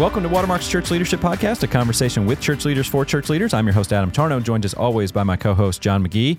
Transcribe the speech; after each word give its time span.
Welcome 0.00 0.22
to 0.22 0.30
Watermark's 0.30 0.66
Church 0.66 0.90
Leadership 0.90 1.20
Podcast, 1.20 1.62
a 1.62 1.66
conversation 1.66 2.24
with 2.24 2.40
church 2.40 2.64
leaders 2.64 2.86
for 2.86 3.04
church 3.04 3.28
leaders. 3.28 3.52
I'm 3.52 3.66
your 3.66 3.74
host, 3.74 3.92
Adam 3.92 4.10
Tarnow, 4.10 4.42
joined 4.42 4.64
as 4.64 4.72
always 4.72 5.12
by 5.12 5.24
my 5.24 5.36
co 5.36 5.52
host, 5.52 5.82
John 5.82 6.02
McGee. 6.02 6.38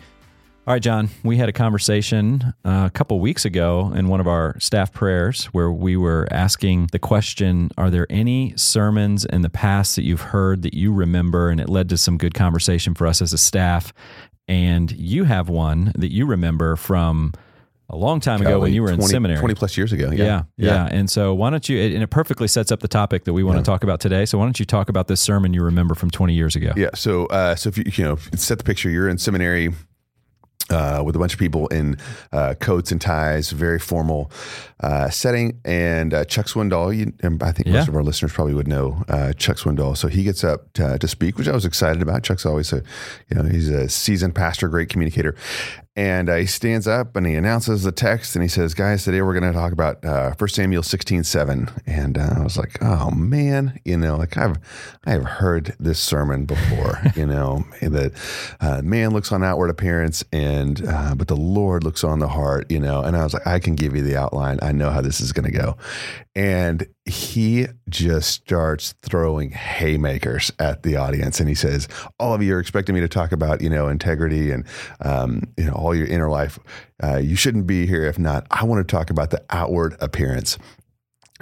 All 0.66 0.74
right, 0.74 0.82
John, 0.82 1.10
we 1.24 1.38
had 1.38 1.48
a 1.48 1.54
conversation 1.54 2.56
uh, 2.66 2.86
a 2.88 2.90
couple 2.90 3.20
weeks 3.20 3.46
ago 3.46 3.94
in 3.96 4.08
one 4.08 4.20
of 4.20 4.26
our 4.26 4.60
staff 4.60 4.92
prayers 4.92 5.46
where 5.46 5.72
we 5.72 5.96
were 5.96 6.28
asking 6.32 6.90
the 6.92 6.98
question 6.98 7.70
Are 7.78 7.92
there 7.92 8.08
any 8.10 8.56
sermons 8.58 9.26
in 9.26 9.44
the 9.44 9.50
past 9.52 9.96
that 9.96 10.06
you've 10.06 10.22
heard 10.22 10.64
that 10.64 10.74
you 10.74 10.92
remember? 10.92 11.52
And 11.52 11.62
it 11.62 11.70
led 11.70 11.88
to 11.90 11.98
some 11.98 12.18
good 12.18 12.34
conversation 12.34 12.96
for 12.96 13.06
us 13.06 13.22
as 13.22 13.32
a 13.32 13.38
staff. 13.38 13.94
And 14.48 14.92
you 14.92 15.26
have 15.26 15.50
one 15.50 15.92
that 15.96 16.12
you 16.12 16.26
remember 16.26 16.76
from 16.78 17.34
a 17.92 17.98
long 17.98 18.20
time 18.20 18.42
ago 18.42 18.60
when 18.60 18.74
you 18.74 18.82
were 18.82 18.88
20, 18.88 19.04
in 19.04 19.10
seminary. 19.10 19.40
20 19.40 19.54
plus 19.56 19.78
years 19.78 19.92
ago. 19.94 20.10
Yeah, 20.12 20.24
Yeah. 20.26 20.44
yeah, 20.58 20.88
And 20.92 21.10
so 21.10 21.34
why 21.34 21.50
don't 21.50 21.68
you, 21.70 21.78
and 21.80 22.02
it 22.02 22.08
perfectly 22.10 22.48
sets 22.48 22.72
up 22.72 22.80
the 22.80 22.88
topic 22.88 23.26
that 23.26 23.34
we 23.34 23.44
want 23.44 23.58
to 23.60 23.64
talk 23.64 23.84
about 23.84 24.00
today. 24.00 24.26
So 24.26 24.38
why 24.38 24.46
don't 24.46 24.60
you 24.60 24.66
talk 24.66 24.90
about 24.90 25.08
this 25.08 25.22
sermon 25.22 25.54
you 25.54 25.62
remember 25.64 25.94
from 25.94 26.10
20 26.10 26.34
years 26.34 26.56
ago? 26.56 26.72
Yeah. 26.76 26.90
So, 26.96 27.26
uh, 27.28 27.56
so 27.56 27.70
if 27.70 27.78
you, 27.78 27.84
you 27.94 28.04
know, 28.04 28.16
set 28.36 28.58
the 28.58 28.64
picture, 28.64 28.90
you're 28.90 29.10
in 29.10 29.18
seminary, 29.18 29.74
uh, 30.70 31.04
with 31.06 31.18
a 31.18 31.20
bunch 31.20 31.34
of 31.34 31.40
people 31.40 31.68
in 31.68 31.98
uh, 32.32 32.54
coats 32.62 32.94
and 32.94 33.02
ties, 33.02 33.52
very 33.52 33.78
formal 33.80 34.32
uh, 34.80 35.10
setting. 35.10 35.60
And 35.66 36.14
uh, 36.14 36.24
Chuck 36.24 36.46
Swindoll, 36.46 36.96
you, 36.96 37.12
and 37.22 37.44
I 37.44 37.52
think 37.52 37.68
Yeah. 37.68 37.74
most 37.74 37.90
of 37.90 37.96
our 37.96 38.04
listeners 38.04 38.32
probably 38.32 38.54
would 38.54 38.70
know 38.70 39.04
uh, 39.10 39.34
Chuck 39.34 39.58
Swindoll. 39.58 39.98
So 39.98 40.08
he 40.08 40.24
gets 40.24 40.46
up 40.46 40.72
to, 40.74 40.98
to 40.98 41.08
speak, 41.10 41.38
which 41.38 41.50
I 41.50 41.52
was 41.52 41.66
excited 41.66 42.02
about. 42.02 42.24
Chuck's 42.24 42.46
always 42.46 42.72
a, 42.72 42.84
you 43.30 43.36
know, 43.36 43.44
he's 43.44 43.68
a 43.68 43.90
seasoned 43.90 44.34
pastor, 44.34 44.70
great 44.70 44.88
communicator. 44.88 45.36
And 45.98 46.30
uh, 46.30 46.36
he 46.36 46.46
stands 46.46 46.88
up 46.88 47.18
and 47.18 47.28
he 47.28 47.36
announces 47.36 47.84
the 47.84 47.92
text 47.92 48.36
and 48.36 48.42
he 48.42 48.48
says, 48.48 48.74
Guys, 48.74 49.04
today 49.04 49.22
we're 49.22 49.38
going 49.38 49.52
to 49.52 49.58
talk 49.58 49.74
about 49.74 50.04
uh, 50.06 50.34
1 50.38 50.48
Samuel 50.48 50.84
16 50.84 51.26
7. 51.26 51.70
And 51.86 52.18
uh, 52.18 52.36
I 52.38 52.44
was 52.44 52.58
like, 52.58 52.82
Oh, 52.82 53.12
man, 53.12 53.78
you 53.84 53.98
know, 53.98 54.16
like 54.16 54.38
I've, 54.38 54.58
I've 55.06 55.26
heard 55.26 55.76
this 55.80 56.00
sermon 56.00 56.46
before, 56.46 57.02
you 57.18 57.26
know, 57.26 57.66
that 57.82 58.14
uh, 58.62 58.82
man 58.82 59.10
looks 59.12 59.34
on 59.34 59.44
outward 59.44 59.70
appearance 59.70 60.24
and, 60.32 60.82
uh, 60.88 61.14
but 61.14 61.28
the 61.28 61.36
Lord 61.36 61.84
looks 61.84 62.06
on 62.06 62.20
the 62.20 62.30
heart, 62.30 62.72
you 62.72 62.80
know. 62.80 63.02
And 63.02 63.18
I 63.18 63.24
was 63.26 63.34
like, 63.34 63.46
I 63.46 63.60
can 63.60 63.76
give 63.76 63.94
you 63.94 64.02
the 64.02 64.16
outline. 64.16 64.60
I 64.62 64.72
know 64.72 64.92
how 64.92 65.02
this 65.02 65.20
is 65.20 65.34
going 65.34 65.52
to 65.52 65.58
go. 65.58 65.76
And 66.36 66.88
he 67.06 67.68
just 67.90 68.30
starts 68.30 68.94
throwing 69.02 69.50
haymakers 69.52 70.52
at 70.60 70.84
the 70.84 70.96
audience 70.98 71.40
and 71.40 71.50
he 71.50 71.56
says, 71.56 71.88
All 72.20 72.34
of 72.34 72.44
you 72.44 72.56
are 72.56 72.60
expecting 72.60 72.94
me 72.94 73.02
to 73.02 73.08
talk 73.08 73.32
about, 73.32 73.62
you 73.62 73.70
know, 73.70 73.88
integrity 73.88 74.52
and, 74.52 74.66
um, 75.04 75.42
you 75.58 75.66
know, 75.66 75.74
all 75.74 75.96
your 75.96 76.08
inner 76.08 76.30
life. 76.30 76.60
Uh, 77.04 77.18
you 77.18 77.36
shouldn't 77.36 77.66
be 77.66 77.88
here 77.88 78.04
if 78.06 78.20
not. 78.20 78.46
I 78.52 78.66
want 78.66 78.88
to 78.88 78.92
talk 78.96 79.10
about 79.10 79.32
the 79.32 79.44
outward 79.50 79.96
appearance. 80.00 80.60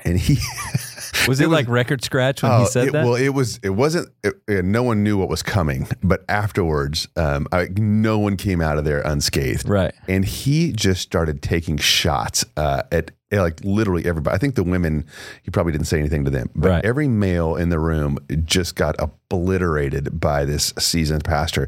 And 0.06 0.18
he 0.18 0.38
Was 1.28 1.42
it, 1.42 1.50
like 1.50 1.68
record 1.68 2.02
scratch 2.06 2.42
when 2.42 2.52
he 2.54 2.58
Oh, 2.64 2.66
said 2.66 2.88
it- 2.88 2.92
that? 2.94 3.04
Well, 3.04 3.16
it 3.16 3.30
was. 3.30 3.60
It 3.62 3.72
wasn't. 3.72 4.08
It, 4.24 4.36
it- 4.48 4.64
no 4.64 4.82
one 4.82 5.04
knew 5.04 5.18
what 5.18 5.28
was 5.28 5.44
coming. 5.44 5.88
But 6.02 6.24
afterwards, 6.30 7.10
um, 7.18 7.48
I, 7.52 7.68
no 7.76 8.18
one 8.18 8.38
came 8.38 8.62
out 8.62 8.78
of 8.78 8.86
there 8.86 9.02
unscathed. 9.02 9.68
Right. 9.68 9.94
And 10.08 10.24
he 10.24 10.72
just 10.72 11.02
started 11.02 11.42
taking 11.42 11.76
shots 11.78 12.46
uh, 12.56 12.84
at, 12.94 13.12
like 13.32 13.60
literally 13.64 14.06
everybody. 14.06 14.34
I 14.36 14.38
think 14.40 14.56
the 14.56 14.64
women. 14.64 15.06
He 15.44 15.52
probably 15.52 15.72
didn't 15.72 15.88
say 15.88 16.00
anything 16.00 16.26
to 16.26 16.32
them, 16.32 16.50
but 16.56 16.70
Right. 16.70 16.86
every 16.86 17.08
male 17.08 17.56
in 17.56 17.70
the 17.70 17.80
room 17.80 18.18
just 18.46 18.76
got 18.76 18.96
obliterated 19.00 20.20
by 20.20 20.46
this 20.46 20.74
seasoned 20.80 21.24
pastor. 21.24 21.68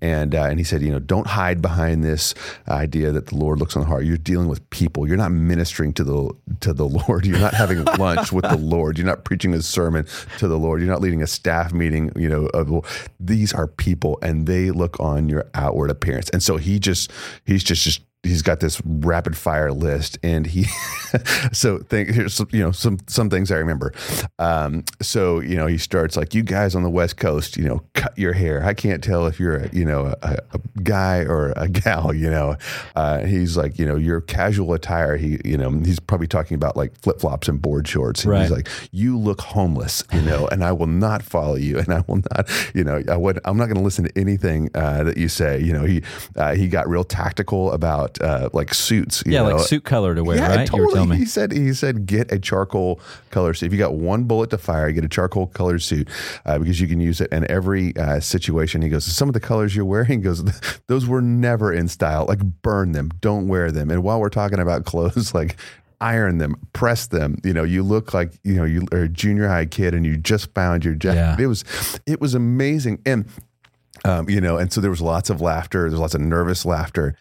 And 0.00 0.34
uh, 0.34 0.44
and 0.44 0.58
he 0.58 0.64
said, 0.64 0.82
you 0.82 0.90
know, 0.90 0.98
don't 0.98 1.26
hide 1.26 1.60
behind 1.60 2.02
this 2.02 2.34
idea 2.68 3.12
that 3.12 3.26
the 3.26 3.36
Lord 3.36 3.58
looks 3.58 3.76
on 3.76 3.82
the 3.82 3.88
heart. 3.88 4.04
You're 4.04 4.16
dealing 4.16 4.48
with 4.48 4.68
people. 4.70 5.06
You're 5.06 5.16
not 5.18 5.32
ministering 5.32 5.92
to 5.94 6.04
the 6.04 6.30
to 6.60 6.72
the 6.72 6.86
Lord. 7.08 7.26
You're 7.26 7.38
not 7.38 7.54
having 7.54 7.84
lunch 7.84 8.32
with 8.32 8.48
the 8.48 8.56
Lord. 8.56 8.96
You're 8.98 9.06
not 9.06 9.24
preaching 9.24 9.52
a 9.54 9.60
sermon 9.62 10.06
to 10.38 10.48
the 10.48 10.58
Lord. 10.58 10.80
You're 10.80 10.90
not 10.90 11.00
leading 11.02 11.22
a 11.22 11.26
staff 11.26 11.72
meeting. 11.72 12.10
You 12.16 12.28
know, 12.28 12.46
of, 12.54 13.10
these 13.20 13.52
are 13.52 13.66
people, 13.66 14.18
and 14.22 14.46
they 14.46 14.70
look 14.70 14.98
on 14.98 15.28
your 15.28 15.44
outward 15.54 15.90
appearance. 15.90 16.30
And 16.30 16.42
so 16.42 16.56
he 16.56 16.78
just 16.78 17.10
he's 17.44 17.62
just 17.62 17.82
just 17.84 18.00
he's 18.22 18.42
got 18.42 18.60
this 18.60 18.80
rapid 18.84 19.36
fire 19.36 19.72
list 19.72 20.18
and 20.22 20.46
he 20.46 20.64
so 21.52 21.78
think 21.78 22.08
here's 22.10 22.34
some, 22.34 22.48
you 22.52 22.60
know 22.60 22.70
some 22.70 22.98
some 23.08 23.28
things 23.28 23.50
i 23.50 23.56
remember. 23.56 23.92
Um 24.38 24.84
so 25.00 25.40
you 25.40 25.56
know 25.56 25.66
he 25.66 25.78
starts 25.78 26.16
like 26.16 26.34
you 26.34 26.42
guys 26.42 26.74
on 26.74 26.82
the 26.82 26.90
west 26.90 27.16
coast 27.16 27.56
you 27.56 27.64
know 27.64 27.82
cut 27.94 28.16
your 28.18 28.32
hair. 28.32 28.64
I 28.64 28.74
can't 28.74 29.02
tell 29.02 29.26
if 29.26 29.38
you're 29.40 29.56
a 29.56 29.68
you 29.74 29.84
know 29.84 30.14
a, 30.22 30.36
a 30.52 30.58
guy 30.82 31.18
or 31.24 31.52
a 31.56 31.68
gal 31.68 32.14
you 32.14 32.30
know. 32.30 32.56
Uh 32.96 33.20
he's 33.24 33.56
like 33.56 33.78
you 33.78 33.86
know 33.86 33.96
your 33.96 34.20
casual 34.20 34.72
attire. 34.72 35.16
He 35.16 35.38
you 35.44 35.56
know 35.58 35.70
he's 35.70 35.98
probably 36.00 36.26
talking 36.28 36.54
about 36.54 36.76
like 36.76 36.96
flip-flops 37.00 37.48
and 37.48 37.60
board 37.60 37.86
shorts. 37.88 38.24
And 38.24 38.32
Right. 38.32 38.42
he's 38.42 38.50
like 38.50 38.68
you 38.92 39.18
look 39.18 39.40
homeless 39.40 40.04
you 40.12 40.22
know 40.22 40.46
and 40.48 40.64
i 40.64 40.72
will 40.72 40.86
not 40.86 41.22
follow 41.22 41.54
you 41.56 41.78
and 41.78 41.88
i 41.92 42.02
will 42.06 42.16
not 42.30 42.48
you 42.74 42.84
know 42.84 43.02
i 43.08 43.16
would 43.16 43.38
i'm 43.44 43.56
not 43.56 43.66
going 43.66 43.76
to 43.76 43.82
listen 43.82 44.04
to 44.04 44.18
anything 44.18 44.70
uh 44.74 45.02
that 45.04 45.16
you 45.16 45.28
say. 45.28 45.60
You 45.60 45.72
know 45.72 45.84
he 45.84 46.02
uh, 46.36 46.54
he 46.54 46.68
got 46.68 46.88
real 46.88 47.04
tactical 47.04 47.72
about 47.72 48.11
uh 48.20 48.48
like 48.52 48.74
suits 48.74 49.22
you 49.24 49.32
yeah, 49.32 49.42
know 49.42 49.56
like 49.56 49.66
suit 49.66 49.84
color 49.84 50.14
to 50.14 50.24
wear, 50.24 50.36
yeah, 50.36 50.56
right? 50.56 50.66
totally. 50.66 50.94
You 50.94 51.00
were 51.00 51.14
me. 51.14 51.16
He 51.18 51.24
said 51.24 51.52
he 51.52 51.72
said 51.72 52.06
get 52.06 52.32
a 52.32 52.38
charcoal 52.38 53.00
color 53.30 53.54
suit. 53.54 53.66
If 53.66 53.72
you 53.72 53.78
got 53.78 53.94
one 53.94 54.24
bullet 54.24 54.50
to 54.50 54.58
fire, 54.58 54.90
get 54.92 55.04
a 55.04 55.08
charcoal 55.08 55.48
colored 55.48 55.82
suit 55.82 56.08
uh, 56.44 56.58
because 56.58 56.80
you 56.80 56.88
can 56.88 57.00
use 57.00 57.20
it 57.20 57.32
in 57.32 57.50
every 57.50 57.96
uh, 57.96 58.20
situation. 58.20 58.82
He 58.82 58.88
goes, 58.88 59.04
some 59.04 59.28
of 59.28 59.34
the 59.34 59.40
colors 59.40 59.74
you're 59.74 59.84
wearing, 59.84 60.20
goes, 60.22 60.44
those 60.86 61.06
were 61.06 61.22
never 61.22 61.72
in 61.72 61.88
style. 61.88 62.26
Like 62.28 62.40
burn 62.62 62.92
them, 62.92 63.10
don't 63.20 63.48
wear 63.48 63.70
them. 63.70 63.90
And 63.90 64.02
while 64.02 64.20
we're 64.20 64.28
talking 64.28 64.58
about 64.58 64.84
clothes, 64.92 65.34
like 65.34 65.56
iron 66.00 66.38
them, 66.38 66.56
press 66.72 67.06
them. 67.06 67.38
You 67.44 67.54
know, 67.54 67.64
you 67.64 67.82
look 67.82 68.12
like 68.12 68.32
you 68.44 68.54
know 68.54 68.64
you 68.64 68.86
are 68.92 69.02
a 69.02 69.08
junior 69.08 69.48
high 69.48 69.66
kid 69.66 69.94
and 69.94 70.04
you 70.04 70.16
just 70.16 70.52
found 70.54 70.84
your 70.84 70.94
jacket. 70.94 71.40
Yeah. 71.40 71.44
It 71.44 71.46
was 71.46 71.64
it 72.06 72.20
was 72.20 72.34
amazing 72.34 73.00
and. 73.06 73.26
Um, 74.04 74.28
you 74.28 74.40
know, 74.40 74.56
and 74.56 74.72
so 74.72 74.80
there 74.80 74.90
was 74.90 75.00
lots 75.00 75.30
of 75.30 75.40
laughter. 75.40 75.88
There's 75.88 76.00
lots 76.00 76.16
of 76.16 76.20
nervous 76.20 76.64
laughter, 76.64 77.14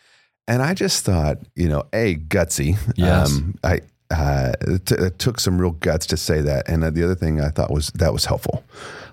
and 0.48 0.62
I 0.62 0.74
just 0.74 1.06
thought, 1.06 1.38
you 1.56 1.68
know, 1.68 1.84
a 1.94 2.16
gutsy. 2.16 2.78
Yes. 2.96 3.36
Um, 3.36 3.56
I 3.64 3.82
uh, 4.12 4.54
it, 4.62 4.86
t- 4.86 4.96
it 4.96 5.20
took 5.20 5.40
some 5.40 5.60
real 5.60 5.72
guts 5.72 6.06
to 6.08 6.18
say 6.18 6.42
that, 6.42 6.68
and 6.68 6.84
uh, 6.84 6.90
the 6.90 7.04
other 7.04 7.16
thing 7.16 7.40
I 7.40 7.50
thought 7.50 7.72
was 7.72 7.88
that 7.96 8.12
was 8.12 8.26
helpful. 8.26 8.64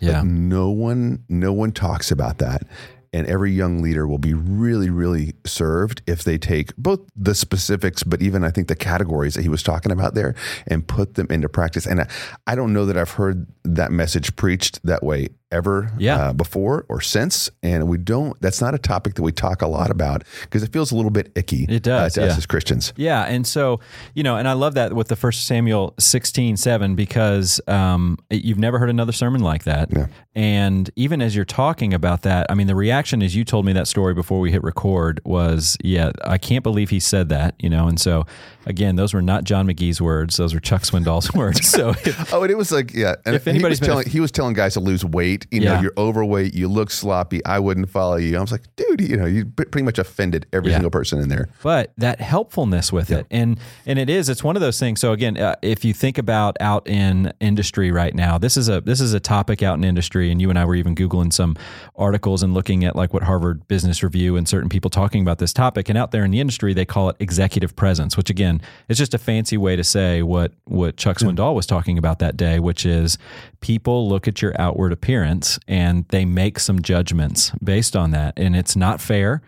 Yeah. 0.00 0.20
Like, 0.20 0.24
no 0.26 0.70
one, 0.70 1.24
no 1.28 1.52
one 1.52 1.72
talks 1.72 2.10
about 2.10 2.38
that. 2.38 2.62
And 3.10 3.26
every 3.26 3.52
young 3.52 3.80
leader 3.80 4.06
will 4.06 4.18
be 4.18 4.34
really, 4.34 4.90
really 4.90 5.32
served 5.46 6.02
if 6.06 6.24
they 6.24 6.36
take 6.36 6.76
both 6.76 7.00
the 7.16 7.34
specifics, 7.34 8.02
but 8.02 8.20
even 8.20 8.44
I 8.44 8.50
think 8.50 8.68
the 8.68 8.76
categories 8.76 9.32
that 9.34 9.42
he 9.42 9.48
was 9.48 9.62
talking 9.62 9.92
about 9.92 10.14
there 10.14 10.34
and 10.66 10.86
put 10.86 11.14
them 11.14 11.26
into 11.30 11.48
practice. 11.48 11.86
And 11.86 12.02
I, 12.02 12.08
I 12.46 12.54
don't 12.54 12.74
know 12.74 12.84
that 12.84 12.98
I've 12.98 13.12
heard 13.12 13.46
that 13.64 13.92
message 13.92 14.36
preached 14.36 14.84
that 14.84 15.02
way 15.02 15.30
ever 15.50 15.90
Yeah. 15.98 16.16
uh, 16.28 16.32
before 16.32 16.84
or 16.88 17.00
since. 17.00 17.50
And 17.62 17.88
we 17.88 17.98
don't, 17.98 18.40
that's 18.40 18.60
not 18.60 18.74
a 18.74 18.78
topic 18.78 19.14
that 19.14 19.22
we 19.22 19.32
talk 19.32 19.62
a 19.62 19.66
lot 19.66 19.90
about 19.90 20.24
because 20.42 20.62
it 20.62 20.72
feels 20.72 20.92
a 20.92 20.96
little 20.96 21.10
bit 21.10 21.32
icky 21.34 21.64
It 21.68 21.82
does, 21.82 22.16
uh, 22.16 22.20
to 22.20 22.26
yeah. 22.26 22.32
us 22.32 22.38
as 22.38 22.46
Christians. 22.46 22.92
Yeah, 22.96 23.24
and 23.24 23.46
so 23.46 23.80
you 24.14 24.22
know, 24.22 24.36
and 24.36 24.46
I 24.48 24.52
love 24.52 24.74
that 24.74 24.92
with 24.94 25.08
the 25.08 25.16
First 25.16 25.46
Samuel 25.46 25.94
sixteen 25.98 26.56
seven 26.56 26.94
because 26.94 27.60
um, 27.66 28.18
you've 28.30 28.58
never 28.58 28.78
heard 28.78 28.90
another 28.90 29.12
sermon 29.12 29.40
like 29.42 29.64
that. 29.64 29.88
Yeah. 29.92 30.06
And 30.34 30.90
even 30.96 31.20
as 31.20 31.34
you're 31.34 31.44
talking 31.44 31.92
about 31.92 32.22
that, 32.22 32.46
I 32.48 32.54
mean, 32.54 32.66
the 32.68 32.76
reaction 32.76 33.22
as 33.22 33.34
you 33.34 33.44
told 33.44 33.64
me 33.66 33.72
that 33.72 33.88
story 33.88 34.14
before 34.14 34.38
we 34.40 34.50
hit 34.52 34.62
record 34.62 35.20
was, 35.24 35.76
"Yeah, 35.82 36.12
I 36.24 36.38
can't 36.38 36.62
believe 36.62 36.90
he 36.90 37.00
said 37.00 37.28
that." 37.30 37.54
You 37.58 37.70
know, 37.70 37.88
and 37.88 37.98
so 38.00 38.24
again, 38.68 38.94
those 38.96 39.12
were 39.14 39.22
not 39.22 39.44
John 39.44 39.66
McGee's 39.66 40.00
words; 40.00 40.36
those 40.36 40.54
were 40.54 40.60
Chuck 40.60 40.82
Swindoll's 40.82 41.32
words. 41.34 41.66
So 41.68 41.88
if, 42.04 42.32
Oh, 42.32 42.42
and 42.42 42.50
it 42.50 42.56
was 42.56 42.70
like, 42.70 42.94
yeah. 42.94 43.16
And 43.26 43.34
If 43.34 43.44
he 43.44 43.50
anybody's 43.50 43.80
was 43.80 43.80
been- 43.80 43.88
telling, 43.88 44.08
he 44.08 44.20
was 44.20 44.30
telling 44.30 44.54
guys 44.54 44.74
to 44.74 44.80
lose 44.80 45.04
weight. 45.04 45.46
You 45.50 45.60
know, 45.60 45.72
Yeah. 45.74 45.82
you're 45.82 45.92
overweight, 45.98 46.54
you 46.54 46.68
look 46.68 46.90
sloppy. 46.90 47.44
I 47.44 47.58
wouldn't 47.58 47.90
follow 47.90 48.16
you. 48.16 48.36
I 48.36 48.40
was 48.40 48.52
like, 48.52 48.62
dude, 48.76 49.00
you 49.00 49.16
know, 49.16 49.26
you 49.26 49.46
pretty 49.46 49.82
much 49.82 49.98
offended 49.98 50.46
every 50.52 50.70
Yeah. 50.70 50.76
single 50.76 50.90
person 50.90 51.18
in 51.20 51.28
there. 51.28 51.48
but 51.62 51.92
that 51.96 52.20
helpfulness 52.20 52.92
with 52.92 53.10
it 53.10 53.26
and 53.30 53.58
and 53.86 53.98
it 53.98 54.08
is 54.10 54.28
it's 54.28 54.44
one 54.44 54.54
of 54.56 54.60
those 54.62 54.78
things 54.78 55.00
so 55.00 55.12
again 55.12 55.36
uh, 55.36 55.54
if 55.62 55.84
you 55.84 55.92
think 55.94 56.18
about 56.18 56.56
out 56.60 56.86
in 56.86 57.32
industry 57.40 57.90
right 57.90 58.14
now 58.14 58.36
this 58.38 58.56
is 58.56 58.68
a 58.68 58.80
this 58.82 59.00
is 59.00 59.12
a 59.14 59.20
topic 59.20 59.62
out 59.62 59.74
in 59.78 59.84
industry 59.84 60.30
and 60.30 60.40
you 60.40 60.50
and 60.50 60.58
I 60.58 60.64
were 60.64 60.74
even 60.74 60.94
googling 60.94 61.32
some 61.32 61.56
articles 61.96 62.42
and 62.42 62.54
looking 62.54 62.84
at 62.84 62.94
like 62.96 63.12
what 63.14 63.22
Harvard 63.22 63.66
Business 63.68 64.02
Review 64.02 64.36
and 64.36 64.46
certain 64.48 64.68
people 64.68 64.90
talking 64.90 65.22
about 65.22 65.38
this 65.38 65.52
topic 65.52 65.88
and 65.88 65.96
out 65.98 66.10
there 66.10 66.24
in 66.24 66.30
the 66.30 66.40
industry 66.40 66.74
they 66.74 66.84
call 66.84 67.08
it 67.08 67.16
executive 67.18 67.74
presence 67.76 68.16
which 68.16 68.30
again 68.30 68.57
is 68.88 68.98
just 68.98 69.14
a 69.14 69.18
fancy 69.18 69.56
way 69.56 69.76
to 69.76 69.84
say 69.84 70.22
what 70.22 70.52
what 70.64 70.96
Chuck 70.96 71.18
Swindoll 71.18 71.54
was 71.54 71.66
talking 71.66 71.98
about 71.98 72.18
that 72.18 72.36
day 72.36 72.58
which 72.58 72.84
is 72.86 73.18
people 73.60 74.08
look 74.08 74.28
at 74.28 74.42
your 74.42 74.58
outward 74.60 74.92
appearance 74.92 75.58
and 75.66 76.06
they 76.08 76.24
make 76.24 76.58
some 76.58 76.82
judgments 76.82 77.52
based 77.62 77.96
on 77.96 78.10
that 78.12 78.34
and 78.36 78.56
it's 78.56 78.76
not 78.76 79.00
fair 79.00 79.42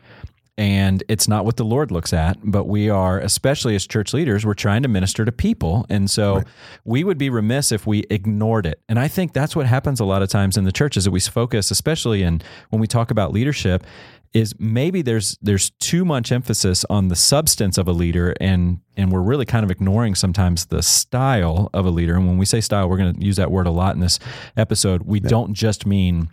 and 0.61 1.03
it's 1.09 1.27
not 1.27 1.47
what 1.47 1.57
the 1.57 1.65
Lord 1.65 1.91
looks 1.91 2.13
at, 2.13 2.37
but 2.45 2.65
we 2.65 2.91
are, 2.91 3.19
especially 3.19 3.75
as 3.75 3.87
church 3.87 4.13
leaders, 4.13 4.45
we're 4.45 4.53
trying 4.53 4.83
to 4.83 4.89
minister 4.89 5.25
to 5.25 5.33
people. 5.33 5.87
And 5.89 6.11
so 6.11 6.43
we 6.85 7.03
would 7.03 7.17
be 7.17 7.31
remiss 7.31 7.73
if 7.73 7.87
we 7.87 8.01
ignored 8.11 8.67
it. 8.67 8.79
And 8.87 8.99
I 8.99 9.09
think 9.09 9.33
that's 9.33 9.57
what 9.57 9.65
happens 9.65 10.01
a 10.01 10.05
lot 10.05 10.21
of 10.21 10.29
times 10.29 10.59
in 10.59 10.65
the 10.65 10.71
church 10.73 10.99
is 10.99 11.05
that 11.05 11.13
we 11.13 11.21
focus, 11.21 11.71
especially 11.71 12.23
in 12.23 12.43
when 12.69 12.79
we 12.79 12.87
talk 12.87 13.11
about 13.11 13.33
leadership, 13.33 13.87
is 14.33 14.55
maybe 14.59 15.03
there's 15.03 15.37
there's 15.43 15.71
too 15.71 16.05
much 16.05 16.31
emphasis 16.31 16.85
on 16.89 17.09
the 17.09 17.17
substance 17.17 17.79
of 17.79 17.89
a 17.89 17.93
leader 17.93 18.35
and 18.41 18.81
and 18.97 19.11
we're 19.11 19.23
really 19.23 19.47
kind 19.47 19.65
of 19.65 19.71
ignoring 19.71 20.15
sometimes 20.15 20.67
the 20.67 20.83
style 20.83 21.71
of 21.73 21.87
a 21.87 21.91
leader. 21.91 22.15
And 22.15 22.27
when 22.27 22.39
we 22.39 22.47
say 22.47 22.61
style 22.61 22.89
we're 22.89 22.97
going 22.97 23.15
to 23.15 23.25
use 23.25 23.37
that 23.37 23.51
word 23.51 23.67
a 23.67 23.71
lot 23.71 23.95
in 23.95 24.01
this 24.01 24.19
episode. 24.57 25.03
We 25.03 25.21
yeah. 25.21 25.29
don't 25.29 25.55
just 25.55 25.87
mean 25.87 26.31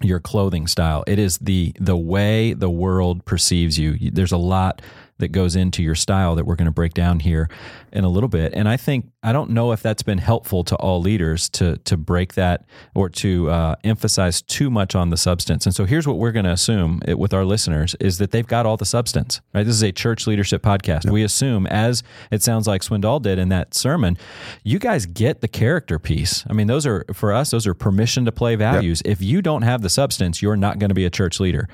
your 0.00 0.20
clothing 0.20 0.66
style. 0.66 1.04
It 1.06 1.18
is 1.18 1.38
the 1.38 1.72
the 1.78 1.96
way 1.96 2.54
the 2.54 2.70
world 2.70 3.24
perceives 3.24 3.78
you. 3.78 4.10
There's 4.10 4.32
a 4.32 4.38
lot 4.38 4.82
that 5.18 5.28
goes 5.28 5.56
into 5.56 5.82
your 5.82 5.94
style 5.94 6.34
that 6.36 6.44
we're 6.44 6.56
going 6.56 6.66
to 6.66 6.72
break 6.72 6.94
down 6.94 7.20
here 7.20 7.48
in 7.92 8.04
a 8.04 8.08
little 8.08 8.28
bit. 8.28 8.52
And 8.54 8.68
I 8.68 8.76
think 8.76 9.10
I 9.22 9.32
don't 9.32 9.50
know 9.50 9.72
if 9.72 9.82
that's 9.82 10.02
been 10.02 10.18
helpful 10.18 10.64
to 10.64 10.76
all 10.76 11.00
leaders 11.00 11.48
to 11.50 11.76
to 11.78 11.96
break 11.96 12.34
that 12.34 12.64
or 12.94 13.08
to 13.10 13.50
uh, 13.50 13.76
emphasize 13.84 14.42
too 14.42 14.70
much 14.70 14.94
on 14.94 15.10
the 15.10 15.16
substance. 15.16 15.66
And 15.66 15.74
so 15.74 15.84
here's 15.84 16.06
what 16.06 16.18
we're 16.18 16.32
going 16.32 16.44
to 16.44 16.52
assume 16.52 17.00
it, 17.06 17.18
with 17.18 17.34
our 17.34 17.44
listeners 17.44 17.96
is 18.00 18.18
that 18.18 18.30
they've 18.30 18.46
got 18.46 18.66
all 18.66 18.76
the 18.76 18.84
substance. 18.84 19.40
Right? 19.54 19.64
This 19.64 19.74
is 19.74 19.82
a 19.82 19.92
church 19.92 20.26
leadership 20.26 20.62
podcast. 20.62 21.04
Yep. 21.04 21.12
We 21.12 21.22
assume, 21.22 21.66
as 21.66 22.02
it 22.30 22.42
sounds 22.42 22.66
like 22.66 22.82
Swindoll 22.82 23.20
did 23.20 23.38
in 23.38 23.48
that 23.48 23.74
sermon, 23.74 24.16
you 24.62 24.78
guys 24.78 25.06
get 25.06 25.40
the 25.40 25.48
character 25.48 25.98
piece. 25.98 26.44
I 26.48 26.52
mean, 26.52 26.66
those 26.66 26.86
are 26.86 27.04
for 27.12 27.32
us; 27.32 27.50
those 27.50 27.66
are 27.66 27.74
permission 27.74 28.24
to 28.24 28.32
play 28.32 28.54
values. 28.54 29.02
Yep. 29.04 29.12
If 29.12 29.22
you 29.22 29.42
don't 29.42 29.62
have 29.62 29.82
the 29.82 29.90
substance, 29.90 30.40
you're 30.40 30.56
not 30.56 30.78
going 30.78 30.90
to 30.90 30.94
be 30.94 31.04
a 31.04 31.10
church 31.10 31.40
leader 31.40 31.68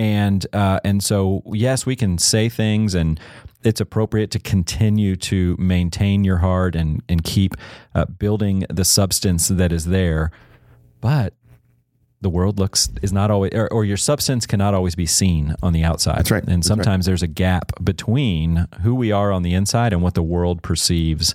and 0.00 0.46
uh, 0.54 0.80
and 0.82 1.04
so 1.04 1.42
yes, 1.52 1.84
we 1.84 1.94
can 1.94 2.16
say 2.16 2.48
things, 2.48 2.94
and 2.94 3.20
it's 3.62 3.82
appropriate 3.82 4.30
to 4.30 4.38
continue 4.38 5.14
to 5.16 5.56
maintain 5.58 6.24
your 6.24 6.38
heart 6.38 6.74
and 6.74 7.02
and 7.06 7.22
keep 7.22 7.54
uh, 7.94 8.06
building 8.06 8.64
the 8.70 8.86
substance 8.86 9.48
that 9.48 9.72
is 9.72 9.84
there, 9.84 10.30
but 11.02 11.34
the 12.22 12.30
world 12.30 12.58
looks 12.58 12.88
is 13.02 13.12
not 13.12 13.30
always 13.30 13.52
or, 13.52 13.68
or, 13.70 13.84
your 13.84 13.96
substance 13.98 14.46
cannot 14.46 14.72
always 14.74 14.94
be 14.94 15.06
seen 15.06 15.54
on 15.62 15.74
the 15.74 15.84
outside. 15.84 16.18
That's 16.18 16.30
right. 16.30 16.44
And 16.44 16.62
That's 16.62 16.66
sometimes 16.66 17.06
right. 17.06 17.10
there's 17.10 17.22
a 17.22 17.26
gap 17.26 17.72
between 17.82 18.68
who 18.82 18.94
we 18.94 19.12
are 19.12 19.32
on 19.32 19.42
the 19.42 19.54
inside 19.54 19.92
and 19.92 20.02
what 20.02 20.14
the 20.14 20.22
world 20.22 20.62
perceives 20.62 21.34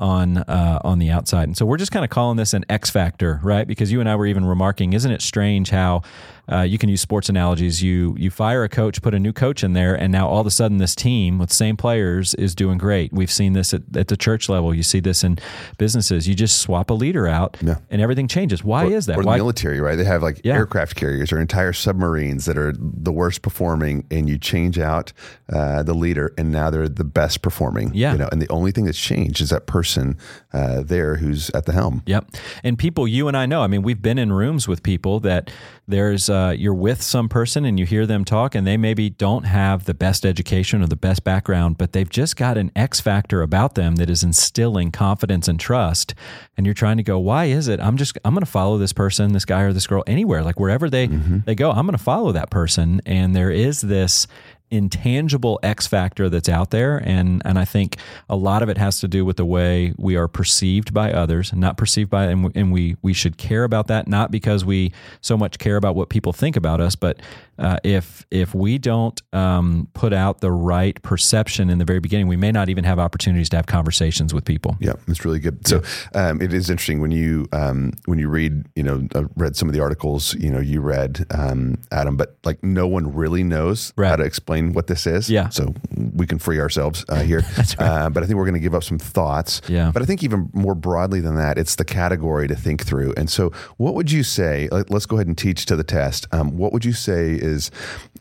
on 0.00 0.38
uh, 0.38 0.80
on 0.82 0.98
the 0.98 1.10
outside. 1.10 1.44
And 1.44 1.56
so 1.56 1.66
we're 1.66 1.76
just 1.76 1.92
kind 1.92 2.04
of 2.04 2.10
calling 2.10 2.36
this 2.36 2.54
an 2.54 2.64
X 2.68 2.90
factor, 2.90 3.38
right? 3.42 3.68
Because 3.68 3.92
you 3.92 4.00
and 4.00 4.08
I 4.08 4.16
were 4.16 4.26
even 4.26 4.44
remarking, 4.44 4.94
isn't 4.94 5.12
it 5.12 5.22
strange 5.22 5.70
how 5.70 6.02
uh, 6.50 6.62
you 6.62 6.78
can 6.78 6.88
use 6.88 7.00
sports 7.00 7.28
analogies. 7.28 7.82
You 7.82 8.14
you 8.18 8.30
fire 8.30 8.64
a 8.64 8.68
coach, 8.68 9.02
put 9.02 9.14
a 9.14 9.18
new 9.18 9.32
coach 9.32 9.64
in 9.64 9.72
there, 9.72 9.94
and 9.94 10.12
now 10.12 10.28
all 10.28 10.40
of 10.40 10.46
a 10.46 10.50
sudden 10.50 10.78
this 10.78 10.94
team 10.94 11.38
with 11.38 11.52
same 11.52 11.76
players 11.76 12.34
is 12.34 12.54
doing 12.54 12.78
great. 12.78 13.12
We've 13.12 13.30
seen 13.30 13.52
this 13.52 13.74
at, 13.74 13.82
at 13.96 14.08
the 14.08 14.16
church 14.16 14.48
level. 14.48 14.74
You 14.74 14.82
see 14.82 15.00
this 15.00 15.24
in 15.24 15.38
businesses. 15.78 16.28
You 16.28 16.34
just 16.34 16.60
swap 16.60 16.90
a 16.90 16.94
leader 16.94 17.26
out, 17.26 17.56
yeah. 17.60 17.76
and 17.90 18.00
everything 18.00 18.28
changes. 18.28 18.64
Why 18.64 18.84
or, 18.84 18.92
is 18.92 19.06
that? 19.06 19.18
Or 19.18 19.22
Why? 19.22 19.36
the 19.36 19.42
military, 19.42 19.80
right? 19.80 19.96
They 19.96 20.04
have 20.04 20.22
like 20.22 20.40
yeah. 20.44 20.54
aircraft 20.54 20.96
carriers 20.96 21.32
or 21.32 21.40
entire 21.40 21.72
submarines 21.72 22.44
that 22.46 22.56
are 22.56 22.72
the 22.76 23.12
worst 23.12 23.42
performing, 23.42 24.06
and 24.10 24.28
you 24.28 24.38
change 24.38 24.78
out 24.78 25.12
uh, 25.52 25.82
the 25.82 25.94
leader, 25.94 26.32
and 26.38 26.50
now 26.50 26.70
they're 26.70 26.88
the 26.88 27.04
best 27.04 27.42
performing. 27.42 27.92
Yeah. 27.94 28.12
You 28.12 28.18
know, 28.18 28.28
and 28.32 28.40
the 28.40 28.48
only 28.50 28.72
thing 28.72 28.84
that's 28.84 29.00
changed 29.00 29.40
is 29.40 29.50
that 29.50 29.66
person 29.66 30.16
uh, 30.52 30.82
there 30.82 31.16
who's 31.16 31.50
at 31.50 31.66
the 31.66 31.72
helm. 31.72 32.02
Yep. 32.06 32.30
And 32.64 32.78
people, 32.78 33.06
you 33.06 33.28
and 33.28 33.36
I 33.36 33.46
know. 33.46 33.62
I 33.62 33.66
mean, 33.66 33.82
we've 33.82 34.02
been 34.02 34.18
in 34.18 34.32
rooms 34.32 34.66
with 34.66 34.82
people 34.82 35.20
that 35.20 35.50
there's 35.86 36.30
uh, 36.30 36.39
you're 36.48 36.74
with 36.74 37.02
some 37.02 37.28
person 37.28 37.64
and 37.64 37.78
you 37.78 37.86
hear 37.86 38.06
them 38.06 38.24
talk 38.24 38.54
and 38.54 38.66
they 38.66 38.76
maybe 38.76 39.10
don't 39.10 39.44
have 39.44 39.84
the 39.84 39.94
best 39.94 40.24
education 40.24 40.82
or 40.82 40.86
the 40.86 40.96
best 40.96 41.24
background 41.24 41.78
but 41.78 41.92
they've 41.92 42.10
just 42.10 42.36
got 42.36 42.56
an 42.56 42.70
x 42.74 43.00
factor 43.00 43.42
about 43.42 43.74
them 43.74 43.96
that 43.96 44.10
is 44.10 44.22
instilling 44.22 44.90
confidence 44.90 45.48
and 45.48 45.60
trust. 45.60 46.14
And 46.56 46.66
you're 46.66 46.74
trying 46.74 46.96
to 46.96 47.02
go 47.02 47.18
why 47.18 47.46
is 47.46 47.68
it? 47.68 47.80
I'm 47.80 47.96
just 47.96 48.18
i'm 48.24 48.34
going 48.34 48.44
to 48.44 48.50
follow 48.50 48.78
this 48.78 48.92
person 48.92 49.32
this 49.32 49.44
guy 49.44 49.62
or 49.62 49.72
this 49.72 49.86
girl 49.86 50.02
anywhere 50.06 50.42
like 50.42 50.58
wherever 50.58 50.90
they 50.90 51.08
mm-hmm. 51.08 51.38
they 51.46 51.54
go 51.54 51.70
i'm 51.70 51.86
going 51.86 51.96
to 51.96 52.02
follow 52.02 52.32
that 52.32 52.50
person. 52.50 53.00
And 53.06 53.34
there 53.34 53.50
is 53.50 53.80
this 53.80 54.26
intangible 54.70 55.58
X 55.62 55.86
factor 55.86 56.28
that's 56.28 56.48
out 56.48 56.70
there. 56.70 56.98
And, 56.98 57.42
and 57.44 57.58
I 57.58 57.64
think 57.64 57.96
a 58.28 58.36
lot 58.36 58.62
of 58.62 58.68
it 58.68 58.78
has 58.78 59.00
to 59.00 59.08
do 59.08 59.24
with 59.24 59.36
the 59.36 59.44
way 59.44 59.94
we 59.98 60.16
are 60.16 60.28
perceived 60.28 60.92
by 60.94 61.12
others, 61.12 61.52
not 61.52 61.76
perceived 61.76 62.10
by, 62.10 62.26
and, 62.26 62.52
and 62.54 62.72
we, 62.72 62.96
we 63.02 63.12
should 63.12 63.36
care 63.36 63.64
about 63.64 63.86
that, 63.88 64.08
not 64.08 64.30
because 64.30 64.64
we 64.64 64.92
so 65.20 65.36
much 65.36 65.58
care 65.58 65.76
about 65.76 65.94
what 65.94 66.08
people 66.08 66.32
think 66.32 66.56
about 66.56 66.80
us, 66.80 66.94
but 66.94 67.20
uh, 67.60 67.76
if 67.84 68.26
if 68.30 68.54
we 68.54 68.78
don't 68.78 69.20
um, 69.34 69.86
put 69.92 70.14
out 70.14 70.40
the 70.40 70.50
right 70.50 71.00
perception 71.02 71.68
in 71.68 71.76
the 71.76 71.84
very 71.84 72.00
beginning, 72.00 72.26
we 72.26 72.36
may 72.36 72.50
not 72.50 72.70
even 72.70 72.84
have 72.84 72.98
opportunities 72.98 73.50
to 73.50 73.56
have 73.56 73.66
conversations 73.66 74.32
with 74.32 74.46
people. 74.46 74.76
Yeah, 74.80 74.94
it's 75.06 75.26
really 75.26 75.40
good. 75.40 75.66
So 75.68 75.82
um, 76.14 76.40
it 76.40 76.54
is 76.54 76.70
interesting 76.70 77.00
when 77.00 77.10
you 77.10 77.48
um, 77.52 77.92
when 78.06 78.18
you 78.18 78.30
read, 78.30 78.66
you 78.74 78.82
know, 78.82 79.06
uh, 79.14 79.24
read 79.36 79.56
some 79.56 79.68
of 79.68 79.74
the 79.74 79.80
articles, 79.80 80.34
you 80.34 80.50
know, 80.50 80.58
you 80.58 80.80
read 80.80 81.26
um, 81.30 81.76
Adam, 81.92 82.16
but 82.16 82.38
like 82.44 82.64
no 82.64 82.86
one 82.86 83.14
really 83.14 83.42
knows 83.42 83.92
right. 83.94 84.08
how 84.08 84.16
to 84.16 84.24
explain 84.24 84.59
what 84.68 84.86
this 84.86 85.06
is. 85.06 85.30
Yeah. 85.30 85.48
So 85.48 85.74
we 85.96 86.26
can 86.26 86.38
free 86.38 86.60
ourselves 86.60 87.04
uh, 87.08 87.22
here. 87.22 87.42
right. 87.58 87.80
uh, 87.80 88.10
but 88.10 88.22
I 88.22 88.26
think 88.26 88.36
we're 88.36 88.44
going 88.44 88.54
to 88.54 88.60
give 88.60 88.74
up 88.74 88.84
some 88.84 88.98
thoughts. 88.98 89.60
Yeah. 89.68 89.90
But 89.92 90.02
I 90.02 90.04
think 90.06 90.22
even 90.22 90.50
more 90.52 90.74
broadly 90.74 91.20
than 91.20 91.36
that, 91.36 91.58
it's 91.58 91.76
the 91.76 91.84
category 91.84 92.48
to 92.48 92.54
think 92.54 92.86
through. 92.86 93.14
And 93.16 93.28
so, 93.30 93.50
what 93.76 93.94
would 93.94 94.10
you 94.10 94.22
say? 94.22 94.68
Let's 94.70 95.06
go 95.06 95.16
ahead 95.16 95.26
and 95.26 95.36
teach 95.36 95.66
to 95.66 95.76
the 95.76 95.84
test. 95.84 96.26
Um, 96.32 96.56
what 96.56 96.72
would 96.72 96.84
you 96.84 96.92
say 96.92 97.32
is 97.32 97.70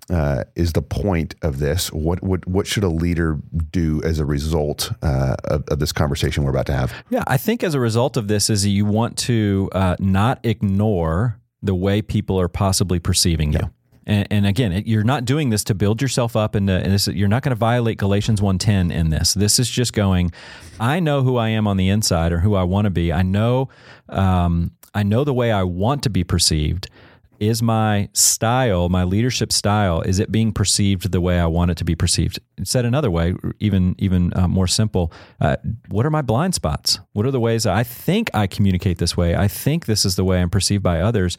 uh, 0.09 0.43
is 0.55 0.73
the 0.73 0.81
point 0.81 1.35
of 1.41 1.59
this? 1.59 1.91
What 1.91 2.23
what 2.23 2.47
what 2.47 2.67
should 2.67 2.83
a 2.83 2.89
leader 2.89 3.39
do 3.71 4.01
as 4.03 4.19
a 4.19 4.25
result 4.25 4.91
uh, 5.01 5.35
of, 5.45 5.63
of, 5.67 5.79
this 5.79 5.91
conversation 5.91 6.43
we're 6.43 6.51
about 6.51 6.65
to 6.67 6.73
have? 6.73 6.93
Yeah, 7.09 7.23
I 7.27 7.37
think 7.37 7.63
as 7.63 7.73
a 7.73 7.79
result 7.79 8.17
of 8.17 8.27
this 8.27 8.49
is 8.49 8.65
you 8.65 8.85
want 8.85 9.17
to 9.19 9.69
uh, 9.73 9.95
not 9.99 10.39
ignore 10.43 11.39
the 11.61 11.75
way 11.75 12.01
people 12.01 12.39
are 12.39 12.47
possibly 12.47 12.99
perceiving 12.99 13.53
you. 13.53 13.71
And, 14.09 14.27
and, 14.31 14.45
again, 14.47 14.83
you're 14.87 15.03
not 15.03 15.23
doing 15.23 15.51
this 15.51 15.63
to 15.65 15.75
build 15.75 16.01
yourself 16.01 16.35
up, 16.35 16.55
and, 16.55 16.67
and 16.67 16.91
this, 16.91 17.07
you're 17.07 17.27
not 17.27 17.43
going 17.43 17.51
to 17.51 17.55
violate 17.55 17.99
Galatians 17.99 18.41
1:10 18.41 18.91
in 18.91 19.11
this. 19.11 19.35
This 19.35 19.59
is 19.59 19.69
just 19.69 19.93
going. 19.93 20.31
I 20.79 20.99
know 20.99 21.21
who 21.21 21.37
I 21.37 21.49
am 21.49 21.67
on 21.67 21.77
the 21.77 21.89
inside, 21.89 22.31
or 22.31 22.39
who 22.39 22.55
I 22.55 22.63
want 22.63 22.85
to 22.85 22.89
be. 22.89 23.13
I 23.13 23.21
know, 23.21 23.69
um, 24.09 24.71
I 24.95 25.03
know 25.03 25.23
the 25.23 25.33
way 25.33 25.51
I 25.51 25.61
want 25.61 26.01
to 26.03 26.09
be 26.09 26.23
perceived, 26.23 26.89
is 27.39 27.61
my 27.61 28.09
style, 28.13 28.89
my 28.89 29.03
leadership 29.03 29.51
style, 29.51 30.01
is 30.01 30.19
it 30.19 30.31
being 30.31 30.51
perceived 30.51 31.11
the 31.11 31.21
way 31.21 31.39
I 31.39 31.45
want 31.45 31.71
it 31.71 31.77
to 31.77 31.85
be 31.85 31.95
perceived? 31.95 32.39
Said 32.63 32.85
another 32.85 33.09
way, 33.09 33.35
even 33.59 33.95
even 33.97 34.33
uh, 34.35 34.47
more 34.47 34.67
simple, 34.67 35.11
uh, 35.39 35.57
what 35.87 36.05
are 36.05 36.09
my 36.09 36.21
blind 36.21 36.55
spots? 36.55 36.99
What 37.13 37.25
are 37.25 37.31
the 37.31 37.39
ways 37.39 37.65
I 37.65 37.83
think 37.83 38.29
I 38.33 38.47
communicate 38.47 38.97
this 38.97 39.15
way? 39.15 39.35
I 39.35 39.47
think 39.47 39.85
this 39.85 40.05
is 40.05 40.15
the 40.15 40.23
way 40.23 40.41
I'm 40.41 40.49
perceived 40.49 40.83
by 40.83 41.01
others, 41.01 41.37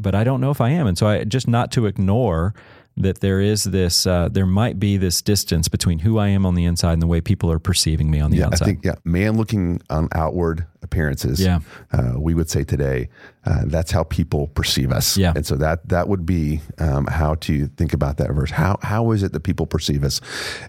but 0.00 0.14
I 0.14 0.24
don't 0.24 0.40
know 0.40 0.50
if 0.50 0.60
I 0.60 0.70
am. 0.70 0.86
And 0.86 0.98
so 0.98 1.06
I 1.06 1.24
just 1.24 1.48
not 1.48 1.72
to 1.72 1.86
ignore 1.86 2.54
that 2.98 3.20
there 3.20 3.40
is 3.40 3.64
this, 3.64 4.06
uh, 4.06 4.28
there 4.28 4.46
might 4.46 4.80
be 4.80 4.96
this 4.96 5.22
distance 5.22 5.68
between 5.68 6.00
who 6.00 6.18
I 6.18 6.28
am 6.28 6.44
on 6.44 6.56
the 6.56 6.64
inside 6.64 6.94
and 6.94 7.02
the 7.02 7.06
way 7.06 7.20
people 7.20 7.50
are 7.50 7.60
perceiving 7.60 8.10
me 8.10 8.18
on 8.18 8.32
the 8.32 8.38
yeah, 8.38 8.46
outside. 8.46 8.64
I 8.64 8.66
think, 8.66 8.84
yeah, 8.84 8.96
man 9.04 9.36
looking 9.36 9.80
on 9.88 10.08
outward 10.12 10.66
appearances. 10.82 11.40
Yeah. 11.40 11.60
Uh, 11.92 12.14
we 12.16 12.34
would 12.34 12.50
say 12.50 12.64
today, 12.64 13.08
uh, 13.44 13.62
that's 13.64 13.90
how 13.90 14.04
people 14.04 14.48
perceive 14.48 14.92
us. 14.92 15.16
Yeah. 15.16 15.32
And 15.34 15.46
so 15.46 15.56
that 15.56 15.88
that 15.88 16.08
would 16.08 16.26
be 16.26 16.60
um, 16.78 17.06
how 17.06 17.36
to 17.36 17.66
think 17.68 17.94
about 17.94 18.18
that 18.18 18.30
verse. 18.30 18.50
How 18.50 18.78
how 18.82 19.10
is 19.12 19.22
it 19.22 19.32
that 19.32 19.40
people 19.40 19.66
perceive 19.66 20.04
us? 20.04 20.20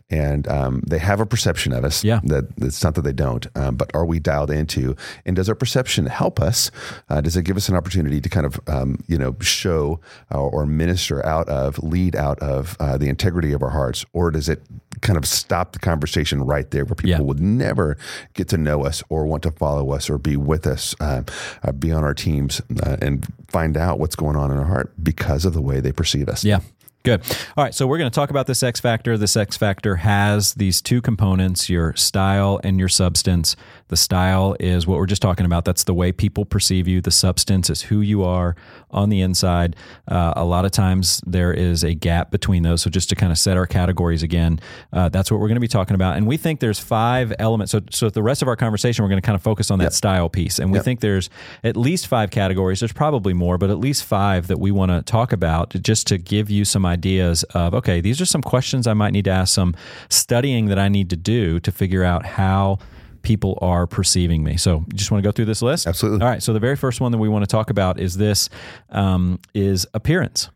And 0.10 0.48
um, 0.48 0.82
they 0.88 1.00
have 1.00 1.20
a 1.20 1.26
perception 1.26 1.74
of 1.74 1.84
us. 1.84 2.04
Yeah. 2.04 2.22
That 2.24 2.46
it's 2.58 2.82
not 2.84 2.96
that 2.96 3.02
they 3.02 3.12
don't, 3.12 3.46
um, 3.56 3.76
but 3.76 3.92
are 3.94 4.06
we 4.06 4.20
dialed 4.20 4.52
into? 4.52 4.96
And 5.26 5.36
does 5.36 5.50
our 5.50 5.56
perception 5.56 6.06
help 6.06 6.40
us? 6.40 6.72
Uh, 7.10 7.20
does 7.20 7.36
it 7.36 7.44
give 7.44 7.58
us 7.58 7.68
an 7.68 7.76
opportunity 7.76 8.22
to 8.22 8.30
kind 8.30 8.46
of 8.46 8.60
um, 8.68 9.00
you 9.08 9.18
know 9.18 9.36
show 9.42 10.00
or, 10.32 10.50
or, 10.50 10.66
minister 10.66 11.26
out 11.26 11.50
of, 11.50 11.80
lead 11.80 12.16
out 12.16 12.40
of 12.40 12.78
uh, 12.80 12.98
the 12.98 13.10
integrity 13.10 13.52
of 13.52 13.62
our 13.64 13.72
hearts, 13.72 14.06
or 14.14 14.32
does 14.32 14.48
it 14.48 14.62
kind 15.02 15.18
of 15.18 15.26
stop 15.26 15.74
the 15.74 15.80
conversation 15.80 16.44
right 16.44 16.72
there, 16.72 16.86
where 16.86 16.96
people 16.96 17.10
yeah. 17.10 17.20
would 17.20 17.40
never 17.40 17.98
get 18.34 18.48
to 18.50 18.58
know 18.58 18.86
us 18.86 19.04
or 19.10 19.26
want 19.26 19.44
to 19.44 19.52
follow 19.52 19.92
us 19.92 19.99
or 20.08 20.20
be 20.20 20.38
with 20.38 20.68
us, 20.68 20.94
uh, 21.00 21.24
uh, 21.64 21.72
be 21.72 21.92
on 21.92 22.04
our 22.04 22.14
teams, 22.14 22.62
uh, 22.84 22.98
and 23.02 23.26
find 23.48 23.76
out 23.76 23.98
what's 23.98 24.16
going 24.16 24.36
on 24.36 24.52
in 24.52 24.58
our 24.58 24.66
heart 24.66 24.94
because 25.02 25.46
of 25.46 25.54
the 25.54 25.62
way 25.62 25.80
they 25.80 25.92
perceive 25.92 26.30
us. 26.30 26.44
Yeah. 26.44 26.60
Good. 27.04 27.22
All 27.56 27.64
right. 27.64 27.74
So 27.74 27.88
we're 27.88 27.98
going 27.98 28.12
to 28.12 28.16
talk 28.16 28.30
about 28.30 28.46
this 28.46 28.62
X 28.62 28.82
factor. 28.82 29.18
This 29.18 29.38
X 29.38 29.56
factor 29.56 29.96
has 29.98 30.56
these 30.56 30.82
two 30.82 31.02
components 31.02 31.70
your 31.70 31.96
style 31.96 32.60
and 32.62 32.78
your 32.78 32.90
substance. 32.90 33.56
The 33.88 33.96
style 33.96 34.58
is 34.60 34.86
what 34.86 34.98
we're 34.98 35.06
just 35.06 35.22
talking 35.22 35.46
about. 35.46 35.64
That's 35.64 35.86
the 35.86 35.94
way 35.94 36.12
people 36.12 36.44
perceive 36.44 36.90
you. 36.90 37.00
The 37.00 37.10
substance 37.12 37.70
is 37.70 37.84
who 37.84 38.02
you 38.02 38.24
are 38.24 38.56
on 38.92 39.10
the 39.10 39.22
inside. 39.22 39.78
Uh, 40.10 40.34
a 40.36 40.44
lot 40.44 40.66
of 40.66 40.72
times 40.72 41.22
there 41.26 41.54
is 41.54 41.84
a 41.86 41.94
gap 41.94 42.32
between 42.32 42.64
those. 42.64 42.82
So 42.82 42.90
just 42.90 43.08
to 43.10 43.16
kind 43.16 43.32
of 43.32 43.38
set 43.38 43.56
our 43.56 43.66
categories 43.66 44.22
again, 44.22 44.60
uh, 44.92 45.08
that's 45.08 45.32
what 45.32 45.40
we're 45.40 45.48
going 45.48 45.56
to 45.56 45.62
be 45.62 45.70
talking 45.70 45.96
about. 45.96 46.18
And 46.18 46.28
we 46.28 46.36
think 46.36 46.60
there's 46.60 46.80
five 46.80 47.34
elements. 47.40 47.72
So, 47.72 47.80
so 47.92 48.10
the 48.10 48.22
rest 48.22 48.42
of 48.42 48.50
our 48.50 48.58
conversation, 48.58 49.04
we're 49.04 49.10
going 49.10 49.22
to 49.22 49.26
kind 49.26 49.38
of 49.38 49.42
focus 49.42 49.72
on 49.72 49.80
that 49.80 49.86
yep. 49.86 49.94
style 49.94 50.28
piece. 50.28 50.60
And 50.60 50.70
we 50.70 50.80
yep. 50.80 50.86
think 50.86 51.00
there's 51.00 51.30
at 51.64 51.78
least 51.78 52.08
five 52.08 52.30
categories. 52.30 52.82
There's 52.82 52.92
probably 52.92 53.34
more, 53.34 53.58
but 53.58 53.70
at 53.70 53.80
least 53.80 54.04
five 54.04 54.48
that 54.48 54.60
we 54.60 54.70
want 54.70 54.92
to 54.92 55.02
talk 55.02 55.32
about 55.32 55.70
just 55.82 56.06
to 56.08 56.18
give 56.18 56.50
you 56.50 56.66
some 56.66 56.89
ideas 56.90 57.44
of, 57.56 57.74
okay, 57.74 58.02
these 58.02 58.20
are 58.22 58.26
some 58.26 58.42
questions 58.42 58.88
I 58.88 58.94
might 58.94 59.12
need 59.12 59.26
to 59.26 59.32
ask, 59.32 59.54
some 59.54 59.76
studying 60.10 60.66
that 60.68 60.80
I 60.80 60.90
need 60.90 61.10
to 61.12 61.16
do 61.16 61.60
to 61.62 61.72
figure 61.72 62.04
out 62.04 62.26
how 62.26 62.80
people 63.22 63.58
are 63.62 63.86
perceiving 63.88 64.44
me. 64.44 64.58
So, 64.58 64.86
you 64.88 64.94
just 64.96 65.12
want 65.12 65.24
to 65.24 65.28
go 65.28 65.32
through 65.32 65.46
this 65.46 65.62
list? 65.62 65.88
Absolutely. 65.88 66.22
All 66.22 66.30
right. 66.30 66.44
So, 66.44 66.54
the 66.54 66.60
very 66.60 66.76
first 66.76 67.02
one 67.02 67.12
that 67.12 67.18
we 67.18 67.30
want 67.30 67.44
to 67.44 67.48
talk 67.48 67.70
about 67.70 68.00
is 68.00 68.18
this: 68.18 68.50
um, 68.90 69.40
is 69.54 69.88
appearance. 69.94 70.50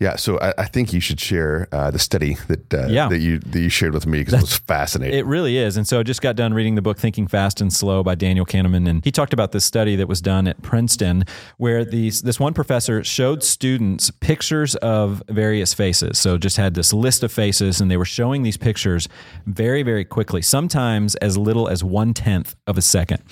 Yeah, 0.00 0.16
so 0.16 0.38
I, 0.40 0.52
I 0.58 0.64
think 0.64 0.92
you 0.92 1.00
should 1.00 1.20
share 1.20 1.68
uh, 1.72 1.90
the 1.90 1.98
study 1.98 2.36
that 2.48 2.74
uh, 2.74 2.86
Yeah. 2.88 3.08
that 3.08 3.18
you 3.20 3.38
that 3.38 3.60
you 3.60 3.68
shared 3.68 3.94
with 3.94 4.06
me 4.06 4.18
because 4.20 4.34
it 4.34 4.40
was 4.40 4.56
fascinating. 4.56 5.18
It 5.18 5.26
really 5.26 5.56
is. 5.58 5.76
And 5.76 5.86
so 5.86 6.00
I 6.00 6.02
just 6.02 6.20
got 6.22 6.34
done 6.36 6.52
reading 6.54 6.74
the 6.74 6.82
book 6.82 6.98
Thinking 6.98 7.26
Fast 7.28 7.60
and 7.60 7.72
Slow 7.72 8.02
by 8.02 8.14
Daniel 8.14 8.44
Kahneman. 8.44 8.88
And 8.88 9.04
he 9.04 9.12
talked 9.12 9.32
about 9.32 9.52
this 9.52 9.64
study 9.64 9.94
that 9.96 10.08
was 10.08 10.20
done 10.20 10.48
at 10.48 10.60
Princeton 10.62 11.24
where 11.58 11.84
these 11.84 12.22
this 12.22 12.40
one 12.40 12.52
professor 12.54 13.04
showed 13.04 13.42
students 13.44 14.10
pictures 14.10 14.74
of 14.76 15.22
various 15.28 15.72
faces. 15.74 16.18
So 16.18 16.36
just 16.38 16.56
had 16.56 16.74
this 16.74 16.92
list 16.92 17.22
of 17.22 17.30
faces 17.32 17.80
and 17.80 17.90
they 17.90 17.96
were 17.96 18.04
showing 18.04 18.42
these 18.42 18.56
pictures 18.56 19.08
very, 19.46 19.82
very 19.82 20.04
quickly, 20.04 20.42
sometimes 20.42 21.14
as 21.16 21.38
little 21.38 21.68
as 21.68 21.84
one 21.84 22.12
tenth 22.14 22.56
of 22.66 22.76
a 22.76 22.82
second. 22.82 23.22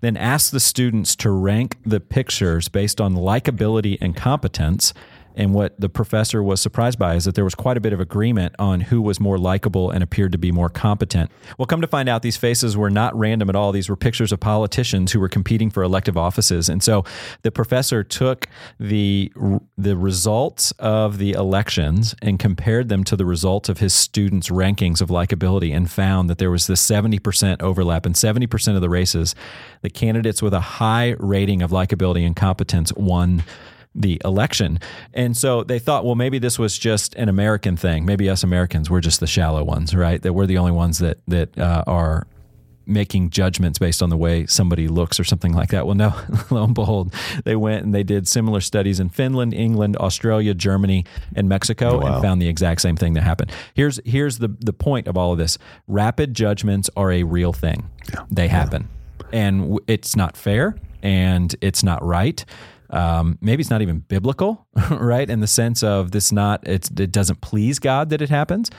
Then 0.00 0.16
asked 0.16 0.52
the 0.52 0.60
students 0.60 1.16
to 1.16 1.30
rank 1.30 1.76
the 1.86 2.00
pictures 2.00 2.68
based 2.68 3.00
on 3.00 3.14
likability 3.14 3.96
and 4.00 4.14
competence. 4.14 4.92
And 5.38 5.54
what 5.54 5.80
the 5.80 5.88
professor 5.88 6.42
was 6.42 6.60
surprised 6.60 6.98
by 6.98 7.14
is 7.14 7.24
that 7.24 7.36
there 7.36 7.44
was 7.44 7.54
quite 7.54 7.76
a 7.76 7.80
bit 7.80 7.92
of 7.92 8.00
agreement 8.00 8.56
on 8.58 8.80
who 8.80 9.00
was 9.00 9.20
more 9.20 9.38
likable 9.38 9.88
and 9.88 10.02
appeared 10.02 10.32
to 10.32 10.38
be 10.38 10.50
more 10.50 10.68
competent. 10.68 11.30
Well, 11.56 11.66
come 11.66 11.80
to 11.80 11.86
find 11.86 12.08
out, 12.08 12.22
these 12.22 12.36
faces 12.36 12.76
were 12.76 12.90
not 12.90 13.16
random 13.16 13.48
at 13.48 13.54
all. 13.54 13.70
These 13.70 13.88
were 13.88 13.94
pictures 13.94 14.32
of 14.32 14.40
politicians 14.40 15.12
who 15.12 15.20
were 15.20 15.28
competing 15.28 15.70
for 15.70 15.84
elective 15.84 16.16
offices. 16.16 16.68
And 16.68 16.82
so 16.82 17.04
the 17.42 17.52
professor 17.52 18.02
took 18.02 18.48
the, 18.80 19.32
the 19.78 19.96
results 19.96 20.72
of 20.72 21.18
the 21.18 21.32
elections 21.32 22.16
and 22.20 22.40
compared 22.40 22.88
them 22.88 23.04
to 23.04 23.14
the 23.14 23.24
results 23.24 23.68
of 23.68 23.78
his 23.78 23.94
students' 23.94 24.48
rankings 24.48 25.00
of 25.00 25.08
likability 25.08 25.74
and 25.74 25.88
found 25.88 26.28
that 26.28 26.38
there 26.38 26.50
was 26.50 26.66
this 26.66 26.84
70% 26.84 27.62
overlap. 27.62 28.06
In 28.06 28.14
70% 28.14 28.74
of 28.74 28.80
the 28.80 28.90
races, 28.90 29.36
the 29.82 29.90
candidates 29.90 30.42
with 30.42 30.52
a 30.52 30.60
high 30.60 31.14
rating 31.20 31.62
of 31.62 31.70
likability 31.70 32.26
and 32.26 32.34
competence 32.34 32.92
won 32.94 33.44
the 33.94 34.20
election. 34.24 34.78
And 35.12 35.36
so 35.36 35.64
they 35.64 35.78
thought, 35.78 36.04
well, 36.04 36.14
maybe 36.14 36.38
this 36.38 36.58
was 36.58 36.78
just 36.78 37.14
an 37.16 37.28
American 37.28 37.76
thing. 37.76 38.04
Maybe 38.04 38.28
us 38.30 38.42
Americans, 38.42 38.90
we're 38.90 39.00
just 39.00 39.20
the 39.20 39.26
shallow 39.26 39.64
ones, 39.64 39.94
right? 39.94 40.22
That 40.22 40.32
we're 40.32 40.46
the 40.46 40.58
only 40.58 40.72
ones 40.72 40.98
that 40.98 41.18
that 41.26 41.58
uh, 41.58 41.84
are 41.86 42.26
making 42.88 43.28
judgments 43.28 43.78
based 43.78 44.02
on 44.02 44.08
the 44.08 44.16
way 44.16 44.46
somebody 44.46 44.88
looks 44.88 45.20
or 45.20 45.24
something 45.24 45.52
like 45.52 45.68
that. 45.68 45.86
Well, 45.86 45.94
no, 45.94 46.14
lo 46.50 46.64
and 46.64 46.74
behold, 46.74 47.12
they 47.44 47.54
went 47.54 47.84
and 47.84 47.94
they 47.94 48.02
did 48.02 48.26
similar 48.26 48.60
studies 48.60 48.98
in 48.98 49.10
Finland, 49.10 49.52
England, 49.52 49.96
Australia, 49.98 50.54
Germany, 50.54 51.04
and 51.36 51.48
Mexico 51.48 52.00
wow. 52.00 52.14
and 52.14 52.22
found 52.22 52.40
the 52.40 52.48
exact 52.48 52.80
same 52.80 52.96
thing 52.96 53.12
that 53.12 53.22
happened. 53.22 53.52
Here's 53.74 54.00
here's 54.04 54.38
the 54.38 54.48
the 54.60 54.72
point 54.72 55.06
of 55.06 55.16
all 55.16 55.32
of 55.32 55.38
this. 55.38 55.58
Rapid 55.86 56.34
judgments 56.34 56.88
are 56.96 57.12
a 57.12 57.22
real 57.22 57.52
thing. 57.52 57.90
They 58.30 58.48
happen. 58.48 58.88
And 59.32 59.60
w- 59.62 59.84
it's 59.86 60.16
not 60.16 60.36
fair 60.36 60.76
and 61.02 61.54
it's 61.60 61.82
not 61.82 62.02
right. 62.02 62.44
Um, 62.90 63.38
maybe 63.40 63.60
it's 63.60 63.70
not 63.70 63.82
even 63.82 64.00
biblical, 64.00 64.66
right? 64.90 65.28
In 65.28 65.40
the 65.40 65.46
sense 65.46 65.82
of 65.82 66.10
this 66.10 66.32
not 66.32 66.66
it 66.66 67.12
doesn't 67.12 67.40
please 67.40 67.78
God 67.78 68.10
that 68.10 68.22
it 68.22 68.30
happens, 68.30 68.70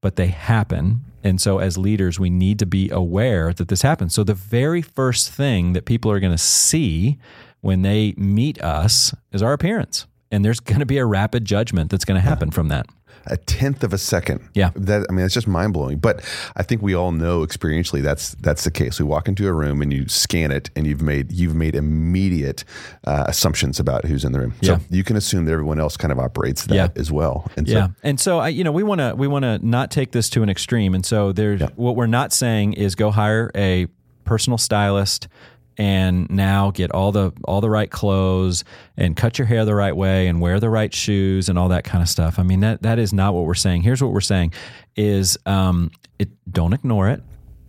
but 0.00 0.16
they 0.16 0.28
happen. 0.28 1.04
And 1.24 1.40
so 1.40 1.58
as 1.58 1.78
leaders, 1.78 2.18
we 2.18 2.30
need 2.30 2.58
to 2.58 2.66
be 2.66 2.90
aware 2.90 3.52
that 3.52 3.68
this 3.68 3.82
happens. 3.82 4.14
So 4.14 4.24
the 4.24 4.34
very 4.34 4.82
first 4.82 5.30
thing 5.30 5.72
that 5.74 5.84
people 5.84 6.10
are 6.10 6.20
going 6.20 6.32
to 6.32 6.38
see 6.38 7.18
when 7.60 7.82
they 7.82 8.12
meet 8.16 8.60
us 8.60 9.14
is 9.30 9.42
our 9.42 9.52
appearance. 9.52 10.06
And 10.32 10.44
there's 10.44 10.60
going 10.60 10.80
to 10.80 10.86
be 10.86 10.98
a 10.98 11.06
rapid 11.06 11.44
judgment 11.44 11.90
that's 11.90 12.04
going 12.04 12.20
to 12.20 12.28
happen 12.28 12.50
from 12.50 12.68
that. 12.68 12.86
A 13.26 13.36
tenth 13.36 13.82
of 13.84 13.92
a 13.92 13.98
second. 13.98 14.40
Yeah. 14.54 14.70
That 14.74 15.06
I 15.08 15.12
mean, 15.12 15.24
it's 15.24 15.34
just 15.34 15.46
mind 15.46 15.72
blowing. 15.72 15.98
But 15.98 16.22
I 16.56 16.62
think 16.62 16.82
we 16.82 16.94
all 16.94 17.12
know 17.12 17.40
experientially 17.46 18.02
that's 18.02 18.32
that's 18.36 18.64
the 18.64 18.70
case. 18.70 18.98
We 18.98 19.04
walk 19.04 19.28
into 19.28 19.46
a 19.48 19.52
room 19.52 19.82
and 19.82 19.92
you 19.92 20.08
scan 20.08 20.50
it, 20.50 20.70
and 20.76 20.86
you've 20.86 21.02
made 21.02 21.32
you've 21.32 21.54
made 21.54 21.74
immediate 21.74 22.64
uh, 23.06 23.24
assumptions 23.28 23.78
about 23.80 24.04
who's 24.04 24.24
in 24.24 24.32
the 24.32 24.40
room. 24.40 24.54
So 24.62 24.78
you 24.90 25.04
can 25.04 25.16
assume 25.16 25.44
that 25.46 25.52
everyone 25.52 25.78
else 25.80 25.96
kind 25.96 26.12
of 26.12 26.18
operates 26.18 26.66
that 26.66 26.74
Yeah. 26.74 26.88
as 26.96 27.10
well. 27.12 27.50
And 27.56 27.68
Yeah, 27.68 27.86
so 27.88 27.92
and 28.02 28.20
so 28.20 28.38
I, 28.38 28.48
you 28.48 28.64
know, 28.64 28.72
we 28.72 28.82
want 28.82 29.00
to 29.00 29.14
we 29.16 29.26
want 29.28 29.44
to 29.44 29.58
not 29.66 29.90
take 29.90 30.12
this 30.12 30.28
to 30.30 30.42
an 30.42 30.48
extreme, 30.50 30.94
and 30.94 31.04
so 31.04 31.32
there's 31.32 31.62
what 31.76 31.96
we're 31.96 32.06
not 32.06 32.32
saying 32.32 32.74
is 32.74 32.94
go 32.94 33.10
hire 33.10 33.50
a 33.54 33.86
personal 34.24 34.56
stylist 34.58 35.28
and 35.78 36.30
now 36.30 36.70
get 36.70 36.90
all 36.92 37.12
the 37.12 37.32
all 37.44 37.60
the 37.60 37.70
right 37.70 37.90
clothes 37.90 38.64
and 38.96 39.16
cut 39.16 39.38
your 39.38 39.46
hair 39.46 39.64
the 39.64 39.74
right 39.74 39.96
way 39.96 40.28
and 40.28 40.40
wear 40.40 40.60
the 40.60 40.70
right 40.70 40.92
shoes 40.92 41.48
and 41.48 41.58
all 41.58 41.68
that 41.68 41.84
kind 41.84 42.02
of 42.02 42.08
stuff. 42.08 42.38
I 42.38 42.42
mean 42.42 42.60
that 42.60 42.82
that 42.82 42.98
is 42.98 43.12
not 43.12 43.34
what 43.34 43.44
we're 43.44 43.54
saying. 43.54 43.82
Here's 43.82 44.02
what 44.02 44.12
we're 44.12 44.20
saying 44.20 44.52
is 44.96 45.38
um, 45.46 45.90
it 46.18 46.28
don't 46.50 46.72
ignore 46.72 47.08
it 47.08 47.22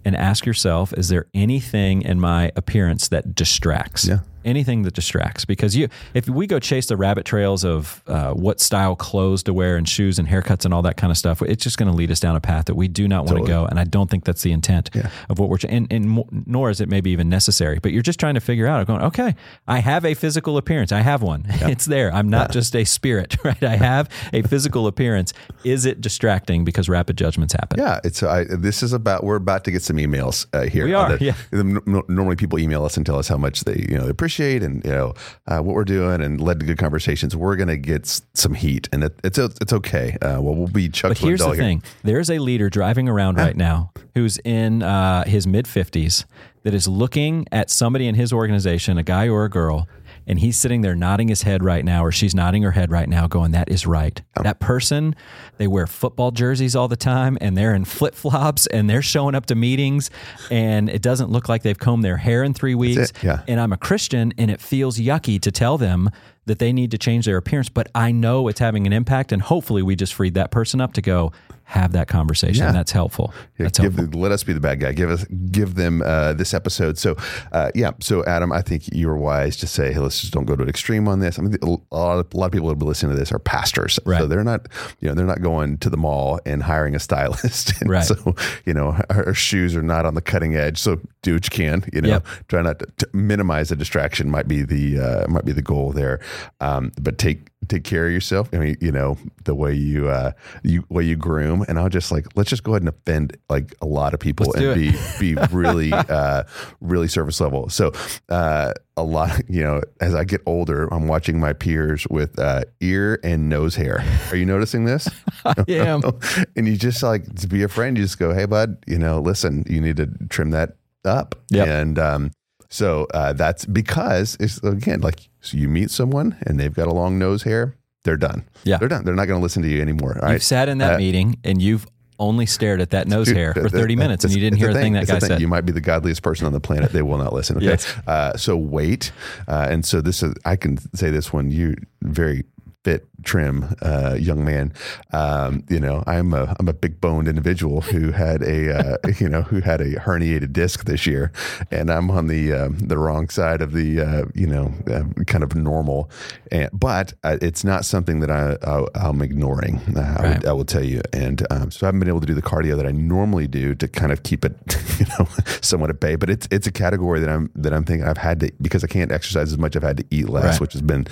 and 0.06 0.16
ask 0.16 0.46
yourself 0.46 0.94
is 0.94 1.10
there 1.10 1.28
anything 1.34 2.02
in 2.02 2.20
my 2.20 2.52
appearance 2.56 3.08
that 3.10 3.34
distracts 3.36 4.08
Yeah. 4.08 4.20
Anything 4.46 4.84
that 4.84 4.94
distracts. 4.94 5.46
Because 5.46 5.76
you 5.76 5.88
if 6.14 6.28
we 6.30 6.48
go 6.48 6.60
chase 6.60 6.86
the 6.88 6.98
rabbit 6.98 7.26
trails 7.26 7.64
of 7.64 8.02
uh, 8.08 8.32
what 8.34 8.60
style 8.60 8.96
clothes 8.96 9.44
to 9.44 9.54
wear 9.54 9.76
and 9.78 9.88
shoes 9.88 10.20
and 10.20 10.28
haircuts 10.28 10.66
and 10.66 10.74
all 10.74 10.82
that 10.82 10.98
kind 10.98 11.12
of 11.12 11.18
stuff 11.18 11.42
it's 11.42 11.64
just 11.64 11.78
going 11.78 11.90
to 11.90 11.96
lead 11.96 12.12
us 12.12 12.20
down 12.20 12.36
a 12.36 12.42
path 12.42 12.66
that 12.66 12.76
we 12.76 12.88
do 12.88 13.08
not 13.08 13.20
want 13.26 13.30
to 13.30 13.34
Totally. 13.36 13.50
go 13.52 13.66
and 13.66 13.80
i 13.80 13.84
don't 13.84 14.10
think 14.10 14.24
that's 14.26 14.42
the 14.42 14.52
intent 14.52 14.90
Yeah. 14.94 15.10
of 15.30 15.40
what 15.40 15.50
we're 15.50 15.58
and, 15.70 15.92
and 15.92 16.24
nor 16.46 16.70
is 16.70 16.82
it 16.82 16.90
maybe 16.90 17.12
even 17.12 17.30
necessary 17.30 17.80
but 17.82 17.92
you're 17.92 18.02
just 18.02 18.20
trying 18.20 18.34
to 18.36 18.40
figure 18.42 18.68
out 18.68 18.86
going 18.88 19.02
okay 19.02 19.36
i 19.68 19.80
have 19.80 20.06
a 20.06 20.14
physical 20.14 20.58
appearance. 20.58 20.92
I 20.92 21.02
have 21.02 21.22
one. 21.22 21.46
It's 21.74 21.86
there. 21.86 22.14
I'm 22.14 22.30
not 22.30 22.52
just 22.52 22.76
a 22.76 22.84
spirit 22.84 23.38
right? 23.44 23.64
I 23.64 23.76
have 23.78 24.10
a 24.34 24.42
physical 24.44 24.88
appearance. 24.88 25.34
Is 25.64 25.86
it 25.86 26.02
distracting 26.02 26.66
because 26.66 26.90
rapid 26.90 27.18
judgments 27.18 27.54
happen? 27.54 27.80
Yeah, 27.80 28.00
it's 28.04 28.22
I, 28.24 28.44
this 28.44 28.84
is 28.84 28.94
about 28.94 29.24
we're 29.24 29.38
about 29.38 29.64
to 29.66 29.72
get 29.72 29.82
some 29.82 29.98
emails 29.98 30.46
uh, 30.54 30.64
here. 30.64 30.86
We 30.86 30.94
are, 30.94 31.18
the- 31.18 31.24
yeah. 31.26 31.36
the- 31.52 32.04
normally, 32.08 32.36
people 32.36 32.60
email 32.60 32.84
us 32.86 32.98
and 32.98 33.06
tell 33.06 33.18
us 33.18 33.28
how 33.28 33.38
much 33.38 33.64
they 33.64 33.86
you 33.90 33.98
know 33.98 34.04
they 34.04 34.10
appreciate 34.10 34.33
and 34.40 34.84
you 34.84 34.92
know 34.92 35.14
uh, 35.48 35.60
what 35.60 35.76
we're 35.76 35.84
doing 35.84 36.22
and 36.22 36.40
led 36.42 36.60
to 36.60 36.66
good 36.66 36.78
conversations. 36.78 37.36
We're 37.36 37.56
gonna 37.56 37.78
get 37.78 38.02
s- 38.04 38.22
some 38.34 38.54
heat, 38.54 38.90
and 38.92 39.04
it, 39.04 39.20
it's 39.24 39.38
it's 39.38 39.74
okay. 39.74 40.18
Uh, 40.22 40.42
well, 40.42 40.56
we'll 40.56 40.68
be 40.68 40.90
Chuck 40.90 41.10
But 41.12 41.18
here's 41.20 41.40
the 41.40 41.48
here. 41.50 41.56
thing: 41.56 41.84
there's 42.04 42.30
a 42.30 42.40
leader 42.40 42.70
driving 42.70 43.08
around 43.10 43.38
right 43.38 43.56
now 43.56 43.92
who's 44.16 44.38
in 44.40 44.84
uh, 44.84 45.24
his 45.26 45.46
mid 45.48 45.66
50s 45.66 46.26
that 46.64 46.74
is 46.74 46.88
looking 46.88 47.46
at 47.52 47.70
somebody 47.70 48.08
in 48.08 48.16
his 48.16 48.32
organization, 48.32 48.98
a 48.98 49.04
guy 49.04 49.28
or 49.28 49.44
a 49.46 49.50
girl, 49.50 49.88
and 50.28 50.40
he's 50.40 50.58
sitting 50.58 50.82
there 50.82 50.96
nodding 50.96 51.28
his 51.28 51.44
head 51.44 51.64
right 51.64 51.84
now, 51.84 52.04
or 52.04 52.12
she's 52.12 52.34
nodding 52.34 52.64
her 52.64 52.72
head 52.72 52.92
right 52.92 53.10
now, 53.10 53.28
going, 53.28 53.52
"That 53.52 53.70
is 53.70 53.86
right." 53.86 54.22
Oh. 54.38 54.44
That 54.44 54.60
person, 54.60 55.16
they 55.58 55.68
wear 55.68 55.88
football 55.88 56.32
jerseys 56.32 56.76
all 56.76 56.88
the 56.88 56.96
time, 56.96 57.38
and 57.42 57.58
they're 57.58 57.76
in 57.76 57.86
flip 57.86 58.16
flops, 58.16 58.68
and 58.68 58.90
they're 58.90 59.02
showing 59.02 59.36
up 59.36 59.46
to 59.48 59.56
meetings, 59.56 60.10
and 60.50 60.90
it 60.90 61.02
doesn't 61.02 61.30
look 61.30 61.50
like 61.50 61.64
they've 61.64 61.78
combed 61.78 62.04
their 62.04 62.18
hair 62.18 62.44
in 62.44 62.54
three 62.54 62.76
weeks. 62.76 63.12
yeah. 63.22 63.42
And 63.48 63.60
I'm 63.60 63.74
a 63.74 63.78
Christian, 63.78 64.34
and 64.38 64.50
it 64.50 64.62
feels 64.62 64.98
yucky 64.98 65.40
to 65.42 65.52
tell 65.52 65.78
them 65.78 66.10
that 66.46 66.60
they 66.60 66.74
need 66.74 66.92
to 66.92 66.98
change 66.98 67.26
their 67.26 67.38
appearance, 67.38 67.70
but 67.70 67.88
I 67.96 68.12
know 68.12 68.48
it's 68.48 68.60
having 68.60 68.86
an 68.86 68.94
impact, 68.94 69.32
and 69.32 69.42
hopefully 69.42 69.82
we 69.82 69.96
just 69.96 70.14
freed 70.14 70.34
that 70.34 70.52
person 70.52 70.82
up 70.82 70.94
to 70.94 71.02
go 71.02 71.32
have 71.66 71.94
that 71.94 72.08
conversation. 72.08 72.64
Yeah. 72.66 72.72
That's 72.72 72.92
helpful. 72.92 73.34
Yeah, 73.58 73.66
That's 73.66 73.80
give, 73.80 73.96
helpful. 73.96 74.20
let 74.20 74.32
us 74.32 74.44
be 74.44 74.54
the 74.54 74.60
bad 74.60 74.80
guy. 74.80 74.92
Give 74.92 75.10
us, 75.10 75.24
give 75.26 75.76
them 75.76 76.02
uh, 76.06 76.34
this 76.34 76.54
episode. 76.54 76.98
So, 76.98 77.16
uh, 77.52 77.72
yeah. 77.74 77.92
So, 78.02 78.24
Adam, 78.26 78.52
I 78.52 78.62
think 78.62 78.84
you're 78.92 79.16
wise 79.16 79.56
to 79.58 79.68
say, 79.68 79.94
"Hey, 79.94 80.00
let's 80.00 80.20
just 80.22 80.34
don't 80.34 80.46
go 80.46 80.56
to 80.56 80.64
an 80.64 80.70
extreme 80.70 81.08
on 81.08 81.20
this." 81.20 81.40
I 81.40 81.42
mean, 81.42 81.56
a 81.62 81.66
lot 81.96 82.20
of, 82.20 82.34
a 82.34 82.38
lot 82.38 82.46
of 82.48 82.52
people 82.52 82.68
that 82.68 82.76
will 82.76 82.80
be 82.82 82.86
listening 82.86 83.14
to 83.14 83.20
this 83.20 83.32
are 83.32 83.40
pastors, 83.40 83.98
so 84.06 84.28
they're 84.28 84.44
not, 84.44 84.68
you 85.00 85.08
know, 85.08 85.14
they're 85.16 85.26
not 85.26 85.42
going 85.42 85.78
to 85.80 85.90
the 85.90 85.98
mall 85.98 86.40
and 86.46 86.62
hiring 86.64 86.96
a 86.96 87.00
stylist. 87.00 87.74
Right. 87.86 88.04
So, 88.04 88.36
you 88.66 88.74
know, 88.74 88.98
our, 89.10 89.28
our 89.28 89.34
shoes 89.34 89.76
are 89.76 89.84
not 89.84 90.06
on 90.06 90.16
the 90.16 90.22
cutting 90.22 90.56
edge. 90.56 90.78
So, 90.80 91.00
do 91.22 91.34
what 91.34 91.46
you 91.46 91.50
can. 91.52 91.84
You 91.94 92.02
know, 92.02 92.10
Yep. 92.10 92.28
try 92.48 92.62
not 92.62 92.80
to, 92.80 92.88
to 92.98 93.10
minimize 93.14 93.70
the 93.70 93.76
distraction. 93.76 94.30
Might 94.32 94.48
be 94.48 94.64
the 94.64 95.00
uh, 95.00 95.28
might 95.30 95.46
be 95.46 95.52
the 95.52 95.62
goal 95.62 95.92
there. 95.92 96.20
Um, 96.62 96.92
but 97.02 97.18
take 97.18 97.48
take 97.68 97.84
care 97.84 98.08
of 98.08 98.12
yourself. 98.12 98.50
I 98.54 98.58
mean, 98.58 98.78
you 98.82 98.92
know, 98.92 99.18
the 99.44 99.56
way 99.56 99.74
you 99.74 100.10
uh 100.10 100.32
you 100.64 100.86
way 100.90 101.04
you 101.04 101.16
groom. 101.16 101.66
And 101.68 101.80
I'll 101.80 101.90
just 101.90 102.12
like 102.12 102.28
let's 102.36 102.50
just 102.50 102.64
go 102.64 102.74
ahead 102.74 102.82
and 102.82 102.90
offend 102.90 103.38
like 103.50 103.74
a 103.82 103.86
lot 103.86 104.14
of 104.14 104.20
people 104.20 104.48
Let's 104.48 104.62
and 104.62 104.76
be 105.20 105.36
be 105.36 105.42
really 105.52 105.92
uh 105.94 106.44
really 106.82 107.08
surface 107.08 107.40
level. 107.40 107.70
So 107.70 107.92
uh 108.30 108.74
a 108.96 109.04
lot 109.04 109.42
you 109.50 109.64
know, 109.64 109.82
as 110.02 110.16
I 110.16 110.24
get 110.24 110.42
older, 110.46 110.88
I'm 110.94 111.08
watching 111.08 111.40
my 111.40 111.54
peers 111.54 112.08
with 112.10 112.38
uh 112.40 112.64
ear 112.80 113.20
and 113.24 113.50
nose 113.50 113.76
hair. 113.76 114.04
Are 114.32 114.36
you 114.36 114.46
noticing 114.46 114.86
this? 114.86 115.08
I 115.46 115.56
am. 115.68 116.02
and 116.56 116.68
you 116.68 116.78
just 116.78 117.04
like 117.04 117.34
to 117.36 117.48
be 117.48 117.64
a 117.64 117.68
friend, 117.68 117.98
you 117.98 118.04
just 118.04 118.20
go, 118.20 118.34
Hey 118.34 118.46
bud, 118.46 118.78
you 118.88 118.98
know, 118.98 119.20
listen, 119.20 119.66
you 119.68 119.82
need 119.82 119.98
to 119.98 120.08
trim 120.30 120.52
that 120.52 120.78
up. 121.06 121.36
Yep. 121.50 121.68
And 121.68 122.00
um 122.00 122.32
so 122.74 123.06
uh, 123.14 123.34
that's 123.34 123.66
because 123.66 124.36
it's 124.40 124.58
again 124.64 125.02
like 125.02 125.30
so 125.44 125.58
you 125.58 125.70
meet 125.70 125.92
someone 125.92 126.36
and 126.48 126.60
they've 126.60 126.74
got 126.74 126.88
a 126.88 126.94
long 126.94 127.20
nose 127.20 127.44
hair, 127.44 127.76
they're 128.04 128.18
done. 128.18 128.44
Yeah. 128.64 128.78
they're 128.78 128.88
done. 128.88 129.04
They're 129.06 129.14
not 129.16 129.26
going 129.28 129.40
to 129.40 129.44
listen 129.44 129.62
to 129.62 129.70
you 129.70 129.82
anymore. 129.82 130.12
All 130.22 130.30
You've 130.30 130.36
right. 130.36 130.42
sat 130.42 130.70
in 130.70 130.80
that 130.80 130.96
Uh, 130.96 130.98
meeting 130.98 131.38
and 131.44 131.62
you've 131.62 131.86
only 132.20 132.46
stared 132.46 132.80
at 132.82 132.92
that 132.92 133.08
nose 133.08 133.28
hair 133.30 133.54
for 133.54 133.70
30 133.70 133.96
minutes 133.96 134.24
and 134.24 134.34
you 134.34 134.40
didn't 134.40 134.58
hear 134.58 134.70
a 134.70 134.74
thing 134.74 134.94
that 134.94 135.04
It's 135.04 135.12
guy 135.12 135.20
thing. 135.20 135.28
said. 135.30 135.42
You 135.42 135.48
might 135.48 135.66
be 135.66 135.72
the 135.74 135.82
godliest 135.82 136.22
person 136.24 136.46
on 136.48 136.54
the 136.54 136.60
planet. 136.62 136.92
They 136.92 137.02
will 137.02 137.18
not 137.18 137.34
listen. 137.34 137.58
Okay. 137.58 137.66
Yes. 137.68 137.94
Uh, 138.08 138.36
so 138.38 138.56
wait. 138.58 139.12
Uh, 139.48 139.68
and 139.70 139.86
so 139.86 140.00
this 140.02 140.24
is, 140.24 140.34
I 140.46 140.56
can 140.56 140.78
say 140.96 141.10
this 141.12 141.34
one, 141.34 141.52
you 141.52 141.76
very 142.02 142.44
fit 142.84 143.06
trim 143.24 143.76
uh, 143.82 144.16
young 144.20 144.44
man. 144.46 144.74
Um, 145.12 145.64
you 145.70 145.80
know, 145.80 146.04
I'm 146.08 146.34
a 146.34 146.56
I'm 146.60 146.68
a 146.68 146.74
big 146.74 147.00
boned 147.02 147.28
individual 147.28 147.82
who 147.82 148.12
had 148.12 148.42
a 148.44 148.94
uh, 148.94 148.98
you 149.20 149.30
know 149.30 149.42
who 149.44 149.62
had 149.62 149.82
a 149.82 149.96
herniated 149.96 150.54
disc 150.54 150.86
this 150.86 151.06
year, 151.06 151.32
and 151.72 151.90
I'm 151.90 152.10
on 152.12 152.28
the 152.28 152.54
um, 152.54 152.78
the 152.80 152.98
wrong 152.98 153.30
side 153.30 153.62
of 153.62 153.74
the 153.74 154.02
uh, 154.02 154.26
you 154.34 154.48
know 154.48 154.74
uh, 154.92 155.04
kind 155.26 155.44
of 155.44 155.56
normal. 155.56 156.10
And 156.52 156.70
but 156.74 157.14
uh, 157.24 157.38
it's 157.42 157.64
not 157.64 157.86
something 157.86 158.20
that 158.20 158.30
I, 158.32 158.58
I 158.64 159.10
am 159.10 159.22
ignoring. 159.22 159.78
Uh, 159.96 160.16
I, 160.20 160.28
would, 160.30 160.46
I 160.46 160.52
will 160.54 160.66
tell 160.66 160.84
you, 160.84 161.02
and 161.12 161.46
um, 161.52 161.72
so 161.72 161.86
I 161.86 161.88
haven't 161.88 162.00
been 162.00 162.10
able 162.10 162.22
to 162.22 162.28
do 162.28 162.34
the 162.34 162.42
cardio 162.42 162.76
that 162.78 162.86
I 162.86 162.92
normally 162.92 163.48
do 163.48 163.74
to 163.76 163.88
kind 163.88 164.12
of 164.12 164.24
keep 164.24 164.46
it 164.46 164.54
you 165.00 165.06
know 165.18 165.28
somewhat 165.62 165.90
at 165.90 166.00
bay. 166.00 166.16
But 166.16 166.30
it's 166.30 166.48
it's 166.52 166.68
a 166.68 166.72
category 166.72 167.20
that 167.20 167.30
I'm 167.30 167.50
that 167.56 167.74
I'm 167.74 167.84
thinking 167.84 168.08
I've 168.08 168.18
had 168.18 168.40
to 168.42 168.52
because 168.62 168.84
I 168.84 168.88
can't 168.88 169.12
exercise 169.12 169.52
as 169.52 169.58
much. 169.58 169.76
I've 169.76 169.84
had 169.84 169.98
to 169.98 170.06
eat 170.12 170.30
less, 170.30 170.44
Right. 170.44 170.62
which 170.62 170.74
has 170.74 170.82
been 170.82 171.08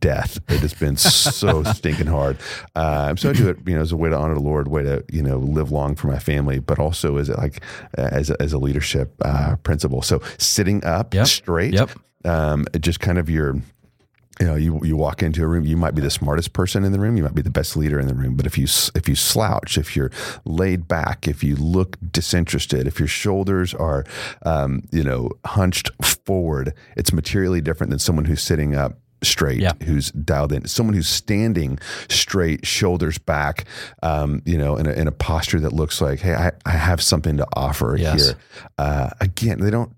death. 0.00 0.38
It 0.48 0.60
has 0.60 0.74
been 0.74 0.96
so 0.96 1.41
stinking 1.74 2.06
hard. 2.06 2.36
Uh, 2.76 3.14
so 3.16 3.30
I 3.30 3.32
do 3.32 3.48
it, 3.48 3.58
you 3.66 3.74
know, 3.74 3.82
as 3.82 3.92
a 3.92 3.96
way 3.96 4.08
to 4.10 4.16
honor 4.16 4.34
the 4.34 4.40
Lord, 4.40 4.68
way 4.68 4.82
to 4.82 5.04
you 5.12 5.22
know 5.22 5.38
live 5.38 5.70
long 5.70 5.94
for 5.94 6.06
my 6.08 6.18
family, 6.18 6.58
but 6.58 6.78
also 6.78 7.16
as 7.16 7.28
a, 7.28 7.36
like 7.36 7.62
as 7.94 8.30
a, 8.30 8.40
as 8.40 8.52
a 8.52 8.58
leadership 8.58 9.14
uh, 9.24 9.56
principle. 9.62 10.02
So 10.02 10.20
sitting 10.38 10.84
up 10.84 11.14
Yep. 11.14 11.26
straight, 11.26 11.74
Yep. 11.74 11.90
um, 12.24 12.66
just 12.80 13.00
kind 13.00 13.18
of 13.18 13.28
your. 13.30 13.56
You 14.40 14.46
know, 14.48 14.54
you, 14.56 14.80
you 14.82 14.96
walk 14.96 15.22
into 15.22 15.44
a 15.44 15.46
room. 15.46 15.66
You 15.66 15.76
might 15.76 15.94
be 15.94 16.00
the 16.00 16.10
smartest 16.10 16.54
person 16.54 16.84
in 16.84 16.90
the 16.92 16.98
room. 16.98 17.16
You 17.18 17.22
might 17.22 17.34
be 17.34 17.42
the 17.42 17.50
best 17.50 17.76
leader 17.76 18.00
in 18.00 18.06
the 18.08 18.14
room. 18.14 18.34
But 18.34 18.46
if 18.46 18.56
you 18.56 18.64
if 18.94 19.06
you 19.06 19.14
slouch, 19.14 19.76
if 19.76 19.94
you're 19.94 20.10
laid 20.46 20.88
back, 20.88 21.28
if 21.28 21.44
you 21.44 21.54
look 21.54 21.98
disinterested, 22.10 22.86
if 22.86 22.98
your 22.98 23.06
shoulders 23.08 23.74
are, 23.74 24.04
um, 24.44 24.84
you 24.90 25.04
know, 25.04 25.30
hunched 25.44 25.90
forward, 26.24 26.72
it's 26.96 27.12
materially 27.12 27.60
different 27.60 27.90
than 27.90 27.98
someone 27.98 28.24
who's 28.24 28.42
sitting 28.42 28.74
up 28.74 28.98
straight, 29.22 29.60
Yeah. 29.60 29.72
who's 29.84 30.10
dialed 30.12 30.52
in. 30.52 30.66
Someone 30.66 30.94
who's 30.94 31.08
standing 31.08 31.78
straight, 32.08 32.66
shoulders 32.66 33.18
back, 33.18 33.64
um, 34.02 34.42
you 34.44 34.58
know, 34.58 34.76
in 34.76 34.86
a, 34.86 34.92
in 34.92 35.06
a 35.08 35.12
posture 35.12 35.60
that 35.60 35.72
looks 35.72 36.00
like, 36.00 36.20
hey, 36.20 36.34
I, 36.34 36.52
I 36.66 36.70
have 36.72 37.00
something 37.02 37.36
to 37.36 37.46
offer 37.54 37.96
Yes. 37.98 38.26
here. 38.26 38.34
Uh, 38.78 39.10
again, 39.20 39.60
they 39.60 39.70
don't. 39.70 39.92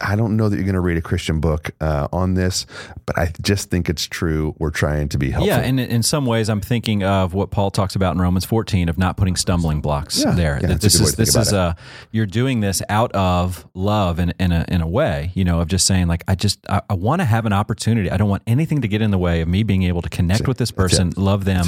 I 0.00 0.16
don't 0.16 0.36
know 0.36 0.48
that 0.48 0.56
you're 0.56 0.64
going 0.64 0.74
to 0.74 0.80
read 0.80 0.96
a 0.96 1.02
Christian 1.02 1.40
book 1.40 1.70
uh, 1.80 2.08
on 2.12 2.34
this, 2.34 2.66
but 3.06 3.18
I 3.18 3.32
just 3.42 3.70
think 3.70 3.88
it's 3.88 4.04
true. 4.06 4.54
We're 4.58 4.70
trying 4.70 5.08
to 5.10 5.18
be 5.18 5.30
helpful. 5.30 5.48
Yeah, 5.48 5.58
and 5.60 5.80
in 5.80 6.02
some 6.02 6.26
ways, 6.26 6.48
I'm 6.48 6.60
thinking 6.60 7.02
of 7.02 7.34
what 7.34 7.50
Paul 7.50 7.70
talks 7.70 7.96
about 7.96 8.14
in 8.14 8.20
Romans 8.20 8.44
14 8.44 8.88
of 8.88 8.98
not 8.98 9.16
putting 9.16 9.36
stumbling 9.36 9.80
blocks 9.80 10.20
Yeah, 10.22 10.32
there. 10.32 10.58
yeah, 10.62 10.72
a 10.72 10.78
this 10.78 11.00
is 11.00 11.16
this 11.16 11.34
is 11.34 11.52
about 11.52 11.70
uh 11.70 11.74
you're 12.12 12.26
doing 12.26 12.60
this 12.60 12.82
out 12.88 13.12
of 13.12 13.66
love 13.74 14.18
in 14.18 14.32
in 14.38 14.52
a 14.52 14.64
in 14.68 14.80
a 14.80 14.86
way, 14.86 15.32
you 15.34 15.44
know, 15.44 15.60
of 15.60 15.68
just 15.68 15.86
saying 15.86 16.06
like 16.06 16.22
I 16.28 16.34
just 16.34 16.60
I, 16.68 16.82
I 16.88 16.94
want 16.94 17.20
to 17.20 17.24
have 17.24 17.46
an 17.46 17.52
opportunity. 17.52 18.10
I 18.10 18.16
don't 18.16 18.28
want 18.28 18.42
anything 18.46 18.80
to 18.82 18.88
get 18.88 19.02
in 19.02 19.10
the 19.10 19.18
way 19.18 19.40
of 19.40 19.48
me 19.48 19.62
being 19.62 19.82
able 19.84 20.02
to 20.02 20.08
connect 20.08 20.46
with 20.46 20.58
this 20.58 20.70
person, 20.70 21.12
love 21.16 21.44
them, 21.44 21.66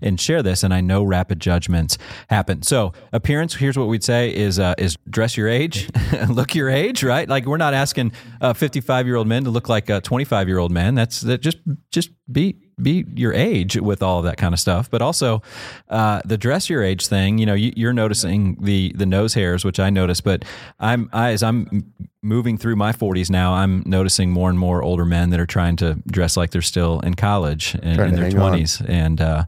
and 0.00 0.20
share 0.20 0.42
this. 0.42 0.62
And 0.62 0.74
I 0.74 0.80
know 0.80 1.02
rapid 1.02 1.40
judgments 1.40 1.96
happen. 2.28 2.62
So 2.62 2.92
appearance, 3.12 3.54
here's 3.54 3.78
what 3.78 3.88
we'd 3.88 4.04
say 4.04 4.34
is 4.34 4.58
uh, 4.58 4.74
is 4.78 4.96
dress 5.08 5.36
your 5.36 5.48
age, 5.48 5.88
look 6.28 6.54
your 6.54 6.68
age, 6.68 7.02
right? 7.02 7.28
Like 7.28 7.39
we're 7.46 7.56
not 7.56 7.74
asking 7.74 8.12
55 8.54 9.06
year 9.06 9.16
old 9.16 9.26
men 9.26 9.44
to 9.44 9.50
look 9.50 9.68
like 9.68 9.90
a 9.90 10.00
25 10.00 10.48
year 10.48 10.58
old 10.58 10.70
man. 10.70 10.94
That's 10.94 11.20
that 11.22 11.40
just 11.40 11.58
just 11.90 12.10
be 12.30 12.56
be 12.80 13.04
your 13.14 13.32
age 13.32 13.76
with 13.76 14.02
all 14.02 14.18
of 14.18 14.24
that 14.24 14.36
kind 14.36 14.54
of 14.54 14.60
stuff. 14.60 14.90
But 14.90 15.02
also 15.02 15.42
uh, 15.88 16.22
the 16.24 16.38
dress 16.38 16.70
your 16.70 16.82
age 16.82 17.06
thing. 17.06 17.38
You 17.38 17.46
know, 17.46 17.54
you, 17.54 17.72
you're 17.76 17.92
noticing 17.92 18.62
the 18.62 18.92
the 18.94 19.06
nose 19.06 19.34
hairs, 19.34 19.64
which 19.64 19.80
I 19.80 19.90
notice. 19.90 20.20
But 20.20 20.44
I'm 20.78 21.08
I, 21.12 21.30
as 21.30 21.42
I'm 21.42 21.92
moving 22.22 22.58
through 22.58 22.76
my 22.76 22.92
40s 22.92 23.30
now, 23.30 23.54
I'm 23.54 23.82
noticing 23.86 24.30
more 24.30 24.50
and 24.50 24.58
more 24.58 24.82
older 24.82 25.04
men 25.04 25.30
that 25.30 25.40
are 25.40 25.46
trying 25.46 25.76
to 25.76 25.94
dress 26.06 26.36
like 26.36 26.50
they're 26.50 26.62
still 26.62 27.00
in 27.00 27.14
college 27.14 27.74
and 27.82 28.00
in 28.00 28.14
their 28.14 28.24
hang 28.24 28.38
on. 28.38 28.52
20s, 28.52 28.86
and 28.88 29.20
uh, 29.20 29.44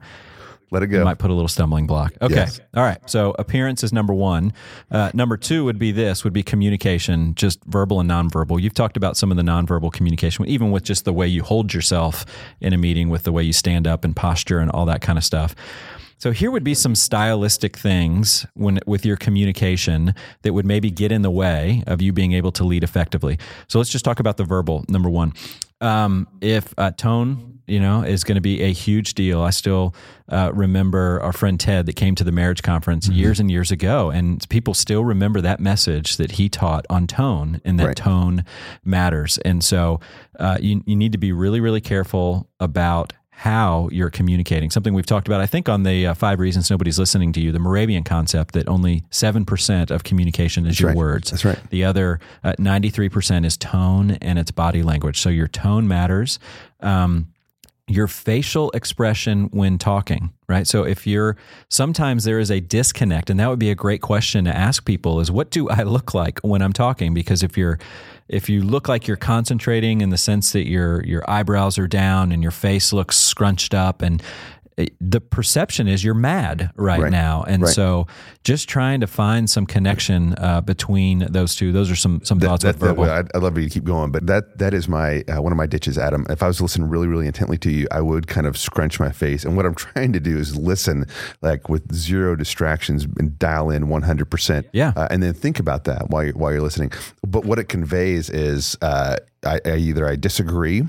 Let 0.72 0.82
it 0.82 0.90
you 0.90 0.98
go. 0.98 1.04
might 1.04 1.18
put 1.18 1.30
a 1.30 1.34
little 1.34 1.48
stumbling 1.48 1.86
block. 1.86 2.14
Okay. 2.22 2.34
Yes. 2.34 2.60
All 2.74 2.82
right. 2.82 2.98
So 3.08 3.36
appearance 3.38 3.84
is 3.84 3.92
number 3.92 4.14
one. 4.14 4.54
Uh, 4.90 5.10
number 5.12 5.36
two 5.36 5.64
would 5.66 5.78
be 5.78 5.92
this: 5.92 6.24
would 6.24 6.32
be 6.32 6.42
communication, 6.42 7.34
just 7.34 7.62
verbal 7.66 8.00
and 8.00 8.10
nonverbal. 8.10 8.60
You've 8.60 8.72
talked 8.72 8.96
about 8.96 9.18
some 9.18 9.30
of 9.30 9.36
the 9.36 9.42
nonverbal 9.42 9.92
communication, 9.92 10.46
even 10.46 10.70
with 10.70 10.82
just 10.82 11.04
the 11.04 11.12
way 11.12 11.28
you 11.28 11.42
hold 11.42 11.74
yourself 11.74 12.24
in 12.60 12.72
a 12.72 12.78
meeting, 12.78 13.10
with 13.10 13.24
the 13.24 13.32
way 13.32 13.42
you 13.42 13.52
stand 13.52 13.86
up 13.86 14.02
and 14.02 14.16
posture 14.16 14.60
and 14.60 14.70
all 14.70 14.86
that 14.86 15.02
kind 15.02 15.18
of 15.18 15.24
stuff. 15.24 15.54
So 16.16 16.30
here 16.30 16.52
would 16.52 16.62
be 16.62 16.74
some 16.74 16.94
stylistic 16.94 17.76
things 17.76 18.46
when 18.54 18.78
with 18.86 19.04
your 19.04 19.16
communication 19.16 20.14
that 20.42 20.54
would 20.54 20.64
maybe 20.64 20.88
get 20.88 21.10
in 21.10 21.22
the 21.22 21.32
way 21.32 21.82
of 21.88 22.00
you 22.00 22.12
being 22.12 22.32
able 22.32 22.52
to 22.52 22.64
lead 22.64 22.84
effectively. 22.84 23.38
So 23.66 23.78
let's 23.78 23.90
just 23.90 24.04
talk 24.04 24.20
about 24.20 24.36
the 24.36 24.44
verbal. 24.44 24.84
Number 24.88 25.10
one, 25.10 25.32
um, 25.80 26.28
if 26.40 26.72
uh, 26.78 26.92
tone, 26.92 27.51
you 27.66 27.78
know, 27.80 28.02
is 28.02 28.24
going 28.24 28.34
to 28.36 28.40
be 28.42 28.62
a 28.62 28.72
huge 28.72 29.14
deal. 29.14 29.42
I 29.42 29.50
still 29.50 29.94
uh, 30.28 30.50
remember 30.54 31.20
our 31.22 31.32
friend 31.32 31.58
Ted 31.58 31.86
that 31.86 31.96
came 31.96 32.14
to 32.16 32.24
the 32.24 32.32
marriage 32.32 32.62
conference 32.62 33.08
Mm-hmm. 33.08 33.18
years 33.18 33.40
and 33.40 33.50
years 33.50 33.70
ago, 33.70 34.10
and 34.10 34.46
people 34.48 34.74
still 34.74 35.04
remember 35.04 35.40
that 35.40 35.60
message 35.60 36.16
that 36.16 36.32
he 36.32 36.48
taught 36.48 36.84
on 36.90 37.06
tone, 37.06 37.60
and 37.64 37.78
that 37.78 37.86
Right. 37.86 37.96
tone 37.96 38.44
matters. 38.84 39.38
And 39.38 39.62
so 39.62 40.00
uh, 40.38 40.58
you 40.60 40.82
you 40.86 40.96
need 40.96 41.12
to 41.12 41.18
be 41.18 41.32
really 41.32 41.60
really 41.60 41.80
careful 41.80 42.48
about 42.60 43.12
how 43.34 43.88
you're 43.90 44.10
communicating. 44.10 44.70
Something 44.70 44.94
we've 44.94 45.06
talked 45.06 45.26
about, 45.26 45.40
I 45.40 45.46
think, 45.46 45.68
on 45.68 45.82
the 45.82 46.06
uh, 46.08 46.14
five 46.14 46.38
reasons 46.38 46.70
nobody's 46.70 46.96
listening 46.98 47.32
to 47.32 47.40
you, 47.40 47.50
the 47.50 47.58
Mehrabian 47.58 48.04
concept 48.04 48.54
that 48.54 48.68
only 48.68 49.02
seven 49.10 49.44
percent 49.44 49.90
of 49.90 50.04
communication 50.04 50.64
is 50.64 50.78
your 50.78 50.90
right. 50.90 50.96
words. 50.96 51.30
That's 51.32 51.44
right. 51.44 51.58
The 51.70 51.82
other 51.84 52.20
uh, 52.44 52.52
93% 52.60 53.44
is 53.44 53.56
tone 53.56 54.12
and 54.22 54.38
it's 54.38 54.52
body 54.52 54.84
language. 54.84 55.18
So 55.20 55.28
your 55.28 55.48
tone 55.48 55.88
matters. 55.88 56.38
Um, 56.80 57.31
your 57.92 58.08
facial 58.08 58.70
expression 58.70 59.44
when 59.52 59.78
talking, 59.78 60.32
right? 60.48 60.66
So 60.66 60.84
if 60.84 61.06
you're 61.06 61.36
sometimes 61.68 62.24
there 62.24 62.38
is 62.38 62.50
a 62.50 62.60
disconnect, 62.60 63.30
and 63.30 63.38
that 63.40 63.48
would 63.48 63.58
be 63.58 63.70
a 63.70 63.74
great 63.74 64.00
question 64.00 64.44
to 64.44 64.56
ask 64.56 64.84
people 64.84 65.20
is 65.20 65.30
what 65.30 65.50
do 65.50 65.68
I 65.68 65.82
look 65.82 66.14
like 66.14 66.40
when 66.40 66.62
I'm 66.62 66.72
talking? 66.72 67.14
Because 67.14 67.42
if 67.42 67.56
you're 67.56 67.78
if 68.28 68.48
you 68.48 68.62
look 68.62 68.88
like 68.88 69.06
you're 69.06 69.16
concentrating 69.16 70.00
in 70.00 70.10
the 70.10 70.18
sense 70.18 70.52
that 70.52 70.66
your 70.66 71.04
your 71.04 71.28
eyebrows 71.30 71.78
are 71.78 71.88
down 71.88 72.32
and 72.32 72.42
your 72.42 72.52
face 72.52 72.92
looks 72.92 73.18
scrunched 73.18 73.74
up 73.74 74.02
and 74.02 74.22
the 75.00 75.20
perception 75.20 75.86
is 75.88 76.02
you're 76.02 76.14
mad 76.14 76.70
right, 76.76 77.00
Right. 77.00 77.12
now, 77.12 77.42
and 77.46 77.62
Right. 77.62 77.72
so 77.74 78.06
just 78.42 78.68
trying 78.68 79.00
to 79.00 79.06
find 79.06 79.48
some 79.48 79.66
connection 79.66 80.34
uh, 80.38 80.60
between 80.62 81.26
those 81.30 81.54
two. 81.54 81.72
Those 81.72 81.90
are 81.90 81.96
some 81.96 82.20
some 82.24 82.40
thoughts 82.40 82.64
that, 82.64 82.80
that. 82.80 82.98
I'd, 82.98 83.30
I'd 83.34 83.42
love 83.42 83.56
you 83.58 83.64
to 83.68 83.70
keep 83.70 83.84
going, 83.84 84.10
but 84.12 84.26
that 84.26 84.58
that 84.58 84.72
is 84.74 84.88
my 84.88 85.22
uh, 85.28 85.40
one 85.42 85.52
of 85.52 85.58
my 85.58 85.66
ditches, 85.66 85.98
Adam. 85.98 86.26
If 86.30 86.42
I 86.42 86.46
was 86.46 86.60
listening 86.60 86.88
really 86.88 87.06
really 87.06 87.26
intently 87.26 87.58
to 87.58 87.70
you, 87.70 87.86
I 87.90 88.00
would 88.00 88.26
kind 88.26 88.46
of 88.46 88.56
scrunch 88.56 88.98
my 88.98 89.12
face. 89.12 89.44
And 89.44 89.56
what 89.56 89.66
I'm 89.66 89.74
trying 89.86 90.12
to 90.14 90.20
do 90.20 90.38
is 90.38 90.56
listen, 90.56 91.04
like 91.42 91.68
with 91.68 91.94
zero 91.94 92.34
distractions, 92.34 93.06
and 93.18 93.38
dial 93.38 93.70
in 93.70 93.88
100. 93.88 94.30
percent 94.30 94.66
Yeah. 94.72 94.92
uh, 94.96 95.08
and 95.10 95.22
then 95.22 95.34
think 95.34 95.58
about 95.60 95.84
that 95.84 96.08
while 96.10 96.24
you're 96.24 96.32
while 96.34 96.50
you're 96.52 96.62
listening. 96.62 96.92
But 97.26 97.44
what 97.44 97.58
it 97.58 97.68
conveys 97.68 98.30
is 98.30 98.76
uh, 98.82 99.16
I, 99.44 99.60
I 99.64 99.76
either 99.76 100.08
I 100.08 100.16
disagree 100.16 100.84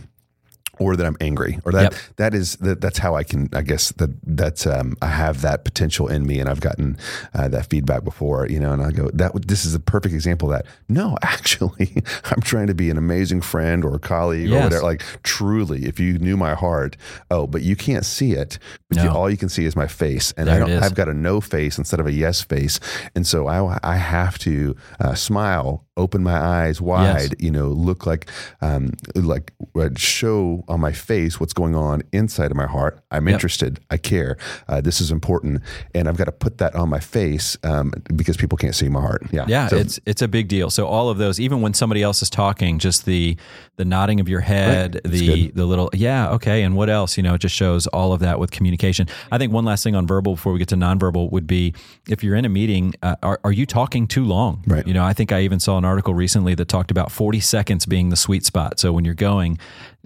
or 0.80 0.96
that 0.96 1.06
I'm 1.06 1.18
angry, 1.22 1.60
or 1.66 1.72
that 1.72 1.92
Yep. 1.92 1.94
that 2.18 2.34
is 2.34 2.56
that, 2.58 2.82
that's 2.82 2.98
how 2.98 3.16
I 3.16 3.24
can 3.24 3.50
I 3.54 3.62
guess 3.62 3.92
that 3.94 4.10
that's 4.26 4.66
um, 4.66 4.96
I 5.02 5.08
have 5.08 5.42
that 5.42 5.64
potential 5.64 6.08
in 6.08 6.26
me, 6.26 6.40
and 6.40 6.50
I've 6.50 6.62
gotten 6.62 6.98
uh, 7.34 7.48
that 7.50 7.68
feedback 7.70 8.04
before, 8.04 8.48
you 8.48 8.60
know, 8.60 8.72
and 8.74 8.82
I 8.82 8.92
go 8.92 9.10
that 9.14 9.48
this 9.48 9.66
is 9.66 9.76
a 9.76 9.80
perfect 9.80 10.14
example 10.16 10.52
of 10.52 10.58
that. 10.58 10.66
No, 10.90 11.18
actually, 11.22 12.04
I'm 12.26 12.42
trying 12.42 12.68
to 12.68 12.74
be 12.76 12.90
an 12.90 12.98
amazing 12.98 13.42
friend 13.42 13.86
or 13.86 13.96
a 13.96 14.00
colleague 14.00 14.50
or 14.52 14.56
whatever. 14.66 14.84
Like 14.84 15.04
truly, 15.24 15.86
if 15.86 16.00
you 16.00 16.18
knew 16.18 16.38
my 16.38 16.54
heart, 16.56 16.98
oh, 17.30 17.46
but 17.48 17.62
you 17.62 17.76
can't 17.76 18.06
see 18.06 18.34
it, 18.34 18.58
you, 18.98 19.04
No. 19.06 19.14
all 19.16 19.30
you 19.30 19.38
can 19.38 19.50
see 19.50 19.66
is 19.66 19.76
my 19.76 19.88
face, 19.88 20.34
and 20.38 20.48
There 20.48 20.56
I 20.56 20.60
don't. 20.68 20.84
I've 20.84 20.96
got 20.96 21.08
a 21.10 21.14
no 21.14 21.42
face 21.42 21.78
instead 21.78 22.00
of 22.00 22.08
a 22.08 22.12
yes 22.12 22.42
face, 22.42 22.80
and 23.16 23.26
so 23.26 23.48
I 23.48 23.80
I 23.84 23.96
have 23.98 24.38
to 24.40 24.76
uh, 25.00 25.14
smile, 25.16 25.86
open 25.98 26.24
my 26.24 26.38
eyes 26.38 26.82
wide, 26.82 27.36
you 27.40 27.52
know, 27.52 27.68
look 27.68 28.06
like 28.06 28.30
um, 28.62 28.92
like 29.16 29.54
uh, 29.76 29.90
show 29.98 30.64
on 30.68 30.80
my 30.80 30.92
face 30.92 31.40
what's 31.40 31.54
going 31.54 31.76
on 31.76 32.02
inside 32.12 32.52
of 32.52 32.58
my 32.58 32.68
heart. 32.68 33.00
I'm 33.12 33.28
Yep. 33.28 33.34
interested. 33.34 33.80
I 33.90 33.98
care. 33.98 34.38
Uh, 34.68 34.82
this 34.82 35.00
is 35.02 35.12
important, 35.12 35.62
and 35.96 36.08
I've 36.10 36.18
got 36.18 36.26
to 36.26 36.32
put 36.32 36.58
that 36.58 36.76
on 36.76 36.90
my 36.90 37.00
face 37.00 37.58
um, 37.64 37.92
because 38.16 38.38
people 38.38 38.58
can't 38.58 38.76
see 38.76 38.90
my 38.90 39.02
heart. 39.02 39.24
Yeah, 39.32 39.46
Yeah, 39.48 39.68
So- 39.68 39.78
it's 39.78 40.00
it's 40.06 40.22
a 40.22 40.28
big 40.28 40.48
deal. 40.48 40.70
So 40.70 40.88
all 40.88 41.10
of 41.10 41.18
those, 41.18 41.40
even 41.40 41.62
when 41.62 41.74
somebody 41.74 42.02
else 42.04 42.22
is 42.22 42.30
talking, 42.30 42.80
just 42.80 43.06
the 43.06 43.38
the 43.78 43.86
nodding 43.86 44.20
of 44.20 44.28
your 44.30 44.42
head, 44.42 44.96
Right. 44.96 45.04
The 45.14 45.52
the 45.56 45.66
little 45.66 45.90
yeah, 45.94 46.30
okay, 46.36 46.64
and 46.64 46.76
what 46.76 46.90
else? 46.90 47.18
You 47.18 47.24
know, 47.24 47.34
it 47.36 47.42
just 47.42 47.56
shows 47.56 47.88
all 47.88 48.14
of 48.14 48.20
that 48.22 48.40
with 48.40 48.52
communication. 48.52 48.83
I 49.32 49.38
think 49.38 49.52
one 49.54 49.66
last 49.66 49.84
thing 49.84 49.96
on 49.96 50.06
verbal 50.08 50.34
before 50.36 50.54
we 50.54 50.60
get 50.60 50.68
to 50.70 50.76
nonverbal 50.76 51.32
would 51.32 51.48
be 51.48 51.74
if 52.10 52.24
you're 52.24 52.36
in 52.36 52.46
a 52.46 52.50
meeting, 52.50 52.94
uh, 53.02 53.16
are 53.24 53.40
are 53.44 53.52
you 53.52 53.66
talking 53.66 54.08
too 54.08 54.24
long? 54.26 54.64
Right. 54.68 54.86
You 54.88 54.94
know, 54.94 55.04
I 55.04 55.14
think 55.14 55.32
I 55.32 55.42
even 55.42 55.60
saw 55.60 55.78
an 55.78 55.86
article 55.86 56.14
recently 56.14 56.56
that 56.56 56.68
talked 56.68 56.92
about 56.92 57.12
40 57.12 57.40
seconds 57.40 57.86
being 57.86 58.10
the 58.10 58.16
sweet 58.18 58.46
spot. 58.46 58.80
So 58.80 58.92
when 58.94 59.06
you're 59.06 59.14
going 59.14 59.58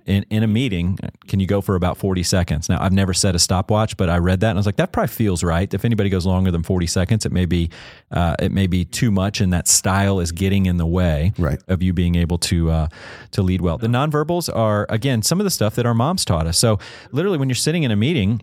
in, 0.05 0.23
in 0.29 0.41
a 0.41 0.47
meeting, 0.47 0.97
can 1.27 1.41
you 1.41 1.47
go 1.47 1.59
for 1.59 1.75
about 1.75 1.97
40 1.97 2.23
seconds? 2.23 2.69
Now, 2.69 2.81
I've 2.81 2.93
never 2.93 3.13
set 3.13 3.35
a 3.35 3.39
stopwatch, 3.39 3.97
but 3.97 4.09
I 4.09 4.19
read 4.19 4.39
that 4.39 4.51
and 4.51 4.57
I 4.57 4.59
was 4.59 4.65
like, 4.65 4.77
that 4.77 4.93
probably 4.93 5.09
feels 5.09 5.43
right. 5.43 5.73
If 5.73 5.83
anybody 5.83 6.09
goes 6.09 6.25
longer 6.25 6.49
than 6.49 6.63
40 6.63 6.87
seconds, 6.87 7.25
it 7.25 7.33
may 7.33 7.45
be, 7.45 7.69
uh, 8.11 8.35
it 8.39 8.53
may 8.53 8.67
be 8.67 8.85
too 8.85 9.11
much 9.11 9.41
and 9.41 9.51
that 9.51 9.67
style 9.67 10.21
is 10.21 10.31
getting 10.31 10.65
in 10.65 10.77
the 10.77 10.85
way 10.85 11.33
Right. 11.37 11.61
of 11.67 11.83
you 11.83 11.91
being 11.91 12.15
able 12.15 12.37
to, 12.37 12.71
uh, 12.71 12.87
to 13.31 13.41
lead 13.41 13.59
well. 13.59 13.77
The 13.77 13.87
nonverbals 13.87 14.47
are, 14.55 14.85
again, 14.87 15.23
some 15.23 15.41
of 15.41 15.43
the 15.43 15.49
stuff 15.51 15.75
that 15.75 15.85
our 15.85 15.93
moms 15.93 16.23
taught 16.23 16.47
us. 16.47 16.57
So 16.57 16.79
literally 17.11 17.37
when 17.37 17.49
you're 17.49 17.55
sitting 17.55 17.83
in 17.83 17.91
a 17.91 17.97
meeting, 17.97 18.41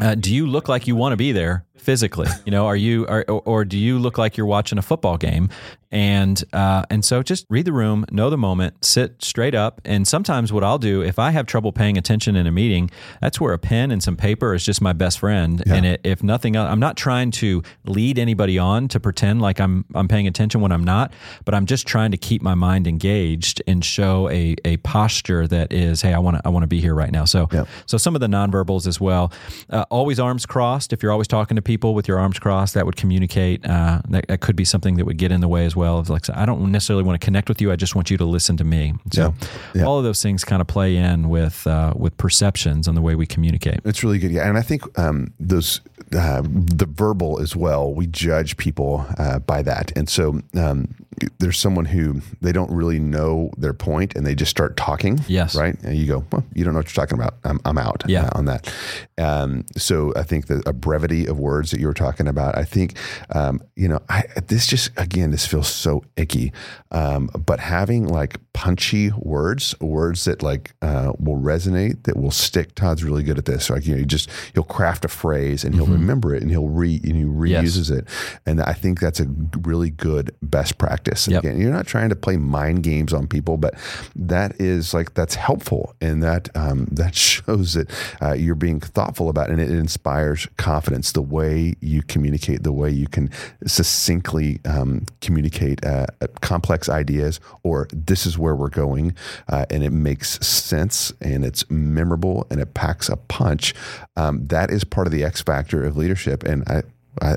uh, 0.00 0.14
do 0.14 0.34
you 0.34 0.46
look 0.46 0.68
like 0.68 0.86
you 0.86 0.96
want 0.96 1.12
to 1.12 1.16
be 1.16 1.32
there 1.32 1.64
physically? 1.76 2.28
You 2.44 2.52
know, 2.52 2.66
are 2.66 2.76
you, 2.76 3.06
are, 3.06 3.24
or, 3.28 3.64
do 3.64 3.78
you 3.78 3.98
look 3.98 4.18
like 4.18 4.36
you're 4.36 4.46
watching 4.46 4.78
a 4.78 4.82
football 4.82 5.16
game? 5.16 5.48
And 5.90 6.42
uh, 6.52 6.84
and 6.90 7.04
so 7.04 7.22
just 7.22 7.46
read 7.48 7.66
the 7.66 7.72
room, 7.72 8.04
know 8.10 8.28
the 8.28 8.36
moment, 8.36 8.84
sit 8.84 9.22
straight 9.22 9.54
up. 9.54 9.80
And 9.84 10.08
sometimes 10.08 10.52
what 10.52 10.64
I'll 10.64 10.78
do 10.78 11.02
if 11.02 11.20
I 11.20 11.30
have 11.30 11.46
trouble 11.46 11.70
paying 11.70 11.96
attention 11.96 12.34
in 12.34 12.48
a 12.48 12.50
meeting, 12.50 12.90
that's 13.20 13.40
where 13.40 13.52
a 13.52 13.58
pen 13.60 13.92
and 13.92 14.02
some 14.02 14.16
paper 14.16 14.54
is 14.54 14.64
just 14.64 14.80
my 14.80 14.92
best 14.92 15.20
friend. 15.20 15.62
And 15.66 15.86
it, 15.86 16.00
if 16.02 16.20
nothing 16.20 16.56
else, 16.56 16.68
I'm 16.68 16.80
not 16.80 16.96
trying 16.96 17.30
to 17.32 17.62
lead 17.84 18.18
anybody 18.18 18.58
on 18.58 18.88
to 18.88 18.98
pretend 18.98 19.40
like 19.40 19.60
I'm 19.60 19.84
I'm 19.94 20.08
paying 20.08 20.26
attention 20.26 20.60
when 20.60 20.72
I'm 20.72 20.82
not, 20.82 21.12
but 21.44 21.54
I'm 21.54 21.64
just 21.64 21.86
trying 21.86 22.10
to 22.10 22.16
keep 22.16 22.42
my 22.42 22.56
mind 22.56 22.88
engaged 22.88 23.62
and 23.68 23.84
show 23.84 24.28
a 24.30 24.56
a 24.64 24.78
posture 24.78 25.46
that 25.46 25.72
is, 25.72 26.02
hey, 26.02 26.12
I 26.12 26.18
want 26.18 26.38
to 26.38 26.42
I 26.44 26.48
want 26.48 26.64
to 26.64 26.68
be 26.68 26.80
here 26.80 26.96
right 26.96 27.12
now. 27.12 27.24
So 27.24 27.48
Yeah. 27.52 27.66
so 27.86 27.98
some 27.98 28.16
of 28.16 28.20
the 28.20 28.26
nonverbals 28.26 28.88
as 28.88 29.00
well. 29.00 29.32
Uh, 29.70 29.84
always 29.90 30.18
arms 30.18 30.44
crossed. 30.44 30.92
If 30.92 31.04
you're 31.04 31.12
always 31.12 31.28
talking 31.28 31.54
to 31.54 31.62
people 31.64 31.94
with 31.94 32.06
your 32.08 32.18
arms 32.18 32.38
crossed, 32.38 32.74
that 32.74 32.86
would 32.86 32.96
communicate. 32.96 33.64
Uh, 33.66 34.00
that, 34.08 34.26
that 34.28 34.40
could 34.40 34.56
be 34.56 34.64
something 34.64 34.96
that 34.96 35.04
would 35.04 35.16
get 35.18 35.32
in 35.32 35.40
the 35.40 35.48
way 35.48 35.64
as 35.64 35.74
well. 35.74 35.98
Of 35.98 36.10
like, 36.10 36.28
I 36.30 36.46
don't 36.46 36.70
necessarily 36.70 37.02
want 37.02 37.20
to 37.20 37.24
connect 37.24 37.48
with 37.48 37.60
you. 37.60 37.72
I 37.72 37.76
just 37.76 37.94
want 37.94 38.10
you 38.10 38.16
to 38.18 38.24
listen 38.24 38.56
to 38.58 38.64
me. 38.64 38.94
So 39.12 39.22
Yeah. 39.22 39.48
Yeah. 39.74 39.84
all 39.84 39.98
of 39.98 40.04
those 40.04 40.22
things 40.22 40.44
kind 40.44 40.60
of 40.60 40.68
play 40.68 40.96
in 40.96 41.28
with 41.28 41.66
uh, 41.66 41.92
with 41.96 42.16
perceptions 42.16 42.86
and 42.88 42.96
the 42.96 43.02
way 43.02 43.14
we 43.14 43.26
communicate. 43.26 43.80
It's 43.84 44.04
really 44.04 44.18
good, 44.18 44.30
yeah. 44.30 44.48
And 44.48 44.58
I 44.58 44.62
think 44.62 44.82
um, 44.98 45.32
those 45.40 45.80
uh, 46.14 46.42
the 46.44 46.86
verbal 46.86 47.40
as 47.40 47.56
well. 47.56 47.92
We 47.92 48.06
judge 48.06 48.56
people 48.56 49.06
uh, 49.18 49.38
by 49.40 49.62
that, 49.62 49.92
and 49.96 50.08
so 50.08 50.40
um, 50.54 50.94
there's 51.38 51.58
someone 51.58 51.84
who 51.84 52.20
they 52.40 52.52
don't 52.52 52.70
really 52.70 52.98
know 52.98 53.50
their 53.58 53.74
point, 53.74 54.14
and 54.16 54.26
they 54.26 54.34
just 54.34 54.50
start 54.50 54.76
talking. 54.76 55.20
Yes. 55.28 55.54
right. 55.54 55.76
And 55.82 55.96
you 55.96 56.06
go, 56.06 56.24
well, 56.32 56.44
you 56.54 56.64
don't 56.64 56.74
know 56.74 56.80
what 56.80 56.94
you're 56.94 57.04
talking 57.06 57.18
about. 57.18 57.34
I'm, 57.44 57.60
I'm 57.64 57.78
out. 57.78 58.02
Yeah. 58.06 58.26
uh, 58.26 58.38
on 58.38 58.44
that. 58.46 58.72
Um, 59.18 59.64
so 59.76 60.12
I 60.16 60.22
think 60.22 60.46
the 60.46 60.62
a 60.66 60.72
brevity 60.72 61.26
of 61.26 61.38
words 61.38 61.70
that 61.70 61.80
you 61.80 61.86
were 61.86 61.94
talking 61.94 62.26
about. 62.28 62.56
I 62.56 62.64
think 62.64 62.96
um, 63.34 63.62
you 63.76 63.88
know, 63.88 64.00
I 64.08 64.24
this 64.46 64.66
just 64.66 64.90
again 64.96 65.30
this 65.30 65.46
feels 65.46 65.68
so 65.68 66.04
icky, 66.16 66.52
um, 66.90 67.28
but 67.46 67.60
having 67.60 68.06
like 68.08 68.38
punchy 68.52 69.10
words, 69.16 69.74
words 69.80 70.24
that 70.24 70.42
like 70.42 70.74
uh, 70.82 71.12
will 71.18 71.38
resonate, 71.38 72.04
that 72.04 72.16
will 72.16 72.30
stick. 72.30 72.74
Todd's 72.74 73.04
really 73.04 73.22
good 73.22 73.38
at 73.38 73.44
this. 73.44 73.70
Like 73.70 73.86
you 73.86 73.92
know, 73.94 73.98
you 74.00 74.06
just 74.06 74.30
he'll 74.54 74.62
craft 74.64 75.04
a 75.04 75.08
phrase 75.08 75.64
and 75.64 75.74
he'll 75.74 75.86
remember 75.86 76.34
it 76.34 76.42
and 76.42 76.50
he'll 76.50 76.68
re 76.68 77.00
and 77.04 77.16
he 77.16 77.24
Mm-hmm. 77.24 77.46
Yes. 77.46 77.64
reuses 77.64 77.90
it, 77.98 78.06
and 78.46 78.60
I 78.60 78.72
think 78.74 79.00
that's 79.00 79.18
a 79.20 79.26
really 79.62 79.90
good 79.90 80.34
best 80.42 80.78
practice. 80.78 81.03
Yep. 81.28 81.44
Again, 81.44 81.60
you're 81.60 81.72
not 81.72 81.86
trying 81.86 82.08
to 82.08 82.16
play 82.16 82.36
mind 82.36 82.82
games 82.82 83.12
on 83.12 83.26
people, 83.26 83.56
but 83.56 83.74
that 84.16 84.60
is 84.60 84.94
like 84.94 85.14
that's 85.14 85.34
helpful 85.34 85.94
and 86.00 86.22
that 86.22 86.48
um, 86.56 86.86
that 86.92 87.14
shows 87.14 87.74
that 87.74 87.90
uh, 88.22 88.32
you're 88.32 88.54
being 88.54 88.80
thoughtful 88.80 89.28
about, 89.28 89.50
it 89.50 89.52
and 89.52 89.60
it 89.60 89.70
inspires 89.70 90.48
confidence. 90.56 91.12
The 91.12 91.22
way 91.22 91.74
you 91.80 92.02
communicate, 92.02 92.62
the 92.62 92.72
way 92.72 92.90
you 92.90 93.06
can 93.06 93.30
succinctly 93.66 94.60
um, 94.64 95.06
communicate 95.20 95.84
uh, 95.84 96.06
complex 96.40 96.88
ideas, 96.88 97.40
or 97.62 97.88
this 97.92 98.26
is 98.26 98.38
where 98.38 98.54
we're 98.54 98.68
going, 98.68 99.14
uh, 99.48 99.66
and 99.70 99.82
it 99.82 99.92
makes 99.92 100.44
sense 100.46 101.12
and 101.20 101.44
it's 101.44 101.68
memorable 101.70 102.46
and 102.50 102.60
it 102.60 102.74
packs 102.74 103.08
a 103.08 103.16
punch. 103.16 103.74
Um, 104.16 104.46
that 104.48 104.70
is 104.70 104.84
part 104.84 105.06
of 105.06 105.12
the 105.12 105.24
X 105.24 105.42
factor 105.42 105.84
of 105.84 105.96
leadership, 105.96 106.42
and 106.44 106.64
I. 106.68 106.82
I, 107.22 107.36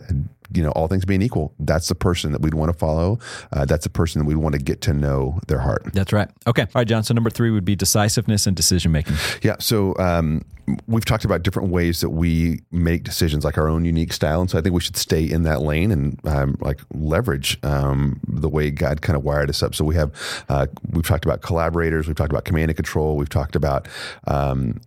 you 0.53 0.63
know, 0.63 0.71
all 0.71 0.87
things 0.87 1.05
being 1.05 1.21
equal, 1.21 1.53
that's 1.59 1.87
the 1.87 1.95
person 1.95 2.31
that 2.31 2.41
we'd 2.41 2.53
want 2.53 2.71
to 2.71 2.77
follow. 2.77 3.19
Uh, 3.51 3.65
that's 3.65 3.83
the 3.83 3.89
person 3.89 4.19
that 4.19 4.25
we'd 4.25 4.37
want 4.37 4.53
to 4.53 4.61
get 4.61 4.81
to 4.81 4.93
know 4.93 5.39
their 5.47 5.59
heart. 5.59 5.83
That's 5.93 6.13
right. 6.13 6.29
Okay. 6.45 6.63
All 6.63 6.69
right, 6.75 6.87
John. 6.87 7.03
So 7.03 7.13
number 7.13 7.29
three 7.29 7.51
would 7.51 7.65
be 7.65 7.75
decisiveness 7.75 8.47
and 8.47 8.55
decision 8.55 8.91
making. 8.91 9.15
Yeah. 9.41 9.55
So 9.59 9.95
um, 9.97 10.43
we've 10.87 11.05
talked 11.05 11.25
about 11.25 11.43
different 11.43 11.69
ways 11.69 12.01
that 12.01 12.09
we 12.09 12.61
make 12.71 13.03
decisions, 13.03 13.45
like 13.45 13.57
our 13.57 13.69
own 13.69 13.85
unique 13.85 14.11
style, 14.11 14.41
and 14.41 14.49
so 14.49 14.57
I 14.57 14.61
think 14.61 14.73
we 14.73 14.81
should 14.81 14.97
stay 14.97 15.23
in 15.23 15.43
that 15.43 15.61
lane 15.61 15.91
and 15.91 16.19
um, 16.27 16.57
like 16.59 16.81
leverage 16.93 17.57
um, 17.63 18.19
the 18.27 18.49
way 18.49 18.69
God 18.69 19.01
kind 19.01 19.15
of 19.15 19.23
wired 19.23 19.49
us 19.49 19.63
up. 19.63 19.75
So 19.75 19.85
we 19.85 19.95
have 19.95 20.11
uh, 20.49 20.67
we've 20.91 21.07
talked 21.07 21.25
about 21.25 21.41
collaborators, 21.41 22.07
we've 22.07 22.15
talked 22.15 22.31
about 22.31 22.45
command 22.45 22.69
and 22.69 22.75
control, 22.75 23.15
we've 23.15 23.29
talked 23.29 23.55
about 23.55 23.87
um, 24.27 24.81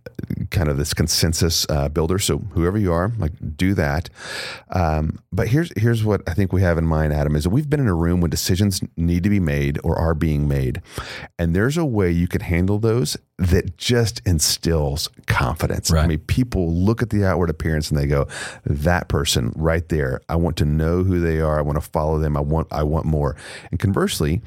kind 0.51 0.69
of 0.69 0.77
this 0.77 0.93
consensus 0.93 1.65
uh, 1.69 1.89
builder. 1.89 2.19
So 2.19 2.39
whoever 2.53 2.77
you 2.77 2.93
are, 2.93 3.11
like 3.17 3.31
do 3.57 3.73
that. 3.73 4.09
Um, 4.71 5.19
but 5.31 5.47
here's 5.51 5.71
here's 5.77 6.03
what 6.03 6.21
I 6.27 6.33
think 6.33 6.51
we 6.51 6.61
have 6.61 6.77
in 6.77 6.85
mind, 6.85 7.13
Adam, 7.13 7.35
is 7.35 7.43
that 7.43 7.49
we've 7.49 7.69
been 7.69 7.79
in 7.79 7.87
a 7.87 7.93
room 7.93 8.21
when 8.21 8.31
decisions 8.31 8.81
need 8.97 9.23
to 9.23 9.29
be 9.29 9.39
made 9.39 9.79
or 9.83 9.97
are 9.97 10.15
being 10.15 10.47
made, 10.47 10.81
and 11.37 11.55
there's 11.55 11.77
a 11.77 11.85
way 11.85 12.09
you 12.09 12.27
can 12.27 12.41
handle 12.41 12.79
those 12.79 13.17
that 13.41 13.75
just 13.77 14.21
instills 14.25 15.09
confidence. 15.25 15.91
I 15.91 16.07
mean, 16.07 16.19
people 16.19 16.71
look 16.71 17.01
at 17.01 17.09
the 17.09 17.25
outward 17.25 17.49
appearance 17.49 17.89
and 17.89 17.99
they 17.99 18.05
go, 18.05 18.27
"That 18.65 19.07
person 19.07 19.51
right 19.55 19.87
there, 19.89 20.21
I 20.29 20.35
want 20.35 20.57
to 20.57 20.65
know 20.65 21.03
who 21.03 21.19
they 21.19 21.39
are. 21.41 21.57
I 21.57 21.61
want 21.61 21.81
to 21.81 21.89
follow 21.89 22.19
them. 22.19 22.37
I 22.37 22.39
want 22.39 22.67
I 22.71 22.83
want 22.83 23.05
more." 23.05 23.35
And 23.71 23.79
conversely, 23.79 24.41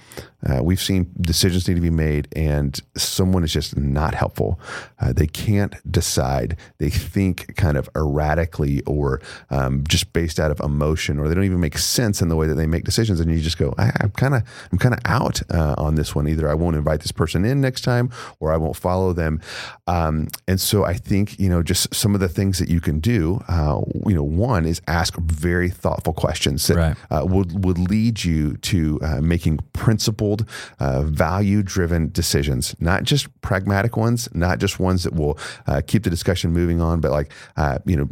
uh, 0.47 0.63
we've 0.63 0.81
seen 0.81 1.11
decisions 1.21 1.67
need 1.67 1.75
to 1.75 1.81
be 1.81 1.91
made, 1.91 2.29
and 2.37 2.81
someone 2.97 3.43
is 3.43 3.53
just 3.53 3.77
not 3.77 4.15
helpful. 4.15 4.61
Uh, 5.01 5.13
they 5.13 5.27
can't 5.27 5.75
decide. 5.91 6.57
They 6.79 6.91
think 6.91 7.57
kind 7.57 7.77
of 7.77 7.89
erratically 7.97 8.83
or 8.83 9.21
um, 9.51 9.83
just 9.89 10.13
based 10.13 10.39
out 10.39 10.53
of 10.53 10.61
emotion, 10.61 11.19
or 11.19 11.29
they 11.29 11.35
don't 11.35 11.45
even 11.45 11.61
make 11.61 11.79
sense 11.79 12.23
in 12.23 12.29
the 12.29 12.37
way 12.37 12.47
that 12.47 12.55
they 12.55 12.67
make 12.69 12.85
decisions. 12.85 13.19
And 13.19 13.31
you 13.31 13.41
just 13.41 13.59
go, 13.59 13.75
I, 13.77 13.91
"I'm 14.01 14.11
kind 14.11 14.35
of 14.35 14.43
I'm 14.71 14.79
kind 14.79 14.95
of 14.95 15.01
out 15.05 15.43
uh, 15.51 15.75
on 15.79 15.97
this 15.97 16.15
one. 16.15 16.29
Either 16.29 16.49
I 16.49 16.55
won't 16.55 16.77
invite 16.77 17.01
this 17.01 17.13
person 17.13 17.45
in 17.45 17.61
next 17.61 17.81
time, 17.81 18.11
or 18.39 18.53
I 18.53 18.57
won't 18.57 18.77
follow 18.85 19.13
them." 19.15 19.41
Um, 19.87 20.15
and 20.51 20.59
so 20.61 20.77
I 20.93 20.95
think 21.09 21.27
you 21.43 21.49
know 21.53 21.63
just 21.73 21.95
some 21.95 22.15
of 22.17 22.21
the 22.21 22.29
things 22.39 22.59
that 22.61 22.69
you 22.75 22.81
can 22.89 23.01
do. 23.01 23.23
Uh, 23.49 23.81
you 24.09 24.15
know, 24.19 24.29
one 24.51 24.65
is 24.73 24.79
ask 25.01 25.13
very 25.19 25.71
thoughtful 25.83 26.13
questions 26.25 26.67
that 26.69 26.77
Right. 26.77 26.97
uh, 27.15 27.25
would 27.35 27.51
would 27.65 27.79
lead 27.93 28.25
you 28.29 28.57
to 28.71 28.79
uh, 29.09 29.21
making 29.35 29.59
principled, 29.73 30.41
uh, 30.81 31.03
value 31.27 31.63
driven 31.63 32.11
decisions, 32.21 32.75
not 32.81 33.01
just 33.13 33.25
pragmatic 33.41 33.97
ones, 33.97 34.29
not 34.35 34.61
just 34.63 34.75
ones 34.81 35.03
that 35.05 35.15
will 35.21 35.37
uh, 35.67 35.81
keep 35.91 36.03
the 36.05 36.11
discussion 36.11 36.53
moving 36.53 36.81
on, 36.81 37.01
but 37.01 37.11
like 37.19 37.29
uh, 37.57 37.79
you 37.87 37.97
know. 37.99 38.09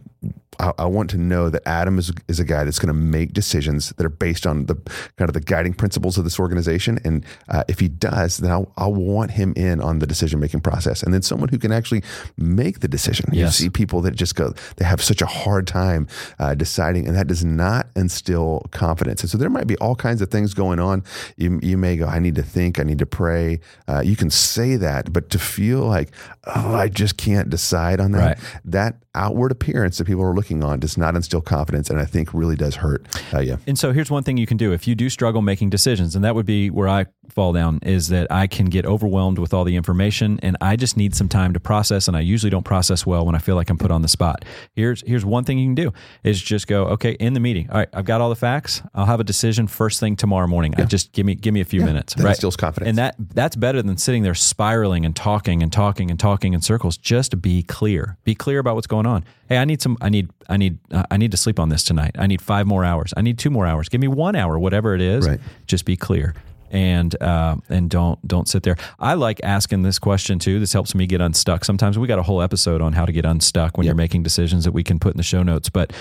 I, 0.60 0.72
I 0.80 0.84
want 0.86 1.08
to 1.10 1.16
know 1.16 1.48
that 1.48 1.62
Adam 1.66 1.98
is, 1.98 2.12
is 2.28 2.38
a 2.38 2.44
guy 2.44 2.62
that's 2.64 2.78
going 2.78 2.88
to 2.88 3.00
make 3.00 3.32
decisions 3.32 3.88
that 3.96 4.04
are 4.04 4.10
based 4.10 4.46
on 4.46 4.66
the 4.66 4.74
kind 5.16 5.28
of 5.28 5.32
the 5.32 5.40
guiding 5.40 5.72
principles 5.72 6.18
of 6.18 6.24
this 6.24 6.38
organization, 6.38 6.98
and 7.04 7.24
uh, 7.48 7.64
if 7.68 7.80
he 7.80 7.88
does, 7.88 8.36
then 8.36 8.50
I'll, 8.50 8.70
I'll 8.76 8.92
want 8.92 9.30
him 9.32 9.54
in 9.56 9.80
on 9.80 9.98
the 9.98 10.06
decision 10.06 10.40
making 10.40 10.60
process, 10.60 11.02
and 11.02 11.12
then 11.14 11.22
someone 11.22 11.48
who 11.48 11.58
can 11.58 11.72
actually 11.72 12.02
make 12.36 12.80
the 12.80 12.88
decision. 12.88 13.26
Yes. 13.32 13.58
You 13.58 13.64
see 13.66 13.70
people 13.70 14.02
that 14.02 14.14
just 14.14 14.34
go, 14.34 14.52
they 14.76 14.84
have 14.84 15.02
such 15.02 15.22
a 15.22 15.26
hard 15.26 15.66
time 15.66 16.06
uh, 16.38 16.54
deciding, 16.54 17.08
and 17.08 17.16
that 17.16 17.26
does 17.28 17.44
not 17.44 17.88
instill 17.96 18.66
confidence. 18.72 19.22
And 19.22 19.30
so 19.30 19.38
there 19.38 19.50
might 19.50 19.66
be 19.66 19.76
all 19.78 19.96
kinds 19.96 20.20
of 20.20 20.30
things 20.30 20.52
going 20.54 20.78
on. 20.78 21.02
You, 21.38 21.60
you 21.62 21.78
may 21.78 21.96
go, 21.96 22.06
I 22.06 22.18
need 22.18 22.34
to 22.34 22.42
think, 22.42 22.78
I 22.78 22.82
need 22.82 22.98
to 22.98 23.06
pray. 23.06 23.60
Uh, 23.88 24.02
you 24.04 24.16
can 24.16 24.28
say 24.30 24.76
that, 24.76 25.12
but 25.14 25.30
to 25.30 25.38
feel 25.38 25.80
like, 25.80 26.10
oh, 26.44 26.74
I 26.74 26.88
just 26.88 27.16
can't 27.16 27.48
decide 27.48 28.00
on 28.00 28.12
that, 28.12 28.22
Right. 28.22 28.38
that 28.66 28.96
outward 29.14 29.52
appearance 29.52 29.98
that 29.98 30.08
people 30.12 30.24
are 30.24 30.34
looking 30.34 30.62
on 30.62 30.78
does 30.78 30.98
not 30.98 31.16
instill 31.16 31.40
confidence, 31.40 31.88
and 31.88 31.98
I 31.98 32.04
think 32.04 32.34
really 32.34 32.54
does 32.54 32.76
hurt 32.76 33.06
uh, 33.32 33.40
you. 33.40 33.58
And 33.66 33.78
so 33.78 33.92
here's 33.92 34.10
one 34.10 34.22
thing 34.22 34.36
you 34.36 34.46
can 34.46 34.58
do 34.58 34.72
if 34.72 34.86
you 34.86 34.94
do 34.94 35.08
struggle 35.08 35.40
making 35.40 35.70
decisions, 35.70 36.14
and 36.14 36.22
that 36.22 36.34
would 36.34 36.44
be 36.44 36.68
where 36.68 36.86
I 36.88 37.06
fall 37.32 37.52
down 37.52 37.78
is 37.82 38.08
that 38.08 38.30
I 38.30 38.46
can 38.46 38.66
get 38.66 38.84
overwhelmed 38.84 39.38
with 39.38 39.54
all 39.54 39.64
the 39.64 39.76
information 39.76 40.38
and 40.42 40.56
I 40.60 40.76
just 40.76 40.96
need 40.96 41.14
some 41.14 41.28
time 41.28 41.54
to 41.54 41.60
process 41.60 42.08
and 42.08 42.16
I 42.16 42.20
usually 42.20 42.50
don't 42.50 42.64
process 42.64 43.06
well 43.06 43.24
when 43.24 43.34
I 43.34 43.38
feel 43.38 43.56
like 43.56 43.70
I'm 43.70 43.78
put 43.78 43.90
on 43.90 44.02
the 44.02 44.08
spot. 44.08 44.44
Here's 44.74 45.02
here's 45.06 45.24
one 45.24 45.44
thing 45.44 45.58
you 45.58 45.66
can 45.66 45.74
do 45.74 45.92
is 46.24 46.40
just 46.40 46.66
go, 46.66 46.84
okay, 46.88 47.12
in 47.12 47.32
the 47.32 47.40
meeting. 47.40 47.70
All 47.70 47.78
right, 47.78 47.88
I've 47.92 48.04
got 48.04 48.20
all 48.20 48.28
the 48.28 48.36
facts. 48.36 48.82
I'll 48.94 49.06
have 49.06 49.20
a 49.20 49.24
decision 49.24 49.66
first 49.66 50.00
thing 50.00 50.16
tomorrow 50.16 50.46
morning. 50.46 50.74
I 50.76 50.84
just 50.84 51.12
give 51.12 51.24
me 51.24 51.34
give 51.34 51.54
me 51.54 51.60
a 51.60 51.64
few 51.64 51.80
minutes. 51.80 52.14
that 52.14 52.22
right. 52.22 52.30
instills 52.30 52.56
confidence. 52.56 52.88
And 52.88 52.98
that 52.98 53.16
that's 53.18 53.56
better 53.56 53.80
than 53.82 53.96
sitting 53.96 54.22
there 54.22 54.34
spiraling 54.34 55.06
and 55.06 55.16
talking 55.16 55.62
and 55.62 55.72
talking 55.72 56.10
and 56.10 56.20
talking 56.20 56.52
in 56.52 56.60
circles. 56.60 56.96
Just 56.96 57.40
be 57.40 57.62
clear. 57.62 58.18
Be 58.24 58.34
clear 58.34 58.58
about 58.58 58.74
what's 58.74 58.86
going 58.86 59.06
on. 59.06 59.24
Hey, 59.52 59.58
I 59.58 59.66
need 59.66 59.82
some 59.82 59.98
I 60.00 60.08
need 60.08 60.30
I 60.48 60.56
need 60.56 60.78
uh, 60.90 61.02
I 61.10 61.18
need 61.18 61.30
to 61.32 61.36
sleep 61.36 61.60
on 61.60 61.68
this 61.68 61.84
tonight. 61.84 62.16
I 62.18 62.26
need 62.26 62.40
5 62.40 62.66
more 62.66 62.86
hours. 62.86 63.12
I 63.18 63.20
need 63.20 63.38
2 63.38 63.50
more 63.50 63.66
hours. 63.66 63.90
Give 63.90 64.00
me 64.00 64.08
1 64.08 64.34
hour 64.34 64.58
whatever 64.58 64.94
it 64.94 65.02
is. 65.02 65.28
Right. 65.28 65.40
Just 65.66 65.84
be 65.84 65.94
clear. 65.94 66.34
And 66.72 67.20
uh, 67.22 67.56
and 67.68 67.88
don't 67.88 68.26
don't 68.26 68.48
sit 68.48 68.62
there. 68.62 68.76
I 68.98 69.14
like 69.14 69.40
asking 69.44 69.82
this 69.82 69.98
question 69.98 70.38
too. 70.38 70.58
This 70.58 70.72
helps 70.72 70.94
me 70.94 71.06
get 71.06 71.20
unstuck. 71.20 71.64
Sometimes 71.64 71.98
we 71.98 72.08
got 72.08 72.18
a 72.18 72.22
whole 72.22 72.42
episode 72.42 72.80
on 72.80 72.94
how 72.94 73.04
to 73.04 73.12
get 73.12 73.24
unstuck 73.24 73.76
when 73.76 73.84
yep. 73.84 73.90
you're 73.90 73.96
making 73.96 74.22
decisions 74.22 74.64
that 74.64 74.72
we 74.72 74.82
can 74.82 74.98
put 74.98 75.12
in 75.12 75.18
the 75.18 75.22
show 75.22 75.42
notes. 75.42 75.68
But 75.68 75.92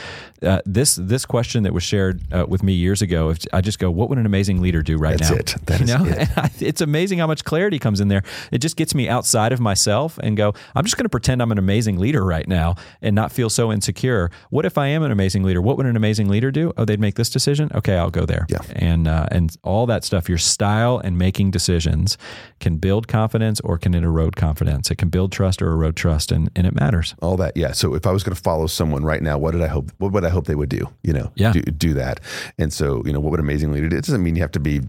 uh, 0.41 0.61
this 0.65 0.95
this 0.95 1.25
question 1.25 1.63
that 1.63 1.73
was 1.73 1.83
shared 1.83 2.21
uh, 2.33 2.45
with 2.47 2.63
me 2.63 2.73
years 2.73 3.01
ago, 3.01 3.29
if 3.29 3.39
I 3.53 3.61
just 3.61 3.79
go, 3.79 3.91
what 3.91 4.09
would 4.09 4.17
an 4.17 4.25
amazing 4.25 4.61
leader 4.61 4.81
do 4.81 4.97
right 4.97 5.17
That's 5.17 5.29
now? 5.29 5.37
It. 5.37 5.55
That 5.65 5.79
you 5.81 5.85
know, 5.85 6.05
it. 6.05 6.61
it's 6.61 6.81
amazing 6.81 7.19
how 7.19 7.27
much 7.27 7.43
clarity 7.43 7.77
comes 7.77 7.99
in 7.99 8.07
there. 8.07 8.23
It 8.51 8.59
just 8.59 8.77
gets 8.77 8.95
me 8.95 9.09
outside 9.09 9.51
of 9.51 9.59
myself 9.59 10.17
and 10.23 10.37
go, 10.37 10.53
I'm 10.73 10.85
just 10.85 10.95
going 10.95 11.05
to 11.05 11.09
pretend 11.09 11.41
I'm 11.41 11.51
an 11.51 11.57
amazing 11.57 11.99
leader 11.99 12.23
right 12.23 12.47
now 12.47 12.75
and 13.01 13.13
not 13.13 13.31
feel 13.31 13.49
so 13.49 13.71
insecure. 13.71 14.31
What 14.49 14.65
if 14.65 14.77
I 14.77 14.87
am 14.87 15.03
an 15.03 15.11
amazing 15.11 15.43
leader? 15.43 15.61
What 15.61 15.75
would 15.77 15.85
an 15.85 15.97
amazing 15.97 16.29
leader 16.29 16.49
do? 16.49 16.71
Oh, 16.77 16.85
they'd 16.85 16.99
make 16.99 17.15
this 17.15 17.29
decision. 17.29 17.69
Okay, 17.75 17.97
I'll 17.97 18.09
go 18.09 18.25
there. 18.25 18.45
Yeah. 18.49 18.59
And 18.73 19.07
uh, 19.07 19.27
and 19.31 19.55
all 19.63 19.85
that 19.87 20.03
stuff. 20.03 20.29
Your 20.29 20.37
style 20.61 20.99
and 20.99 21.17
making 21.17 21.49
decisions 21.49 22.19
can 22.59 22.77
build 22.77 23.07
confidence 23.07 23.59
or 23.61 23.79
can 23.79 23.95
it 23.95 24.03
erode 24.03 24.35
confidence. 24.35 24.91
It 24.91 24.99
can 24.99 25.09
build 25.09 25.31
trust 25.31 25.59
or 25.59 25.71
erode 25.71 25.95
trust, 25.95 26.31
and, 26.31 26.51
and 26.55 26.67
it 26.67 26.75
matters. 26.79 27.15
All 27.19 27.35
that, 27.37 27.57
yeah. 27.57 27.71
So 27.71 27.95
if 27.95 28.05
I 28.05 28.11
was 28.11 28.21
going 28.23 28.35
to 28.35 28.41
follow 28.41 28.67
someone 28.67 29.03
right 29.03 29.23
now, 29.23 29.39
what 29.39 29.53
did 29.53 29.63
I 29.63 29.67
hope? 29.67 29.91
What 29.97 30.11
would 30.11 30.23
I 30.23 30.29
hope 30.29 30.45
they 30.45 30.53
would 30.53 30.69
do? 30.69 30.87
You 31.01 31.13
know, 31.13 31.31
yeah. 31.33 31.51
do, 31.51 31.61
do 31.61 31.95
that. 31.95 32.19
And 32.59 32.71
so 32.71 33.01
you 33.07 33.11
know, 33.11 33.19
what 33.19 33.31
would 33.31 33.39
amazing 33.39 33.71
leader 33.71 33.89
do? 33.89 33.97
It 33.97 34.05
doesn't 34.05 34.21
mean 34.21 34.35
you 34.35 34.43
have 34.43 34.51
to 34.51 34.59
be, 34.59 34.81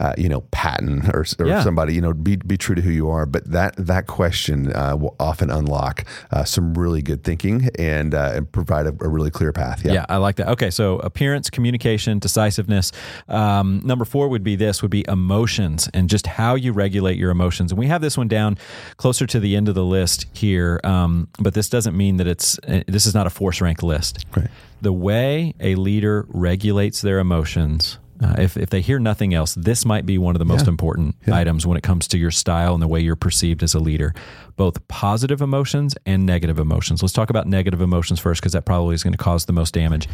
uh, 0.00 0.14
you 0.18 0.28
know, 0.28 0.40
Patton 0.50 1.08
or, 1.14 1.24
or 1.38 1.46
yeah. 1.46 1.62
somebody. 1.62 1.94
You 1.94 2.00
know, 2.00 2.12
be 2.12 2.34
be 2.34 2.56
true 2.56 2.74
to 2.74 2.82
who 2.82 2.90
you 2.90 3.08
are. 3.08 3.24
But 3.24 3.48
that 3.52 3.76
that 3.76 4.08
question 4.08 4.74
uh, 4.74 4.96
will 4.96 5.14
often 5.20 5.50
unlock 5.50 6.04
uh, 6.32 6.42
some 6.42 6.74
really 6.74 7.00
good 7.00 7.22
thinking 7.22 7.70
and, 7.78 8.12
uh, 8.12 8.32
and 8.34 8.50
provide 8.50 8.86
a, 8.86 8.94
a, 9.00 9.08
really 9.08 9.30
clear 9.30 9.52
path. 9.52 9.84
Yeah. 9.84 9.92
yeah, 9.92 10.06
I 10.08 10.16
like 10.16 10.36
that. 10.36 10.48
Okay, 10.48 10.70
so 10.70 10.98
appearance, 10.98 11.50
communication, 11.50 12.18
decisiveness. 12.18 12.90
Um, 13.28 13.82
number 13.84 14.04
four 14.04 14.28
would 14.28 14.42
be 14.42 14.56
this: 14.56 14.82
would 14.82 14.90
be 14.90 15.04
emotions 15.12 15.88
and 15.94 16.08
just 16.08 16.26
how 16.26 16.56
you 16.56 16.72
regulate 16.72 17.18
your 17.18 17.30
emotions. 17.30 17.70
And 17.70 17.78
we 17.78 17.86
have 17.86 18.00
this 18.00 18.16
one 18.18 18.28
down 18.28 18.58
closer 18.96 19.26
to 19.26 19.38
the 19.38 19.54
end 19.54 19.68
of 19.68 19.74
the 19.74 19.84
list 19.84 20.26
here, 20.32 20.80
um, 20.82 21.28
but 21.38 21.54
this 21.54 21.68
doesn't 21.68 21.96
mean 21.96 22.16
that 22.16 22.26
it's 22.26 22.58
uh, 22.66 22.82
this 22.88 23.06
is 23.06 23.14
not 23.14 23.26
a 23.26 23.30
force 23.30 23.60
rank 23.60 23.82
list. 23.82 24.24
Right. 24.36 24.48
The 24.80 24.92
way 24.92 25.54
a 25.60 25.76
leader 25.76 26.26
regulates 26.28 27.02
their 27.02 27.20
emotions 27.20 27.98
uh, 28.22 28.34
if, 28.38 28.56
if 28.56 28.70
they 28.70 28.80
hear 28.80 28.98
nothing 29.00 29.34
else, 29.34 29.54
this 29.54 29.84
might 29.84 30.06
be 30.06 30.16
one 30.16 30.34
of 30.34 30.38
the 30.38 30.44
most 30.44 30.66
yeah. 30.66 30.70
important 30.70 31.16
yeah. 31.26 31.36
items 31.36 31.66
when 31.66 31.76
it 31.76 31.82
comes 31.82 32.06
to 32.08 32.18
your 32.18 32.30
style 32.30 32.72
and 32.72 32.82
the 32.82 32.86
way 32.86 33.00
you're 33.00 33.16
perceived 33.16 33.62
as 33.62 33.74
a 33.74 33.80
leader, 33.80 34.14
both 34.56 34.86
positive 34.86 35.40
emotions 35.40 35.96
and 36.06 36.24
negative 36.24 36.58
emotions. 36.58 37.02
Let's 37.02 37.12
talk 37.12 37.30
about 37.30 37.46
negative 37.46 37.80
emotions 37.80 38.20
first, 38.20 38.40
because 38.40 38.52
that 38.52 38.64
probably 38.64 38.94
is 38.94 39.02
going 39.02 39.12
to 39.12 39.18
cause 39.18 39.46
the 39.46 39.52
most 39.52 39.74
damage. 39.74 40.08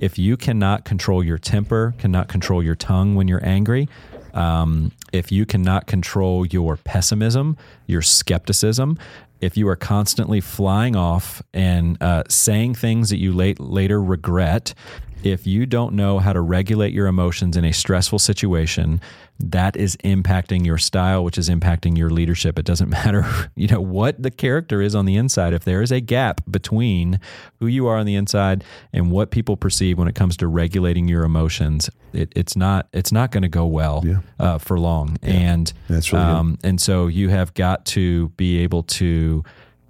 If 0.00 0.18
you 0.18 0.36
cannot 0.36 0.84
control 0.84 1.24
your 1.24 1.38
temper, 1.38 1.94
cannot 1.98 2.28
control 2.28 2.62
your 2.62 2.74
tongue 2.74 3.14
when 3.14 3.28
you're 3.28 3.44
angry, 3.46 3.88
um, 4.34 4.92
if 5.12 5.32
you 5.32 5.46
cannot 5.46 5.86
control 5.86 6.44
your 6.46 6.76
pessimism, 6.76 7.56
your 7.86 8.02
skepticism, 8.02 8.98
if 9.40 9.56
you 9.56 9.68
are 9.68 9.76
constantly 9.76 10.40
flying 10.40 10.96
off 10.96 11.42
and 11.52 12.02
uh, 12.02 12.24
saying 12.28 12.74
things 12.74 13.10
that 13.10 13.18
you 13.18 13.32
late, 13.32 13.60
later 13.60 14.02
regret, 14.02 14.74
if 15.24 15.46
you 15.46 15.64
don't 15.64 15.94
know 15.94 16.18
how 16.18 16.34
to 16.34 16.40
regulate 16.40 16.92
your 16.92 17.06
emotions 17.06 17.56
in 17.56 17.64
a 17.64 17.72
stressful 17.72 18.18
situation, 18.18 19.00
that 19.40 19.74
is 19.74 19.96
impacting 20.04 20.66
your 20.66 20.76
style, 20.76 21.24
which 21.24 21.38
is 21.38 21.48
impacting 21.48 21.96
your 21.96 22.10
leadership. 22.10 22.58
It 22.58 22.66
doesn't 22.66 22.90
matter, 22.90 23.24
you 23.56 23.66
know, 23.66 23.80
what 23.80 24.22
the 24.22 24.30
character 24.30 24.82
is 24.82 24.94
on 24.94 25.06
the 25.06 25.16
inside. 25.16 25.54
If 25.54 25.64
there 25.64 25.80
is 25.80 25.90
a 25.90 26.00
gap 26.00 26.42
between 26.48 27.20
who 27.58 27.66
you 27.66 27.86
are 27.86 27.96
on 27.96 28.04
the 28.04 28.16
inside 28.16 28.64
and 28.92 29.10
what 29.10 29.30
people 29.30 29.56
perceive 29.56 29.98
when 29.98 30.08
it 30.08 30.14
comes 30.14 30.36
to 30.36 30.46
regulating 30.46 31.08
your 31.08 31.24
emotions, 31.24 31.88
it, 32.12 32.30
it's 32.36 32.54
not 32.54 32.88
it's 32.92 33.10
not 33.10 33.30
going 33.30 33.42
to 33.42 33.48
go 33.48 33.64
well 33.64 34.02
yeah. 34.04 34.20
uh, 34.38 34.58
for 34.58 34.78
long. 34.78 35.16
Yeah. 35.22 35.30
And 35.30 35.72
that's 35.88 36.12
really 36.12 36.24
um, 36.24 36.58
and 36.62 36.78
so 36.78 37.06
you 37.06 37.30
have 37.30 37.54
got 37.54 37.86
to 37.86 38.28
be 38.30 38.58
able 38.58 38.82
to 38.82 39.42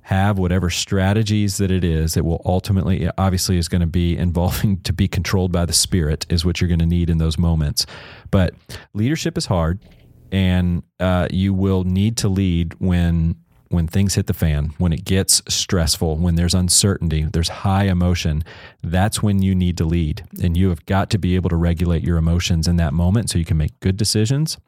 have 0.04 0.38
whatever 0.38 0.68
strategies 0.68 1.56
that 1.56 1.70
it 1.70 1.82
is 1.82 2.12
that 2.12 2.24
will 2.24 2.42
ultimately 2.44 3.08
obviously 3.16 3.56
is 3.56 3.68
going 3.68 3.80
to 3.80 3.86
be 3.86 4.16
involving 4.18 4.78
to 4.82 4.92
be 4.92 5.08
controlled 5.08 5.50
by 5.50 5.64
the 5.64 5.72
spirit 5.72 6.26
is 6.28 6.44
what 6.44 6.60
you're 6.60 6.68
going 6.68 6.78
to 6.78 6.86
need 6.86 7.08
in 7.08 7.18
those 7.18 7.38
moments. 7.38 7.86
But 8.30 8.54
leadership 8.92 9.38
is 9.38 9.46
hard 9.46 9.80
and 10.30 10.82
uh, 11.00 11.28
you 11.30 11.54
will 11.54 11.84
need 11.84 12.16
to 12.18 12.28
lead 12.28 12.74
when 12.74 13.36
when 13.70 13.88
things 13.88 14.14
hit 14.14 14.26
the 14.26 14.34
fan 14.34 14.72
when 14.78 14.92
it 14.92 15.04
gets 15.04 15.42
stressful 15.48 16.16
when 16.16 16.36
there's 16.36 16.54
uncertainty 16.54 17.26
there's 17.32 17.48
high 17.48 17.84
emotion. 17.84 18.44
That's 18.82 19.22
when 19.22 19.40
you 19.40 19.54
need 19.54 19.78
to 19.78 19.86
lead 19.86 20.22
and 20.42 20.54
you 20.54 20.68
have 20.68 20.84
got 20.84 21.08
to 21.10 21.18
be 21.18 21.34
able 21.34 21.48
to 21.48 21.56
regulate 21.56 22.04
your 22.04 22.18
emotions 22.18 22.68
in 22.68 22.76
that 22.76 22.92
moment 22.92 23.30
so 23.30 23.38
you 23.38 23.46
can 23.46 23.56
make 23.56 23.80
good 23.80 23.96
decisions 23.96 24.58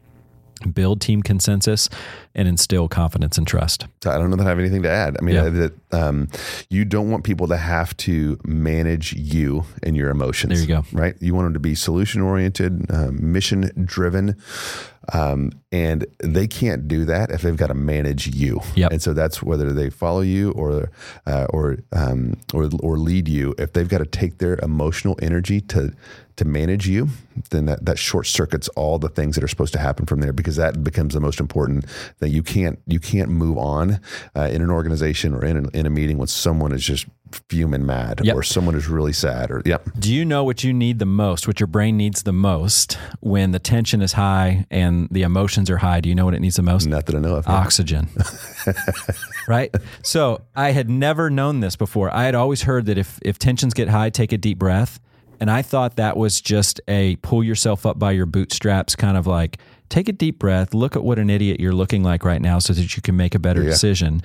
build 0.72 1.00
team 1.00 1.22
consensus 1.22 1.88
and 2.34 2.48
instill 2.48 2.88
confidence 2.88 3.38
and 3.38 3.46
trust. 3.46 3.86
So 4.02 4.10
I 4.10 4.18
don't 4.18 4.30
know 4.30 4.36
that 4.36 4.46
I 4.46 4.48
have 4.48 4.58
anything 4.58 4.82
to 4.82 4.90
add. 4.90 5.16
I 5.18 5.22
mean, 5.22 5.34
yeah. 5.34 5.48
that 5.48 5.74
um, 5.92 6.28
you 6.70 6.84
don't 6.84 7.10
want 7.10 7.24
people 7.24 7.48
to 7.48 7.56
have 7.56 7.96
to 7.98 8.38
manage 8.44 9.12
you 9.12 9.64
and 9.82 9.96
your 9.96 10.10
emotions. 10.10 10.52
There 10.52 10.60
you 10.60 10.82
go. 10.82 10.84
Right. 10.92 11.14
You 11.20 11.34
want 11.34 11.46
them 11.46 11.54
to 11.54 11.60
be 11.60 11.74
solution 11.74 12.22
oriented, 12.22 12.90
uh, 12.90 13.10
mission 13.12 13.70
driven. 13.84 14.36
Um, 15.12 15.52
and 15.72 16.06
they 16.18 16.46
can't 16.46 16.88
do 16.88 17.04
that 17.04 17.30
if 17.30 17.42
they've 17.42 17.56
got 17.56 17.68
to 17.68 17.74
manage 17.74 18.26
you. 18.28 18.60
Yep. 18.74 18.92
And 18.92 19.02
so 19.02 19.12
that's 19.12 19.42
whether 19.42 19.72
they 19.72 19.90
follow 19.90 20.20
you 20.20 20.52
or 20.52 20.90
uh, 21.26 21.46
or 21.50 21.78
um, 21.92 22.38
or 22.54 22.68
or 22.80 22.98
lead 22.98 23.28
you. 23.28 23.54
If 23.58 23.72
they've 23.72 23.88
got 23.88 23.98
to 23.98 24.06
take 24.06 24.38
their 24.38 24.58
emotional 24.62 25.18
energy 25.20 25.60
to 25.62 25.92
to 26.36 26.44
manage 26.44 26.86
you, 26.86 27.08
then 27.50 27.64
that, 27.64 27.84
that 27.86 27.98
short 27.98 28.26
circuits 28.26 28.68
all 28.70 28.98
the 28.98 29.08
things 29.08 29.34
that 29.34 29.44
are 29.44 29.48
supposed 29.48 29.72
to 29.72 29.78
happen 29.78 30.06
from 30.06 30.20
there 30.20 30.32
because 30.32 30.56
that 30.56 30.84
becomes 30.84 31.14
the 31.14 31.20
most 31.20 31.40
important 31.40 31.86
that 32.18 32.28
you 32.28 32.42
can't 32.42 32.78
you 32.86 33.00
can't 33.00 33.30
move 33.30 33.56
on 33.58 34.00
uh, 34.34 34.48
in 34.52 34.62
an 34.62 34.70
organization 34.70 35.34
or 35.34 35.44
in, 35.44 35.68
in 35.70 35.86
a 35.86 35.90
meeting 35.90 36.18
when 36.18 36.28
someone 36.28 36.72
is 36.72 36.84
just 36.84 37.06
fuming 37.48 37.84
mad 37.84 38.20
yep. 38.22 38.36
or 38.36 38.42
someone 38.42 38.74
is 38.74 38.88
really 38.88 39.12
sad 39.12 39.50
or 39.50 39.62
yep. 39.64 39.88
Do 39.98 40.12
you 40.12 40.24
know 40.24 40.44
what 40.44 40.64
you 40.64 40.72
need 40.72 40.98
the 40.98 41.06
most, 41.06 41.46
what 41.46 41.60
your 41.60 41.66
brain 41.66 41.96
needs 41.96 42.22
the 42.22 42.32
most 42.32 42.98
when 43.20 43.52
the 43.52 43.58
tension 43.58 44.02
is 44.02 44.12
high 44.14 44.66
and 44.70 45.08
the 45.10 45.22
emotions 45.22 45.70
are 45.70 45.78
high? 45.78 46.00
Do 46.00 46.08
you 46.08 46.14
know 46.14 46.24
what 46.24 46.34
it 46.34 46.40
needs 46.40 46.56
the 46.56 46.62
most? 46.62 46.86
Not 46.86 47.06
that 47.06 47.14
I 47.14 47.18
know 47.18 47.36
of. 47.36 47.46
Oxygen. 47.46 48.08
right? 49.48 49.74
So 50.02 50.42
I 50.54 50.70
had 50.70 50.88
never 50.88 51.30
known 51.30 51.60
this 51.60 51.76
before. 51.76 52.14
I 52.14 52.24
had 52.24 52.34
always 52.34 52.62
heard 52.62 52.86
that 52.86 52.98
if 52.98 53.18
if 53.22 53.38
tensions 53.38 53.74
get 53.74 53.88
high, 53.88 54.10
take 54.10 54.32
a 54.32 54.38
deep 54.38 54.58
breath. 54.58 55.00
And 55.38 55.50
I 55.50 55.60
thought 55.60 55.96
that 55.96 56.16
was 56.16 56.40
just 56.40 56.80
a 56.88 57.16
pull 57.16 57.44
yourself 57.44 57.84
up 57.84 57.98
by 57.98 58.12
your 58.12 58.24
bootstraps 58.24 58.96
kind 58.96 59.18
of 59.18 59.26
like 59.26 59.58
take 59.88 60.08
a 60.08 60.12
deep 60.12 60.38
breath, 60.38 60.74
look 60.74 60.96
at 60.96 61.04
what 61.04 61.18
an 61.18 61.30
idiot 61.30 61.60
you're 61.60 61.74
looking 61.74 62.02
like 62.02 62.24
right 62.24 62.40
now 62.40 62.58
so 62.58 62.72
that 62.72 62.96
you 62.96 63.02
can 63.02 63.16
make 63.16 63.34
a 63.34 63.38
better 63.38 63.62
yeah. 63.62 63.70
decision. 63.70 64.22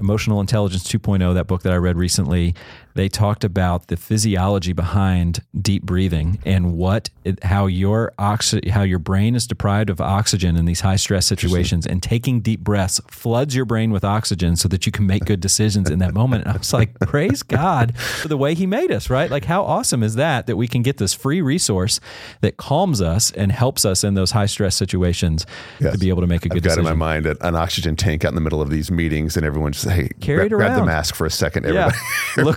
Emotional 0.00 0.40
Intelligence 0.40 0.84
2.0, 0.84 1.34
that 1.34 1.46
book 1.46 1.62
that 1.62 1.72
I 1.72 1.76
read 1.76 1.96
recently, 1.96 2.54
they 2.98 3.08
talked 3.08 3.44
about 3.44 3.86
the 3.86 3.96
physiology 3.96 4.72
behind 4.72 5.40
deep 5.62 5.84
breathing 5.84 6.40
and 6.44 6.76
what 6.76 7.10
it, 7.24 7.44
how 7.44 7.66
your 7.66 8.12
oxy, 8.18 8.70
how 8.70 8.82
your 8.82 8.98
brain 8.98 9.36
is 9.36 9.46
deprived 9.46 9.88
of 9.88 10.00
oxygen 10.00 10.56
in 10.56 10.64
these 10.64 10.80
high 10.80 10.96
stress 10.96 11.24
situations 11.24 11.86
and 11.86 12.02
taking 12.02 12.40
deep 12.40 12.58
breaths 12.58 13.00
floods 13.08 13.54
your 13.54 13.64
brain 13.64 13.92
with 13.92 14.02
oxygen 14.02 14.56
so 14.56 14.66
that 14.66 14.84
you 14.84 14.90
can 14.90 15.06
make 15.06 15.24
good 15.26 15.38
decisions 15.38 15.88
in 15.88 16.00
that 16.00 16.12
moment. 16.12 16.42
And 16.42 16.54
I 16.54 16.58
was 16.58 16.72
like, 16.72 16.98
praise 16.98 17.42
God 17.44 17.96
for 17.96 18.26
the 18.26 18.36
way 18.36 18.54
he 18.54 18.66
made 18.66 18.90
us, 18.90 19.08
right? 19.08 19.30
Like 19.30 19.44
how 19.44 19.62
awesome 19.62 20.02
is 20.02 20.16
that 20.16 20.48
that 20.48 20.56
we 20.56 20.66
can 20.66 20.82
get 20.82 20.96
this 20.96 21.14
free 21.14 21.40
resource 21.40 22.00
that 22.40 22.56
calms 22.56 23.00
us 23.00 23.30
and 23.30 23.52
helps 23.52 23.84
us 23.84 24.02
in 24.02 24.14
those 24.14 24.32
high 24.32 24.46
stress 24.46 24.74
situations 24.74 25.46
yes. 25.78 25.92
to 25.92 25.98
be 26.00 26.08
able 26.08 26.22
to 26.22 26.26
make 26.26 26.44
a 26.44 26.48
good 26.48 26.64
decision? 26.64 26.80
I've 26.80 26.86
got 26.86 26.90
decision. 26.90 26.92
in 26.94 26.98
my 26.98 27.14
mind 27.14 27.38
an 27.42 27.54
oxygen 27.54 27.94
tank 27.94 28.24
out 28.24 28.30
in 28.30 28.34
the 28.34 28.40
middle 28.40 28.60
of 28.60 28.70
these 28.70 28.90
meetings 28.90 29.36
and 29.36 29.46
everyone 29.46 29.70
just 29.70 29.88
hey, 29.88 30.08
carry 30.20 30.48
grab, 30.48 30.72
grab 30.72 30.80
the 30.80 30.84
mask 30.84 31.14
for 31.14 31.26
a 31.26 31.30
second. 31.30 31.64
Everybody, 31.64 31.96
yeah. 32.36 32.42
Look, 32.42 32.56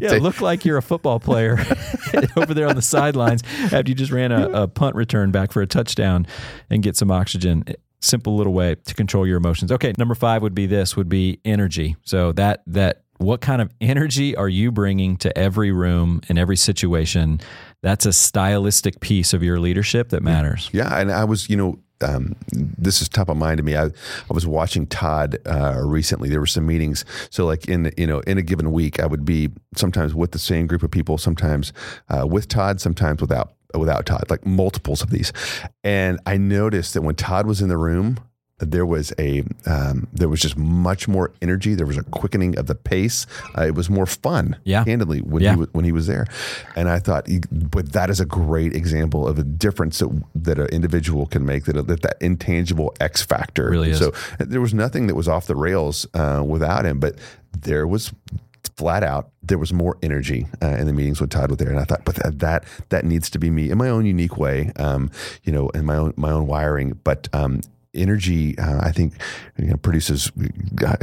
yeah, 0.00 0.12
look 0.12 0.40
like 0.40 0.64
you're 0.64 0.78
a 0.78 0.82
football 0.82 1.20
player 1.20 1.58
over 2.36 2.54
there 2.54 2.68
on 2.68 2.76
the 2.76 2.82
sidelines 2.82 3.42
after 3.64 3.88
you 3.88 3.94
just 3.94 4.12
ran 4.12 4.32
a, 4.32 4.48
a 4.50 4.68
punt 4.68 4.96
return 4.96 5.30
back 5.30 5.52
for 5.52 5.62
a 5.62 5.66
touchdown 5.66 6.26
and 6.70 6.82
get 6.82 6.96
some 6.96 7.10
oxygen 7.10 7.64
simple 8.00 8.36
little 8.36 8.52
way 8.52 8.74
to 8.74 8.94
control 8.94 9.26
your 9.26 9.36
emotions. 9.36 9.70
Okay, 9.70 9.92
number 9.96 10.14
5 10.14 10.42
would 10.42 10.54
be 10.54 10.66
this 10.66 10.96
would 10.96 11.08
be 11.08 11.40
energy. 11.44 11.96
So 12.02 12.32
that 12.32 12.62
that 12.66 13.02
what 13.18 13.40
kind 13.40 13.62
of 13.62 13.70
energy 13.80 14.34
are 14.34 14.48
you 14.48 14.72
bringing 14.72 15.16
to 15.18 15.36
every 15.38 15.70
room 15.70 16.20
and 16.28 16.38
every 16.38 16.56
situation? 16.56 17.40
That's 17.80 18.04
a 18.04 18.12
stylistic 18.12 19.00
piece 19.00 19.32
of 19.32 19.42
your 19.42 19.60
leadership 19.60 20.08
that 20.08 20.22
matters. 20.22 20.68
Yeah, 20.72 20.98
and 20.98 21.12
I 21.12 21.24
was, 21.24 21.48
you 21.48 21.56
know, 21.56 21.78
um, 22.02 22.36
this 22.52 23.00
is 23.00 23.08
top 23.08 23.28
of 23.28 23.36
mind 23.36 23.58
to 23.58 23.62
me. 23.62 23.76
I, 23.76 23.86
I 23.86 23.90
was 24.30 24.46
watching 24.46 24.86
Todd 24.86 25.38
uh, 25.46 25.80
recently. 25.84 26.28
There 26.28 26.40
were 26.40 26.46
some 26.46 26.66
meetings. 26.66 27.04
So 27.30 27.46
like 27.46 27.68
in 27.68 27.92
you 27.96 28.06
know 28.06 28.20
in 28.20 28.38
a 28.38 28.42
given 28.42 28.72
week, 28.72 29.00
I 29.00 29.06
would 29.06 29.24
be 29.24 29.50
sometimes 29.74 30.14
with 30.14 30.32
the 30.32 30.38
same 30.38 30.66
group 30.66 30.82
of 30.82 30.90
people, 30.90 31.18
sometimes 31.18 31.72
uh, 32.08 32.26
with 32.26 32.48
Todd, 32.48 32.80
sometimes 32.80 33.20
without 33.20 33.54
without 33.74 34.06
Todd, 34.06 34.24
like 34.28 34.44
multiples 34.44 35.02
of 35.02 35.10
these. 35.10 35.32
And 35.82 36.18
I 36.26 36.36
noticed 36.36 36.94
that 36.94 37.02
when 37.02 37.14
Todd 37.14 37.46
was 37.46 37.62
in 37.62 37.68
the 37.68 37.78
room, 37.78 38.18
there 38.70 38.86
was 38.86 39.12
a 39.18 39.42
um, 39.66 40.06
there 40.12 40.28
was 40.28 40.40
just 40.40 40.56
much 40.56 41.08
more 41.08 41.32
energy. 41.42 41.74
There 41.74 41.86
was 41.86 41.98
a 41.98 42.02
quickening 42.04 42.58
of 42.58 42.66
the 42.66 42.74
pace. 42.74 43.26
Uh, 43.56 43.66
it 43.66 43.74
was 43.74 43.90
more 43.90 44.06
fun. 44.06 44.56
Yeah. 44.64 44.84
candidly 44.84 45.20
when 45.20 45.42
Yeah. 45.42 45.52
he 45.54 45.56
was, 45.60 45.68
when 45.72 45.84
he 45.84 45.92
was 45.92 46.06
there, 46.06 46.26
and 46.76 46.88
I 46.88 46.98
thought, 46.98 47.28
but 47.50 47.92
that 47.92 48.10
is 48.10 48.20
a 48.20 48.26
great 48.26 48.74
example 48.74 49.26
of 49.26 49.38
a 49.38 49.44
difference 49.44 49.98
that, 49.98 50.22
that 50.34 50.58
an 50.58 50.66
individual 50.68 51.26
can 51.26 51.44
make. 51.44 51.64
That 51.64 51.86
that, 51.86 52.02
that 52.02 52.16
intangible 52.20 52.94
X 53.00 53.22
factor 53.22 53.70
Really 53.70 53.90
is. 53.90 53.98
So 53.98 54.12
there 54.38 54.60
was 54.60 54.74
nothing 54.74 55.06
that 55.08 55.14
was 55.14 55.28
off 55.28 55.46
the 55.46 55.56
rails 55.56 56.06
uh, 56.14 56.42
without 56.46 56.84
him, 56.84 57.00
but 57.00 57.16
there 57.58 57.86
was 57.86 58.12
flat 58.76 59.02
out 59.02 59.30
there 59.42 59.58
was 59.58 59.72
more 59.72 59.98
energy 60.02 60.46
uh, 60.62 60.66
in 60.78 60.86
the 60.86 60.92
meetings 60.92 61.20
with 61.20 61.28
Todd 61.30 61.50
with 61.50 61.58
there, 61.58 61.68
and 61.68 61.78
I 61.80 61.84
thought, 61.84 62.04
but 62.04 62.14
that 62.16 62.38
that, 62.38 62.64
that 62.90 63.04
needs 63.04 63.28
to 63.30 63.38
be 63.38 63.50
me 63.50 63.70
in 63.70 63.76
my 63.78 63.88
own 63.88 64.06
unique 64.06 64.36
way, 64.38 64.70
um, 64.76 65.10
you 65.42 65.52
know, 65.52 65.68
in 65.70 65.84
my 65.84 65.96
own 65.96 66.14
my 66.16 66.30
own 66.30 66.46
wiring. 66.46 66.98
But 67.04 67.28
um, 67.32 67.60
energy, 67.94 68.58
uh, 68.58 68.80
I 68.82 68.92
think, 68.92 69.14
you 69.58 69.66
know, 69.66 69.76
produces. 69.76 70.30
Uh, 70.86 70.96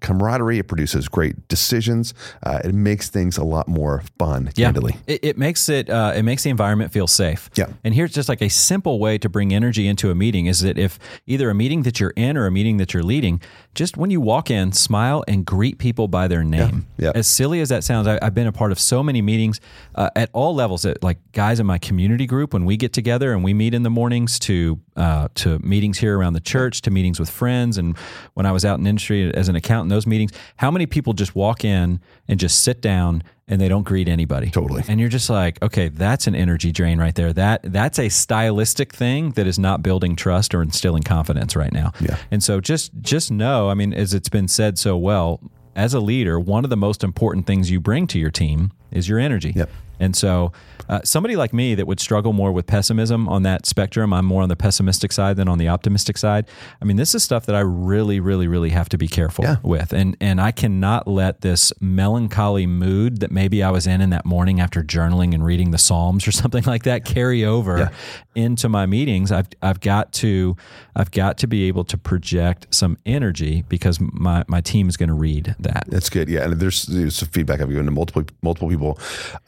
camaraderie 0.00 0.58
it 0.58 0.68
produces 0.68 1.08
great 1.08 1.48
decisions 1.48 2.14
uh, 2.44 2.60
it 2.64 2.72
makes 2.72 3.10
things 3.10 3.36
a 3.36 3.44
lot 3.44 3.66
more 3.68 4.02
fun 4.16 4.46
candidly 4.56 4.96
It, 5.06 5.24
it 5.24 5.38
makes 5.38 5.68
it 5.68 5.90
uh, 5.90 6.12
it 6.14 6.22
makes 6.22 6.44
the 6.44 6.50
environment 6.50 6.92
feel 6.92 7.06
safe. 7.06 7.50
Yeah. 7.54 7.66
And 7.84 7.94
here's 7.94 8.12
just 8.12 8.28
like 8.28 8.40
a 8.40 8.48
simple 8.48 8.98
way 8.98 9.18
to 9.18 9.28
bring 9.28 9.52
energy 9.52 9.86
into 9.86 10.10
a 10.10 10.14
meeting 10.14 10.46
is 10.46 10.60
that 10.60 10.78
if 10.78 10.98
either 11.26 11.50
a 11.50 11.54
meeting 11.54 11.82
that 11.82 12.00
you're 12.00 12.14
in 12.16 12.36
or 12.36 12.46
a 12.46 12.50
meeting 12.50 12.78
that 12.78 12.94
you're 12.94 13.02
leading, 13.02 13.40
just 13.74 13.96
when 13.96 14.10
you 14.10 14.20
walk 14.20 14.50
in, 14.50 14.72
smile 14.72 15.24
and 15.26 15.46
greet 15.46 15.78
people 15.78 16.06
by 16.08 16.28
their 16.28 16.44
name. 16.44 16.86
Yeah. 16.98 17.12
As 17.14 17.26
silly 17.26 17.60
as 17.60 17.70
that 17.70 17.84
sounds, 17.84 18.06
I, 18.06 18.18
I've 18.20 18.34
been 18.34 18.46
a 18.46 18.52
part 18.52 18.70
of 18.70 18.78
so 18.78 19.02
many 19.02 19.22
meetings 19.22 19.60
uh, 19.94 20.10
at 20.14 20.28
all 20.32 20.54
levels. 20.54 20.84
At 20.84 21.02
like 21.02 21.18
guys 21.32 21.58
in 21.58 21.66
my 21.66 21.78
community 21.78 22.26
group 22.26 22.52
when 22.52 22.64
we 22.64 22.76
get 22.76 22.92
together 22.92 23.32
and 23.32 23.42
we 23.42 23.54
meet 23.54 23.74
in 23.74 23.82
the 23.82 23.90
mornings 23.90 24.38
to 24.40 24.78
uh, 24.96 25.28
to 25.36 25.58
meetings 25.60 25.98
here 25.98 26.18
around 26.18 26.34
the 26.34 26.40
church 26.40 26.82
to 26.82 26.90
meetings 26.90 27.18
with 27.18 27.30
friends 27.30 27.78
and 27.78 27.96
when 28.34 28.44
I 28.44 28.52
was 28.52 28.64
out 28.64 28.78
in 28.78 28.86
industry 28.86 29.32
as 29.34 29.48
an 29.48 29.56
accountant, 29.56 29.90
those 29.90 30.06
meetings. 30.06 30.32
How 30.56 30.70
many 30.70 30.86
people 30.86 31.14
just 31.14 31.34
walk 31.34 31.64
in 31.64 32.00
and 32.28 32.38
just 32.38 32.62
sit 32.62 32.80
down 32.80 33.22
and 33.48 33.60
they 33.60 33.68
don't 33.68 33.82
greet 33.82 34.08
anybody? 34.08 34.50
Totally. 34.50 34.82
And 34.88 35.00
you're 35.00 35.08
just 35.08 35.28
like, 35.28 35.60
okay, 35.62 35.88
that's 35.88 36.26
an 36.26 36.34
energy 36.34 36.72
drain 36.72 36.98
right 36.98 37.14
there. 37.14 37.32
That 37.32 37.60
that's 37.64 37.98
a 37.98 38.08
stylistic 38.08 38.92
thing 38.92 39.32
that 39.32 39.46
is 39.46 39.58
not 39.58 39.82
building 39.82 40.16
trust 40.16 40.54
or 40.54 40.62
instilling 40.62 41.02
confidence 41.02 41.56
right 41.56 41.72
now. 41.72 41.92
Yeah. 42.00 42.18
And 42.30 42.42
so 42.42 42.60
just 42.60 42.92
just 43.00 43.30
know, 43.30 43.68
I 43.68 43.74
mean, 43.74 43.92
as 43.92 44.14
it's 44.14 44.28
been 44.28 44.48
said 44.48 44.78
so 44.78 44.96
well, 44.96 45.40
as 45.74 45.94
a 45.94 46.00
leader, 46.00 46.38
one 46.38 46.64
of 46.64 46.70
the 46.70 46.76
most 46.76 47.02
important 47.02 47.46
things 47.46 47.70
you 47.70 47.80
bring 47.80 48.06
to 48.08 48.18
your 48.18 48.30
team 48.30 48.72
is 48.92 49.08
your 49.08 49.18
energy. 49.18 49.52
Yep. 49.54 49.70
And 50.00 50.16
so, 50.16 50.52
uh, 50.88 51.00
somebody 51.04 51.36
like 51.36 51.52
me 51.52 51.76
that 51.76 51.86
would 51.86 52.00
struggle 52.00 52.32
more 52.32 52.50
with 52.50 52.66
pessimism 52.66 53.28
on 53.28 53.44
that 53.44 53.66
spectrum, 53.66 54.12
I'm 54.12 54.24
more 54.26 54.42
on 54.42 54.48
the 54.48 54.56
pessimistic 54.56 55.12
side 55.12 55.36
than 55.36 55.46
on 55.46 55.58
the 55.58 55.68
optimistic 55.68 56.18
side. 56.18 56.46
I 56.80 56.84
mean, 56.84 56.96
this 56.96 57.14
is 57.14 57.22
stuff 57.22 57.46
that 57.46 57.54
I 57.54 57.60
really, 57.60 58.18
really, 58.18 58.48
really 58.48 58.70
have 58.70 58.88
to 58.88 58.98
be 58.98 59.06
careful 59.06 59.44
Yeah. 59.44 59.56
with, 59.62 59.92
and 59.92 60.16
and 60.20 60.40
I 60.40 60.50
cannot 60.50 61.06
let 61.06 61.42
this 61.42 61.72
melancholy 61.80 62.66
mood 62.66 63.20
that 63.20 63.30
maybe 63.30 63.62
I 63.62 63.70
was 63.70 63.86
in 63.86 64.00
in 64.00 64.10
that 64.10 64.24
morning 64.26 64.60
after 64.60 64.82
journaling 64.82 65.34
and 65.34 65.44
reading 65.44 65.70
the 65.70 65.78
Psalms 65.78 66.26
or 66.26 66.32
something 66.42 66.64
like 66.64 66.82
that 66.82 67.04
carry 67.04 67.44
over 67.44 67.90
into 68.34 68.68
my 68.68 68.86
meetings. 68.86 69.30
I've 69.30 69.48
I've 69.62 69.78
got 69.80 70.12
to 70.14 70.56
I've 70.96 71.12
got 71.12 71.38
to 71.38 71.46
be 71.46 71.68
able 71.68 71.84
to 71.84 71.96
project 71.96 72.66
some 72.74 72.98
energy 73.06 73.62
because 73.68 74.00
my 74.00 74.44
my 74.48 74.60
team 74.60 74.88
is 74.88 74.96
going 74.96 75.10
to 75.10 75.14
read 75.14 75.54
that. 75.60 75.84
That's 75.86 76.10
good. 76.10 76.28
Yeah, 76.28 76.42
and 76.44 76.54
there's, 76.58 76.82
there's 76.84 77.14
some 77.14 77.28
feedback 77.28 77.60
I've 77.60 77.68
given 77.68 77.84
to 77.84 77.92
multiple 77.92 78.24
multiple 78.42 78.68
people 78.68 78.81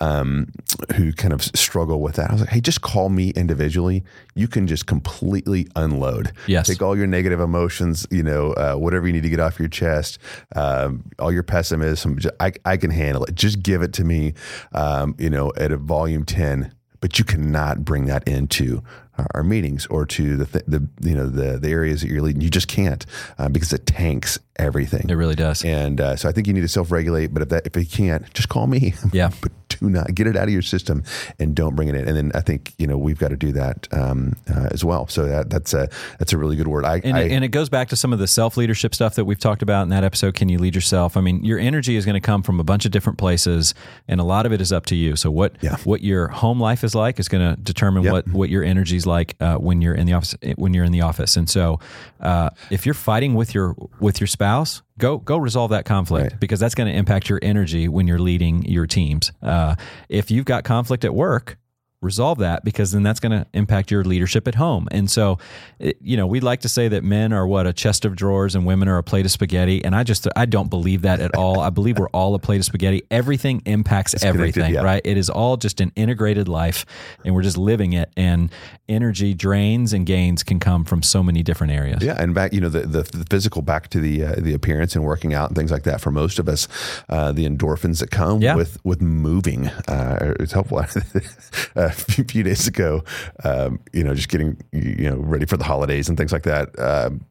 um, 0.00 0.48
who 0.96 1.12
kind 1.12 1.32
of 1.32 1.42
struggle 1.42 2.00
with 2.00 2.16
that. 2.16 2.30
I 2.30 2.32
was 2.32 2.42
like, 2.42 2.50
hey, 2.50 2.60
just 2.60 2.80
call 2.80 3.08
me 3.08 3.30
individually. 3.30 4.02
You 4.34 4.48
can 4.48 4.66
just 4.66 4.86
completely 4.86 5.66
unload. 5.76 6.32
Yes. 6.46 6.66
Take 6.66 6.82
all 6.82 6.96
your 6.96 7.06
negative 7.06 7.40
emotions, 7.40 8.06
you 8.10 8.22
know, 8.22 8.52
uh, 8.52 8.74
whatever 8.74 9.06
you 9.06 9.12
need 9.12 9.22
to 9.22 9.30
get 9.30 9.40
off 9.40 9.58
your 9.58 9.68
chest, 9.68 10.18
um, 10.56 11.04
all 11.18 11.32
your 11.32 11.42
pessimism. 11.42 12.18
ju- 12.18 12.30
I, 12.40 12.52
I 12.64 12.76
can 12.76 12.90
handle 12.90 13.24
it. 13.24 13.34
Just 13.34 13.62
give 13.62 13.82
it 13.82 13.92
to 13.94 14.04
me, 14.04 14.34
um, 14.72 15.14
you 15.18 15.30
know, 15.30 15.52
at 15.56 15.72
a 15.72 15.76
volume 15.76 16.24
ten. 16.24 16.72
But 17.00 17.18
you 17.18 17.24
cannot 17.24 17.84
bring 17.84 18.06
that 18.06 18.26
into 18.26 18.82
our, 19.32 19.44
meetings 19.44 19.86
or 19.86 20.06
to 20.06 20.36
the, 20.36 20.46
th- 20.46 20.64
the 20.66 20.88
you 21.02 21.14
know 21.14 21.26
the 21.28 21.58
the 21.58 21.68
areas 21.70 22.00
that 22.00 22.08
you're 22.08 22.22
leading. 22.22 22.40
You 22.42 22.50
just 22.50 22.68
can't 22.68 23.04
uh, 23.38 23.48
because 23.48 23.72
it 23.72 23.86
tanks 23.86 24.38
everything. 24.56 25.08
It 25.08 25.14
really 25.14 25.34
does. 25.34 25.64
And 25.64 26.00
uh, 26.00 26.16
so 26.16 26.28
I 26.28 26.32
think 26.32 26.46
you 26.46 26.52
need 26.52 26.62
to 26.62 26.68
self 26.68 26.90
regulate. 26.90 27.28
But 27.34 27.42
if 27.42 27.48
that 27.50 27.66
if 27.66 27.76
you 27.76 27.86
can't, 27.86 28.32
just 28.34 28.48
call 28.48 28.66
me. 28.66 28.94
Yeah. 29.12 29.30
but 29.40 29.52
do 29.68 29.90
not 29.90 30.14
get 30.14 30.26
it 30.28 30.36
out 30.36 30.44
of 30.44 30.50
your 30.50 30.62
system 30.62 31.02
and 31.40 31.54
don't 31.54 31.74
bring 31.74 31.88
it 31.88 31.94
in. 31.96 32.06
And 32.06 32.16
then 32.16 32.32
I 32.34 32.40
think 32.40 32.72
you 32.78 32.86
know 32.86 32.96
we've 32.96 33.18
got 33.18 33.28
to 33.28 33.36
do 33.36 33.52
that 33.52 33.86
um, 33.92 34.34
uh, 34.52 34.68
as 34.70 34.84
well. 34.84 35.06
So 35.08 35.26
that 35.26 35.50
that's 35.50 35.74
a 35.74 35.88
that's 36.18 36.32
a 36.32 36.38
really 36.38 36.56
good 36.56 36.68
word. 36.68 36.84
I, 36.84 37.00
And, 37.04 37.16
I 37.16 37.22
it, 37.22 37.32
and 37.32 37.44
it 37.44 37.48
goes 37.48 37.68
back 37.68 37.88
to 37.88 37.96
some 37.96 38.12
of 38.12 38.18
the 38.18 38.26
self 38.26 38.56
leadership 38.56 38.94
stuff 38.94 39.14
that 39.16 39.24
we've 39.24 39.38
talked 39.38 39.62
about 39.62 39.82
in 39.82 39.88
that 39.90 40.04
episode. 40.04 40.34
Can 40.34 40.48
you 40.48 40.58
lead 40.58 40.74
yourself? 40.74 41.16
I 41.16 41.20
mean, 41.20 41.44
your 41.44 41.58
energy 41.58 41.96
is 41.96 42.04
going 42.06 42.14
to 42.14 42.20
come 42.20 42.42
from 42.42 42.58
a 42.60 42.64
bunch 42.64 42.84
of 42.86 42.90
different 42.92 43.18
places, 43.18 43.74
and 44.08 44.20
a 44.20 44.24
lot 44.24 44.46
of 44.46 44.52
it 44.52 44.60
is 44.60 44.72
up 44.72 44.86
to 44.86 44.96
you. 44.96 45.16
So 45.16 45.30
what 45.30 45.54
Yeah. 45.60 45.76
what 45.84 46.02
your 46.02 46.28
home 46.28 46.60
life 46.60 46.82
is 46.84 46.94
like 46.94 47.18
is 47.20 47.28
going 47.28 47.54
to 47.56 47.60
determine 47.60 48.04
Yep. 48.04 48.12
what 48.12 48.28
what 48.28 48.50
your 48.50 48.62
energy 48.64 48.96
like 49.06 49.36
uh, 49.40 49.56
when 49.56 49.80
you're 49.82 49.94
in 49.94 50.06
the 50.06 50.12
office. 50.14 50.34
When 50.56 50.74
you're 50.74 50.84
in 50.84 50.92
the 50.92 51.02
office, 51.02 51.36
and 51.36 51.48
so 51.48 51.78
uh, 52.20 52.50
if 52.70 52.84
you're 52.86 52.94
fighting 52.94 53.34
with 53.34 53.54
your 53.54 53.74
with 54.00 54.20
your 54.20 54.26
spouse, 54.26 54.82
go 54.98 55.18
go 55.18 55.36
resolve 55.36 55.70
that 55.70 55.84
conflict 55.84 56.32
Right. 56.32 56.40
because 56.40 56.60
that's 56.60 56.74
going 56.74 56.90
to 56.92 56.96
impact 56.98 57.28
your 57.28 57.38
energy 57.42 57.88
when 57.88 58.06
you're 58.06 58.18
leading 58.18 58.64
your 58.64 58.86
teams. 58.86 59.32
Uh, 59.42 59.74
if 60.08 60.30
you've 60.30 60.44
got 60.46 60.64
conflict 60.64 61.04
at 61.04 61.14
work, 61.14 61.58
resolve 62.04 62.38
that 62.38 62.64
because 62.64 62.92
then 62.92 63.02
that's 63.02 63.20
going 63.20 63.32
to 63.32 63.46
impact 63.54 63.90
your 63.90 64.04
leadership 64.04 64.46
at 64.46 64.54
home. 64.54 64.86
And 64.90 65.10
so, 65.10 65.38
it, 65.78 65.96
you 66.00 66.16
know, 66.16 66.26
we'd 66.26 66.42
like 66.42 66.60
to 66.60 66.68
say 66.68 66.88
that 66.88 67.02
men 67.02 67.32
are 67.32 67.46
what 67.46 67.66
a 67.66 67.72
chest 67.72 68.04
of 68.04 68.14
drawers 68.14 68.54
and 68.54 68.64
women 68.66 68.88
are 68.88 68.98
a 68.98 69.02
plate 69.02 69.24
of 69.24 69.30
spaghetti. 69.32 69.84
And 69.84 69.96
I 69.96 70.04
just, 70.04 70.28
I 70.36 70.46
don't 70.46 70.70
believe 70.70 71.02
that 71.02 71.20
at 71.20 71.34
all. 71.34 71.60
I 71.60 71.70
believe 71.70 71.98
we're 71.98 72.08
all 72.10 72.34
a 72.34 72.38
plate 72.38 72.58
of 72.58 72.64
spaghetti. 72.64 73.02
Everything 73.10 73.62
impacts 73.64 74.12
connected, 74.12 74.28
everything, 74.28 74.74
yeah. 74.74 74.82
right? 74.82 75.02
It 75.04 75.16
is 75.16 75.30
all 75.30 75.56
just 75.56 75.80
an 75.80 75.92
integrated 75.96 76.48
life 76.48 76.86
and 77.24 77.34
we're 77.34 77.42
just 77.42 77.58
living 77.58 77.92
it. 77.94 78.12
And 78.16 78.50
energy 78.88 79.32
drains 79.34 79.92
and 79.92 80.04
gains 80.04 80.42
can 80.42 80.60
come 80.60 80.84
from 80.84 81.02
so 81.02 81.22
many 81.22 81.42
different 81.42 81.72
areas. 81.72 82.02
Yeah, 82.02 82.16
and 82.18 82.34
back, 82.34 82.52
you 82.52 82.60
know, 82.60 82.68
the, 82.68 82.80
the, 82.80 83.02
the 83.02 83.24
physical 83.30 83.62
back 83.62 83.88
to 83.88 84.00
the 84.00 84.24
uh, 84.24 84.34
the 84.36 84.52
appearance 84.54 84.94
and 84.94 85.04
working 85.04 85.32
out 85.32 85.48
and 85.48 85.56
things 85.56 85.70
like 85.70 85.84
that. 85.84 86.00
For 86.00 86.10
most 86.10 86.38
of 86.38 86.48
us, 86.48 86.68
uh, 87.08 87.32
the 87.32 87.48
endorphins 87.48 88.00
that 88.00 88.10
come 88.10 88.42
Yeah. 88.42 88.56
with 88.56 88.78
with 88.84 89.00
moving 89.00 89.68
uh, 89.88 90.34
is 90.40 90.52
helpful. 90.52 90.84
a 92.08 92.12
few, 92.12 92.24
few 92.24 92.42
days 92.42 92.66
ago, 92.66 93.04
um, 93.44 93.80
you 93.92 94.04
know, 94.04 94.14
just 94.14 94.28
getting 94.28 94.56
you 94.72 95.10
know 95.10 95.16
ready 95.16 95.46
for 95.46 95.56
the 95.56 95.64
holidays 95.64 96.08
and 96.08 96.18
things 96.18 96.32
like 96.32 96.42
that. 96.44 96.78
Um, 96.78 97.24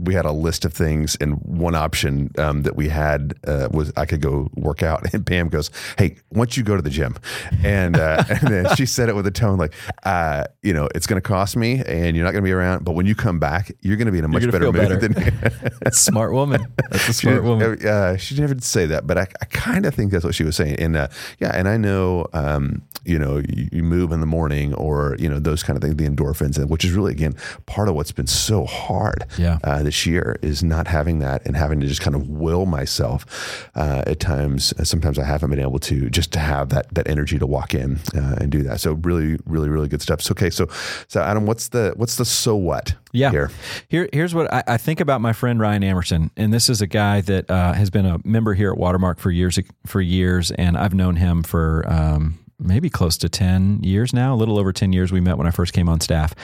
we 0.00 0.14
had 0.14 0.24
a 0.24 0.32
list 0.32 0.64
of 0.64 0.72
things, 0.72 1.16
and 1.20 1.34
one 1.42 1.74
option 1.74 2.30
um, 2.38 2.62
that 2.62 2.76
we 2.76 2.88
had 2.88 3.34
uh, 3.46 3.68
was 3.72 3.92
I 3.96 4.06
could 4.06 4.20
go 4.20 4.48
work 4.54 4.82
out. 4.82 5.12
And 5.12 5.24
Pam 5.26 5.48
goes, 5.48 5.70
"Hey, 5.98 6.16
once 6.30 6.56
you 6.56 6.62
go 6.62 6.76
to 6.76 6.82
the 6.82 6.90
gym," 6.90 7.16
and 7.64 7.96
uh, 7.98 8.22
and 8.28 8.40
then 8.48 8.76
she 8.76 8.86
said 8.86 9.08
it 9.08 9.14
with 9.16 9.26
a 9.26 9.30
tone 9.30 9.58
like, 9.58 9.74
uh, 10.04 10.44
"You 10.62 10.72
know, 10.72 10.88
it's 10.94 11.06
going 11.06 11.20
to 11.20 11.26
cost 11.26 11.56
me, 11.56 11.82
and 11.86 12.16
you're 12.16 12.24
not 12.24 12.32
going 12.32 12.42
to 12.44 12.48
be 12.48 12.52
around, 12.52 12.84
but 12.84 12.92
when 12.92 13.06
you 13.06 13.14
come 13.14 13.38
back, 13.38 13.72
you're 13.80 13.96
going 13.96 14.06
to 14.06 14.12
be 14.12 14.18
in 14.18 14.24
a 14.24 14.28
much 14.28 14.44
better 14.50 14.66
mood 14.66 14.74
better. 14.74 14.96
than." 14.96 15.14
That's 15.82 15.98
smart 15.98 16.32
woman. 16.32 16.66
That's 16.90 17.08
a 17.08 17.12
She 17.12 17.26
smart 17.26 17.42
woman. 17.44 17.86
Uh, 17.86 18.16
she 18.16 18.34
never 18.38 18.54
did 18.54 18.64
say 18.64 18.86
that, 18.86 19.06
but 19.06 19.18
I, 19.18 19.26
I 19.40 19.44
kind 19.46 19.86
of 19.86 19.94
think 19.94 20.12
that's 20.12 20.24
what 20.24 20.34
she 20.34 20.44
was 20.44 20.56
saying. 20.56 20.76
And 20.78 20.96
uh, 20.96 21.08
yeah, 21.40 21.50
and 21.54 21.68
I 21.68 21.76
know, 21.76 22.26
um, 22.32 22.82
you 23.04 23.18
know, 23.18 23.38
you, 23.38 23.68
you 23.72 23.82
move 23.82 24.12
in 24.12 24.20
the 24.20 24.26
morning 24.26 24.74
or, 24.74 25.16
you 25.18 25.28
know, 25.28 25.38
those 25.38 25.62
kind 25.62 25.76
of 25.76 25.82
things, 25.82 25.96
the 25.96 26.06
endorphins, 26.08 26.62
which 26.68 26.84
is 26.84 26.92
really, 26.92 27.12
again, 27.12 27.34
part 27.66 27.88
of 27.88 27.94
what's 27.94 28.12
been 28.12 28.26
so 28.26 28.64
hard 28.64 29.24
Yeah. 29.38 29.58
uh, 29.64 29.82
this 29.88 30.04
year 30.04 30.36
is 30.42 30.62
not 30.62 30.86
having 30.86 31.18
that 31.20 31.40
and 31.46 31.56
having 31.56 31.80
to 31.80 31.86
just 31.86 32.02
kind 32.02 32.14
of 32.14 32.28
will 32.28 32.66
myself 32.66 33.70
uh, 33.74 34.02
at 34.06 34.20
times. 34.20 34.74
Sometimes 34.86 35.18
I 35.18 35.24
haven't 35.24 35.48
been 35.48 35.58
able 35.68 35.78
to 35.78 36.10
just 36.10 36.30
to 36.32 36.38
have 36.38 36.68
that, 36.68 36.92
that 36.94 37.08
energy 37.08 37.38
to 37.38 37.46
walk 37.46 37.72
in 37.72 37.98
uh, 38.14 38.36
and 38.38 38.52
do 38.52 38.62
that. 38.64 38.80
So 38.80 38.92
really, 38.92 39.38
really, 39.46 39.70
really 39.70 39.88
good 39.88 40.02
stuff. 40.02 40.20
So, 40.20 40.32
okay. 40.32 40.50
So, 40.50 40.68
so 41.06 41.22
Adam, 41.22 41.46
what's 41.46 41.68
the, 41.68 41.94
what's 41.96 42.16
the, 42.16 42.26
so 42.26 42.54
what 42.54 42.94
Yeah. 43.12 43.30
here? 43.30 43.50
Here, 43.88 44.10
here's 44.12 44.34
what 44.34 44.52
I, 44.52 44.62
I 44.66 44.76
think 44.76 45.00
about 45.00 45.22
my 45.22 45.32
friend 45.32 45.58
Ryan 45.58 45.82
Amerson, 45.82 46.30
and 46.36 46.52
this 46.52 46.68
is 46.68 46.82
a 46.82 46.86
guy 46.86 47.22
that 47.22 47.50
uh, 47.50 47.72
has 47.72 47.88
been 47.88 48.04
a 48.04 48.18
member 48.24 48.52
here 48.52 48.70
at 48.70 48.76
Watermark 48.76 49.18
for 49.18 49.30
years. 49.30 49.58
For 49.86 50.02
years, 50.02 50.50
and 50.50 50.76
I've 50.76 50.92
known 50.92 51.16
him 51.16 51.42
for 51.42 51.84
um, 51.88 52.38
maybe 52.58 52.90
close 52.90 53.16
to 53.18 53.28
ten 53.28 53.80
years 53.82 54.12
now, 54.12 54.34
a 54.34 54.36
little 54.36 54.58
over 54.58 54.72
ten 54.72 54.92
years. 54.92 55.12
We 55.12 55.20
met 55.20 55.38
when 55.38 55.46
I 55.46 55.50
first 55.50 55.72
came 55.72 55.88
on 55.88 56.00
staff. 56.00 56.34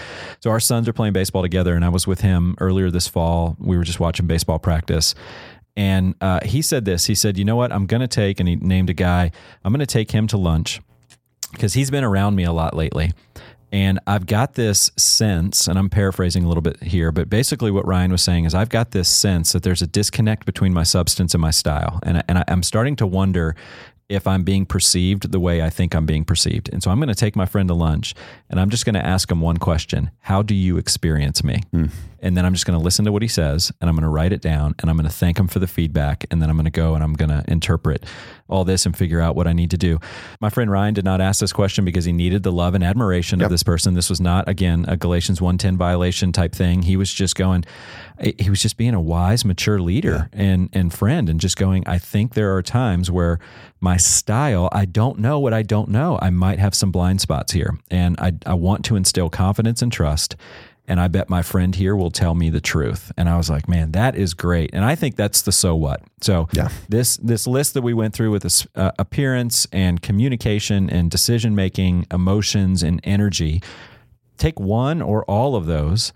So 0.41 0.51
our 0.51 0.61
sons 0.61 0.89
are 0.89 0.93
playing 0.93 1.13
baseball 1.13 1.43
together, 1.43 1.75
and 1.75 1.85
I 1.85 1.89
was 1.89 2.07
with 2.07 2.21
him 2.21 2.57
earlier 2.61 2.91
this 2.91 3.09
fall. 3.09 3.57
We 3.59 3.77
were 3.77 3.85
just 3.85 4.01
watching 4.01 4.27
baseball 4.27 4.59
practice. 4.59 5.15
And 5.77 6.15
uh, 6.21 6.41
he 6.45 6.63
said 6.63 6.85
this. 6.85 7.07
He 7.07 7.15
said, 7.15 7.37
"You 7.37 7.45
know 7.45 7.57
what? 7.57 7.73
I'm 7.73 7.87
going 7.87 8.03
to 8.03 8.09
take," 8.09 8.41
and 8.41 8.49
he 8.49 8.57
named 8.57 8.91
a 8.91 8.95
guy. 8.95 9.33
I'm 9.65 9.73
going 9.73 9.81
to 9.81 9.87
take 9.87 10.13
him 10.13 10.27
to 10.29 10.37
lunch 10.37 10.81
because 11.53 11.75
he's 11.75 11.91
been 11.91 12.05
around 12.05 12.37
me 12.37 12.45
a 12.45 12.53
lot 12.53 12.75
lately. 12.75 13.13
And 13.73 13.99
I've 14.07 14.27
got 14.27 14.55
this 14.55 14.93
sense, 14.97 15.67
and 15.67 15.77
I'm 15.77 15.91
paraphrasing 15.91 16.45
a 16.45 16.47
little 16.47 16.63
bit 16.63 16.81
here, 16.81 17.11
but 17.11 17.29
basically 17.29 17.73
what 17.73 17.85
Ryan 17.85 18.13
was 18.13 18.23
saying 18.23 18.45
is 18.45 18.55
I've 18.55 18.69
got 18.69 18.93
this 18.93 19.09
sense 19.09 19.51
that 19.51 19.65
there's 19.65 19.83
a 19.83 19.89
disconnect 19.89 20.47
between 20.47 20.73
my 20.73 20.85
substance 20.85 21.35
and 21.35 21.41
my 21.41 21.51
style. 21.51 21.99
And, 22.05 22.19
I, 22.19 22.23
and 22.29 22.39
I, 22.39 22.45
I'm 22.47 22.63
starting 22.63 22.95
to 22.97 23.07
wonder 23.07 23.57
if 24.09 24.27
I'm 24.27 24.43
being 24.43 24.67
perceived 24.67 25.33
the 25.33 25.41
way 25.41 25.63
I 25.63 25.71
think 25.71 25.95
I'm 25.95 26.07
being 26.07 26.25
perceived. 26.25 26.69
And 26.73 26.83
so 26.83 26.91
I'm 26.91 26.99
going 26.99 27.09
to 27.09 27.15
take 27.15 27.37
my 27.37 27.47
friend 27.47 27.69
to 27.69 27.75
lunch 27.75 28.15
and 28.51 28.61
I'm 28.61 28.71
just 28.71 28.85
going 28.85 28.95
to 28.95 29.05
ask 29.05 29.31
him 29.31 29.41
one 29.41 29.57
question 29.57 30.11
How 30.21 30.43
do 30.43 30.55
you 30.55 30.77
experience 30.77 31.43
me? 31.43 31.63
Hmm. 31.73 31.87
And 32.25 32.35
then 32.35 32.47
I'm 32.47 32.55
just 32.55 32.65
going 32.65 32.77
to 32.77 32.83
listen 32.83 33.05
to 33.05 33.13
what 33.13 33.21
he 33.21 33.29
says 33.29 33.71
and 33.81 33.91
I'm 33.91 33.95
going 33.95 34.03
to 34.03 34.09
write 34.09 34.33
it 34.33 34.41
down 34.41 34.75
and 34.79 34.91
I'm 34.91 34.97
going 34.97 35.09
to 35.09 35.15
thank 35.15 35.39
him 35.39 35.47
for 35.47 35.59
the 35.59 35.67
feedback 35.67 36.25
and 36.31 36.41
then 36.41 36.49
I'm 36.49 36.57
going 36.57 36.65
to 36.65 36.71
go 36.71 36.95
and 36.95 37.05
I'm 37.05 37.13
going 37.13 37.29
to 37.29 37.45
interpret 37.47 38.05
all 38.49 38.65
this 38.65 38.87
and 38.87 38.97
figure 38.97 39.21
out 39.21 39.37
what 39.37 39.47
I 39.47 39.53
need 39.53 39.71
to 39.71 39.77
do. 39.77 40.01
My 40.41 40.49
friend 40.49 40.71
Ryan 40.71 40.95
did 40.95 41.05
not 41.05 41.21
ask 41.21 41.41
this 41.41 41.53
question 41.53 41.85
because 41.85 42.07
he 42.07 42.13
needed 42.13 42.43
the 42.43 42.51
love 42.51 42.75
and 42.75 42.83
admiration 42.83 43.41
yep. 43.41 43.47
of 43.47 43.51
this 43.51 43.63
person. 43.63 43.93
This 43.93 44.09
was 44.09 44.23
not 44.23 44.49
again 44.49 44.87
a 44.89 44.97
Galatians 44.97 45.39
1:10 45.39 45.77
violation 45.77 46.33
type 46.33 46.55
thing. 46.55 46.83
He 46.83 46.97
was 46.97 47.13
just 47.13 47.37
going 47.37 47.65
he 48.39 48.49
was 48.49 48.63
just 48.63 48.77
being 48.79 48.95
a 48.95 49.01
wise, 49.01 49.45
mature 49.45 49.81
leader 49.81 50.31
yeah. 50.33 50.43
and 50.43 50.71
and 50.73 50.95
friend 50.95 51.29
and 51.29 51.39
just 51.39 51.59
going 51.59 51.87
I 51.87 51.99
think 51.99 52.33
there 52.33 52.57
are 52.57 52.63
times 52.63 53.11
where 53.11 53.39
my 53.81 53.99
style, 53.99 54.71
I 54.73 54.87
don't 54.87 55.19
know 55.19 55.39
what 55.39 55.53
I 55.53 55.63
don't 55.63 55.91
know. 55.91 56.19
I 56.23 56.31
might 56.31 56.59
have 56.59 56.75
some 56.75 56.91
blind 56.91 57.21
spots 57.21 57.53
here 57.53 57.79
and 57.91 58.19
I 58.19 58.33
I 58.47 58.55
want 58.55 58.85
to 58.87 58.97
instill 58.97 59.29
confidence 59.29 59.83
and 59.83 59.93
trust 59.93 60.37
and 60.87 61.01
I 61.01 61.09
bet 61.09 61.31
my 61.31 61.43
friend 61.43 61.75
here 61.75 61.97
will 61.97 62.11
tell 62.11 62.35
me 62.35 62.51
the 62.51 62.61
truth. 62.61 63.11
And 63.17 63.29
I 63.29 63.37
was 63.37 63.49
like, 63.49 63.69
man, 63.69 63.93
that 63.93 64.17
is 64.17 64.35
great. 64.35 64.71
And 64.73 64.85
I 64.85 64.95
think 64.95 65.17
that's 65.17 65.43
the 65.43 65.53
so 65.53 65.75
what. 65.75 66.03
So 66.21 66.49
yeah. 66.53 66.69
this 66.89 67.17
this 67.19 67.47
list 67.47 67.75
that 67.75 67.83
we 67.83 67.95
went 67.95 68.15
through 68.15 68.31
with 68.31 68.43
this 68.43 68.67
uh, 68.75 68.93
appearance 68.99 69.67
and 69.73 70.03
communication 70.03 70.91
and 70.91 71.11
decision 71.11 71.55
making, 71.55 72.07
emotions 72.11 72.83
and 72.83 73.01
energy, 73.05 73.63
take 74.37 74.61
one 74.61 75.01
or 75.01 75.25
all 75.25 75.57
of 75.57 75.67
those 75.67 76.13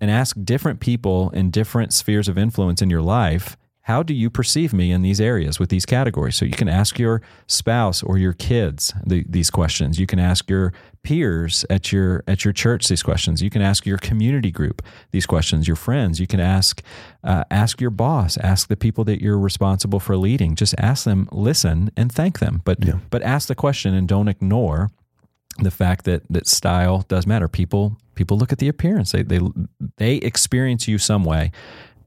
and 0.00 0.10
ask 0.10 0.36
different 0.44 0.80
people 0.80 1.30
in 1.30 1.50
different 1.50 1.92
spheres 1.92 2.28
of 2.28 2.38
influence 2.38 2.82
in 2.82 2.90
your 2.90 3.02
life 3.02 3.56
how 3.88 4.02
do 4.02 4.12
you 4.12 4.28
perceive 4.28 4.74
me 4.74 4.92
in 4.92 5.00
these 5.00 5.18
areas 5.18 5.58
with 5.58 5.70
these 5.70 5.86
categories? 5.86 6.36
So 6.36 6.44
you 6.44 6.52
can 6.52 6.68
ask 6.68 6.98
your 6.98 7.22
spouse 7.46 8.02
or 8.02 8.18
your 8.18 8.34
kids 8.34 8.92
the, 9.06 9.24
these 9.26 9.48
questions. 9.48 9.98
You 9.98 10.06
can 10.06 10.18
ask 10.18 10.50
your 10.50 10.74
peers 11.02 11.64
at 11.70 11.90
your 11.90 12.22
at 12.28 12.44
your 12.44 12.52
church 12.52 12.86
these 12.88 13.02
questions. 13.02 13.40
You 13.40 13.48
can 13.48 13.62
ask 13.62 13.86
your 13.86 13.96
community 13.96 14.50
group 14.50 14.82
these 15.10 15.24
questions. 15.24 15.66
Your 15.66 15.74
friends. 15.74 16.20
You 16.20 16.26
can 16.26 16.38
ask 16.38 16.82
uh, 17.24 17.44
ask 17.50 17.80
your 17.80 17.88
boss. 17.88 18.36
Ask 18.36 18.68
the 18.68 18.76
people 18.76 19.04
that 19.04 19.22
you're 19.22 19.38
responsible 19.38 20.00
for 20.00 20.18
leading. 20.18 20.54
Just 20.54 20.74
ask 20.76 21.04
them, 21.04 21.26
listen, 21.32 21.90
and 21.96 22.12
thank 22.12 22.40
them. 22.40 22.60
But 22.66 22.84
yeah. 22.84 22.98
but 23.08 23.22
ask 23.22 23.48
the 23.48 23.54
question 23.54 23.94
and 23.94 24.06
don't 24.06 24.28
ignore 24.28 24.90
the 25.60 25.70
fact 25.70 26.04
that 26.04 26.24
that 26.28 26.46
style 26.46 27.06
does 27.08 27.26
matter. 27.26 27.48
People 27.48 27.96
people 28.14 28.36
look 28.36 28.52
at 28.52 28.58
the 28.58 28.68
appearance. 28.68 29.12
They 29.12 29.22
they 29.22 29.40
they 29.96 30.16
experience 30.16 30.86
you 30.88 30.98
some 30.98 31.24
way 31.24 31.52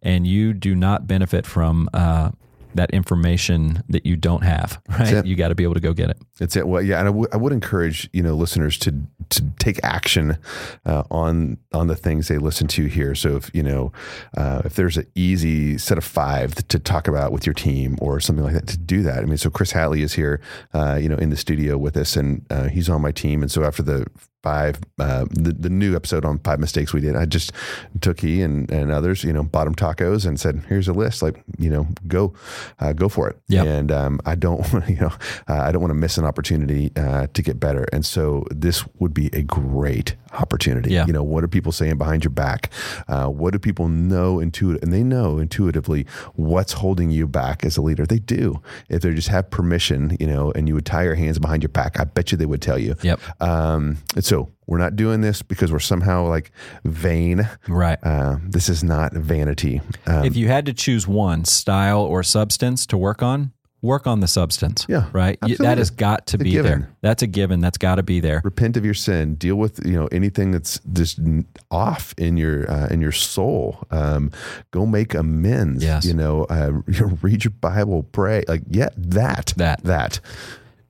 and 0.02 0.26
you 0.26 0.54
do 0.54 0.76
not 0.76 1.08
benefit 1.08 1.46
from 1.46 1.90
uh, 1.94 2.32
that 2.76 2.92
information 2.92 3.84
that 3.90 4.06
you 4.06 4.16
don't 4.16 4.44
have, 4.44 4.82
right? 4.90 5.26
You 5.26 5.36
got 5.36 5.50
to 5.50 5.56
be 5.56 5.64
able 5.64 5.74
to 5.74 5.80
go 5.80 5.94
get 5.94 6.10
it. 6.10 6.18
It's 6.40 6.56
it. 6.56 6.68
Well, 6.68 6.82
yeah, 6.82 7.00
and 7.00 7.08
I, 7.08 7.12
w- 7.12 7.28
I 7.32 7.38
would 7.38 7.54
encourage 7.54 8.10
you 8.14 8.24
know 8.24 8.34
listeners 8.34 8.78
to 8.80 8.94
to 9.30 9.44
take 9.60 9.80
action 9.84 10.38
uh, 10.86 11.04
on 11.12 11.58
on 11.74 11.88
the 11.88 11.96
things 11.96 12.28
they 12.28 12.38
listen 12.38 12.68
to 12.70 12.86
here. 12.86 13.16
So 13.16 13.36
if 13.36 13.52
you 13.54 13.64
know 13.64 13.92
uh, 14.38 14.62
if 14.66 14.76
there's 14.76 14.98
an 14.98 15.08
easy 15.16 15.78
set 15.78 15.98
of 15.98 16.04
five 16.04 16.56
to 16.68 16.80
talk 16.80 17.08
about 17.08 17.32
with 17.32 17.46
your 17.46 17.54
team 17.54 17.98
or 18.02 18.20
something 18.20 18.44
like 18.44 18.54
that, 18.54 18.68
to 18.68 18.78
do 18.78 19.04
that. 19.04 19.20
I 19.20 19.26
mean, 19.26 19.38
so 19.38 19.50
Chris 19.50 19.74
Hatley 19.74 20.02
is 20.02 20.14
here, 20.14 20.42
uh, 20.74 20.98
you 21.02 21.10
know, 21.10 21.18
in 21.18 21.30
the 21.30 21.38
studio 21.38 21.78
with 21.78 21.98
us, 21.98 22.16
and 22.16 22.46
uh, 22.50 22.68
he's 22.70 22.90
on 22.90 23.02
my 23.02 23.12
team. 23.12 23.42
And 23.42 23.52
so 23.52 23.64
after 23.64 23.84
the 23.84 24.08
five 24.44 24.80
uh, 25.00 25.26
the, 25.32 25.54
the 25.54 25.70
new 25.70 25.96
episode 25.96 26.26
on 26.26 26.40
five 26.40 26.60
mistakes 26.60 26.94
we 26.94 27.02
did. 27.02 27.16
I 27.16 27.26
just 27.26 27.52
took 28.02 28.20
he 28.20 28.42
and, 28.42 28.70
and 28.72 28.92
others 28.92 29.24
you 29.24 29.34
know 29.34 29.44
bottom 29.44 29.76
tacos 29.76 30.26
and 30.26 30.40
said 30.40 30.64
here's 30.68 30.88
a 30.88 30.94
list 30.94 31.22
like 31.22 31.44
you 31.58 31.70
know 31.70 31.88
go 32.08 32.34
uh, 32.80 32.94
go 32.94 33.10
for 33.10 33.30
it. 33.30 33.38
Yep. 33.48 33.66
and 33.66 33.92
um, 33.92 34.20
i 34.26 34.36
don't 34.36 34.62
wanna 34.74 34.90
you 34.90 35.00
know 35.00 35.12
uh, 35.48 35.62
i 35.62 35.72
don't 35.72 35.82
want 35.82 35.92
to 35.92 35.96
miss 35.96 36.18
an 36.18 36.26
opportunity 36.26 36.92
uh, 36.96 37.28
to 37.34 37.42
get 37.42 37.60
better. 37.60 37.86
And 37.94 38.06
so 38.06 38.46
this 38.50 38.86
would 39.00 39.14
be 39.14 39.30
a 39.34 39.42
great 39.42 40.16
opportunity 40.34 40.92
yeah. 40.92 41.06
you 41.06 41.14
know 41.14 41.24
what 41.24 41.44
are 41.44 41.48
people 41.48 41.72
saying 41.72 41.98
behind 41.98 42.24
your 42.24 42.32
back 42.32 42.72
uh, 43.08 43.28
what 43.28 43.52
do 43.52 43.60
people 43.60 43.88
know 43.88 44.40
intuitive 44.40 44.82
and 44.84 44.94
they 44.94 45.04
know 45.04 45.38
intuitively 45.38 46.06
what's 46.36 46.74
holding 46.74 47.12
you 47.12 47.28
back 47.28 47.64
as 47.64 47.78
a 47.78 47.82
leader 47.82 48.06
they 48.06 48.20
do 48.20 48.62
if 48.90 49.02
they 49.02 49.14
just 49.14 49.28
have 49.28 49.50
permission 49.50 50.16
you 50.20 50.28
know 50.28 50.52
and 50.54 50.68
you 50.68 50.74
would 50.74 50.86
tie 50.86 51.04
your 51.04 51.16
hands 51.16 51.40
behind 51.40 51.62
your 51.64 51.70
back 51.70 52.00
i 52.00 52.04
bet 52.04 52.32
you 52.32 52.38
they 52.38 52.46
would 52.46 52.62
tell 52.62 52.78
you 52.78 52.96
yep 53.02 53.20
um, 53.42 53.98
so 54.20 54.50
we're 54.72 54.78
not 54.78 54.96
doing 54.96 55.20
this 55.20 55.42
because 55.42 55.70
we're 55.70 55.80
somehow 55.80 56.26
like 56.28 56.50
vain. 56.86 57.50
Right. 57.68 58.00
Uh, 58.02 58.38
this 58.42 58.70
is 58.70 58.86
not 58.86 59.12
vanity. 59.12 59.82
Um, 60.08 60.24
if 60.24 60.38
you 60.38 60.48
had 60.48 60.66
to 60.68 60.74
choose 60.74 61.06
one 61.06 61.44
style 61.44 62.02
or 62.02 62.24
substance 62.24 62.86
to 62.86 62.98
work 62.98 63.22
on, 63.22 63.52
work 63.82 64.08
on 64.08 64.20
the 64.20 64.28
substance. 64.28 64.86
Yeah. 64.88 65.10
Right. 65.12 65.38
Absolutely. 65.42 65.66
That 65.66 65.78
has 65.78 65.90
got 65.90 66.28
to 66.28 66.38
be 66.38 66.58
there. 66.58 66.92
That's 67.02 67.24
a 67.24 67.28
given. 67.28 67.60
That's 67.62 67.78
got 67.78 67.96
to 67.96 68.04
be 68.04 68.20
there. 68.20 68.42
Repent 68.44 68.78
of 68.78 68.86
your 68.86 68.94
sin. 68.94 69.36
Deal 69.36 69.56
with 69.56 69.86
you 69.86 69.94
know 69.94 70.08
anything 70.08 70.52
that's 70.52 70.80
just 70.94 71.20
off 71.70 72.14
in 72.18 72.38
your 72.38 72.70
uh, 72.70 72.88
in 72.88 73.02
your 73.02 73.12
soul. 73.12 73.86
Um, 73.92 74.32
go 74.72 74.86
make 74.86 75.14
amends. 75.14 75.84
Yes. 75.84 76.06
You 76.06 76.14
know, 76.14 76.46
uh, 76.46 76.72
read 77.22 77.44
your 77.44 77.52
Bible, 77.52 78.04
pray. 78.04 78.44
Like 78.48 78.64
yeah, 78.70 78.90
that 78.98 79.54
that 79.58 79.84
that. 79.84 80.20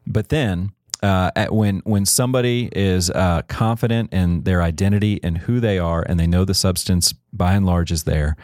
But 0.05 0.29
then 0.29 0.71
uh, 1.01 1.31
when 1.49 1.79
when 1.79 2.05
somebody 2.05 2.69
is 2.73 3.09
uh, 3.09 3.41
confident 3.47 4.13
in 4.13 4.43
their 4.43 4.61
identity 4.61 5.19
and 5.23 5.37
who 5.37 5.59
they 5.59 5.79
are, 5.79 6.03
and 6.07 6.19
they 6.19 6.27
know 6.27 6.45
the 6.45 6.53
substance 6.53 7.13
by 7.33 7.53
and 7.53 7.65
large 7.65 7.91
is 7.91 8.03
there, 8.03 8.35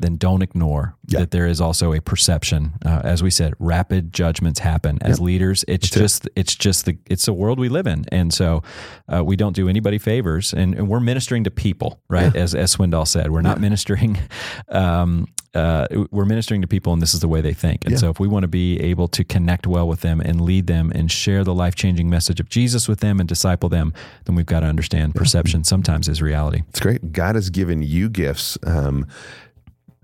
then 0.00 0.16
don't 0.16 0.42
ignore 0.42 0.96
yeah. 1.06 1.20
that 1.20 1.30
there 1.30 1.46
is 1.46 1.60
also 1.60 1.92
a 1.92 2.00
perception. 2.00 2.72
Uh, 2.84 3.00
as 3.04 3.22
we 3.22 3.30
said, 3.30 3.54
rapid 3.58 4.12
judgments 4.12 4.60
happen 4.60 4.98
as 5.02 5.18
yeah. 5.18 5.24
leaders. 5.24 5.64
It's 5.68 5.90
That's 5.90 6.00
just 6.00 6.26
it. 6.26 6.32
it's 6.36 6.54
just 6.54 6.86
the 6.86 6.98
it's 7.06 7.26
the 7.26 7.32
world 7.32 7.58
we 7.58 7.68
live 7.68 7.86
in, 7.86 8.04
and 8.10 8.32
so 8.32 8.62
uh, 9.08 9.22
we 9.24 9.36
don't 9.36 9.54
do 9.54 9.68
anybody 9.68 9.98
favors, 9.98 10.52
and, 10.52 10.74
and, 10.74 10.88
we're 10.88 11.00
ministering 11.00 11.44
to 11.44 11.50
people, 11.50 12.00
right? 12.08 12.34
Yeah. 12.34 12.40
As 12.40 12.54
as 12.54 12.74
Swindoll 12.74 13.06
said, 13.06 13.30
we're 13.30 13.42
not 13.42 13.60
ministering. 13.60 14.18
Um, 14.68 15.26
uh, 15.54 15.86
we're 16.12 16.24
ministering 16.24 16.60
to 16.60 16.68
people, 16.68 16.92
and 16.92 17.02
this 17.02 17.12
is 17.12 17.20
the 17.20 17.28
way 17.28 17.40
they 17.40 17.52
think. 17.52 17.84
And 17.84 17.98
so, 17.98 18.08
if 18.08 18.20
we 18.20 18.28
want 18.28 18.44
to 18.44 18.48
be 18.48 18.78
able 18.80 19.08
to 19.08 19.24
connect 19.24 19.66
well 19.66 19.88
with 19.88 20.00
them 20.00 20.20
and 20.20 20.40
lead 20.40 20.68
them 20.68 20.92
and 20.94 21.10
share 21.10 21.42
the 21.42 21.54
life 21.54 21.74
changing 21.74 22.08
message 22.08 22.38
of 22.38 22.48
Jesus 22.48 22.86
with 22.86 23.00
them 23.00 23.18
and 23.18 23.28
disciple 23.28 23.68
them, 23.68 23.92
then 24.24 24.36
we've 24.36 24.46
got 24.46 24.60
to 24.60 24.66
understand 24.66 25.14
perception 25.14 25.64
sometimes 25.64 26.08
is 26.08 26.22
reality. 26.22 26.62
It's 26.68 26.80
great. 26.80 27.12
God 27.12 27.34
has 27.34 27.50
given 27.50 27.82
you 27.82 28.08
gifts. 28.08 28.58
Um, 28.64 29.06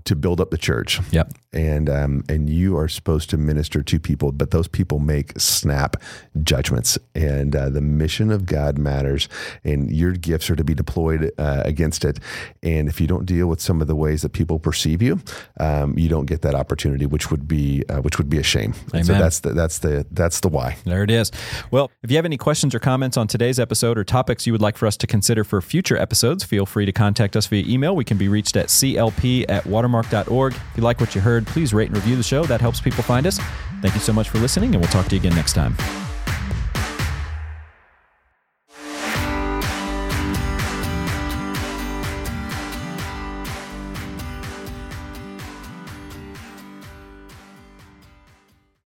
to 0.06 0.16
build 0.16 0.40
up 0.40 0.50
the 0.50 0.58
church. 0.58 1.00
Yep. 1.10 1.32
And 1.56 1.88
um, 1.88 2.22
and 2.28 2.50
you 2.50 2.76
are 2.76 2.86
supposed 2.86 3.30
to 3.30 3.38
minister 3.38 3.82
to 3.82 3.98
people, 3.98 4.30
but 4.30 4.50
those 4.50 4.68
people 4.68 4.98
make 4.98 5.32
snap 5.40 5.96
judgments, 6.42 6.98
and 7.14 7.56
uh, 7.56 7.70
the 7.70 7.80
mission 7.80 8.30
of 8.30 8.44
God 8.44 8.76
matters, 8.76 9.28
and 9.64 9.90
your 9.90 10.12
gifts 10.12 10.50
are 10.50 10.56
to 10.56 10.64
be 10.64 10.74
deployed 10.74 11.32
uh, 11.38 11.62
against 11.64 12.04
it. 12.04 12.18
And 12.62 12.88
if 12.88 13.00
you 13.00 13.06
don't 13.06 13.24
deal 13.24 13.46
with 13.46 13.60
some 13.60 13.80
of 13.80 13.86
the 13.86 13.96
ways 13.96 14.20
that 14.22 14.32
people 14.34 14.58
perceive 14.58 15.00
you, 15.00 15.20
um, 15.58 15.98
you 15.98 16.08
don't 16.08 16.26
get 16.26 16.42
that 16.42 16.54
opportunity, 16.54 17.06
which 17.06 17.30
would 17.30 17.48
be 17.48 17.84
uh, 17.88 18.00
which 18.02 18.18
would 18.18 18.28
be 18.28 18.38
a 18.38 18.42
shame. 18.42 18.74
Amen. 18.92 19.04
So 19.04 19.14
that's 19.14 19.40
the 19.40 19.52
that's 19.52 19.78
the 19.78 20.06
that's 20.10 20.40
the 20.40 20.48
why. 20.48 20.76
There 20.84 21.02
it 21.02 21.10
is. 21.10 21.32
Well, 21.70 21.90
if 22.02 22.10
you 22.10 22.16
have 22.16 22.26
any 22.26 22.36
questions 22.36 22.74
or 22.74 22.78
comments 22.78 23.16
on 23.16 23.28
today's 23.28 23.58
episode 23.58 23.96
or 23.96 24.04
topics 24.04 24.46
you 24.46 24.52
would 24.52 24.62
like 24.62 24.76
for 24.76 24.86
us 24.86 24.96
to 24.98 25.06
consider 25.06 25.42
for 25.42 25.62
future 25.62 25.96
episodes, 25.96 26.44
feel 26.44 26.66
free 26.66 26.84
to 26.84 26.92
contact 26.92 27.34
us 27.34 27.46
via 27.46 27.64
email. 27.66 27.96
We 27.96 28.04
can 28.04 28.18
be 28.18 28.28
reached 28.28 28.56
at 28.56 28.66
clp 28.66 29.46
at 29.48 29.64
watermark.org. 29.66 30.52
If 30.54 30.76
you 30.76 30.82
like 30.82 31.00
what 31.00 31.14
you 31.14 31.20
heard, 31.20 31.45
please 31.46 31.72
rate 31.74 31.88
and 31.88 31.96
review 31.96 32.16
the 32.16 32.22
show. 32.22 32.44
That 32.44 32.60
helps 32.60 32.80
people 32.80 33.02
find 33.02 33.26
us. 33.26 33.38
Thank 33.82 33.94
you 33.94 34.00
so 34.00 34.12
much 34.12 34.28
for 34.28 34.38
listening, 34.38 34.74
and 34.74 34.82
we'll 34.82 34.90
talk 34.90 35.06
to 35.06 35.14
you 35.14 35.20
again 35.20 35.34
next 35.34 35.54
time. 35.54 35.76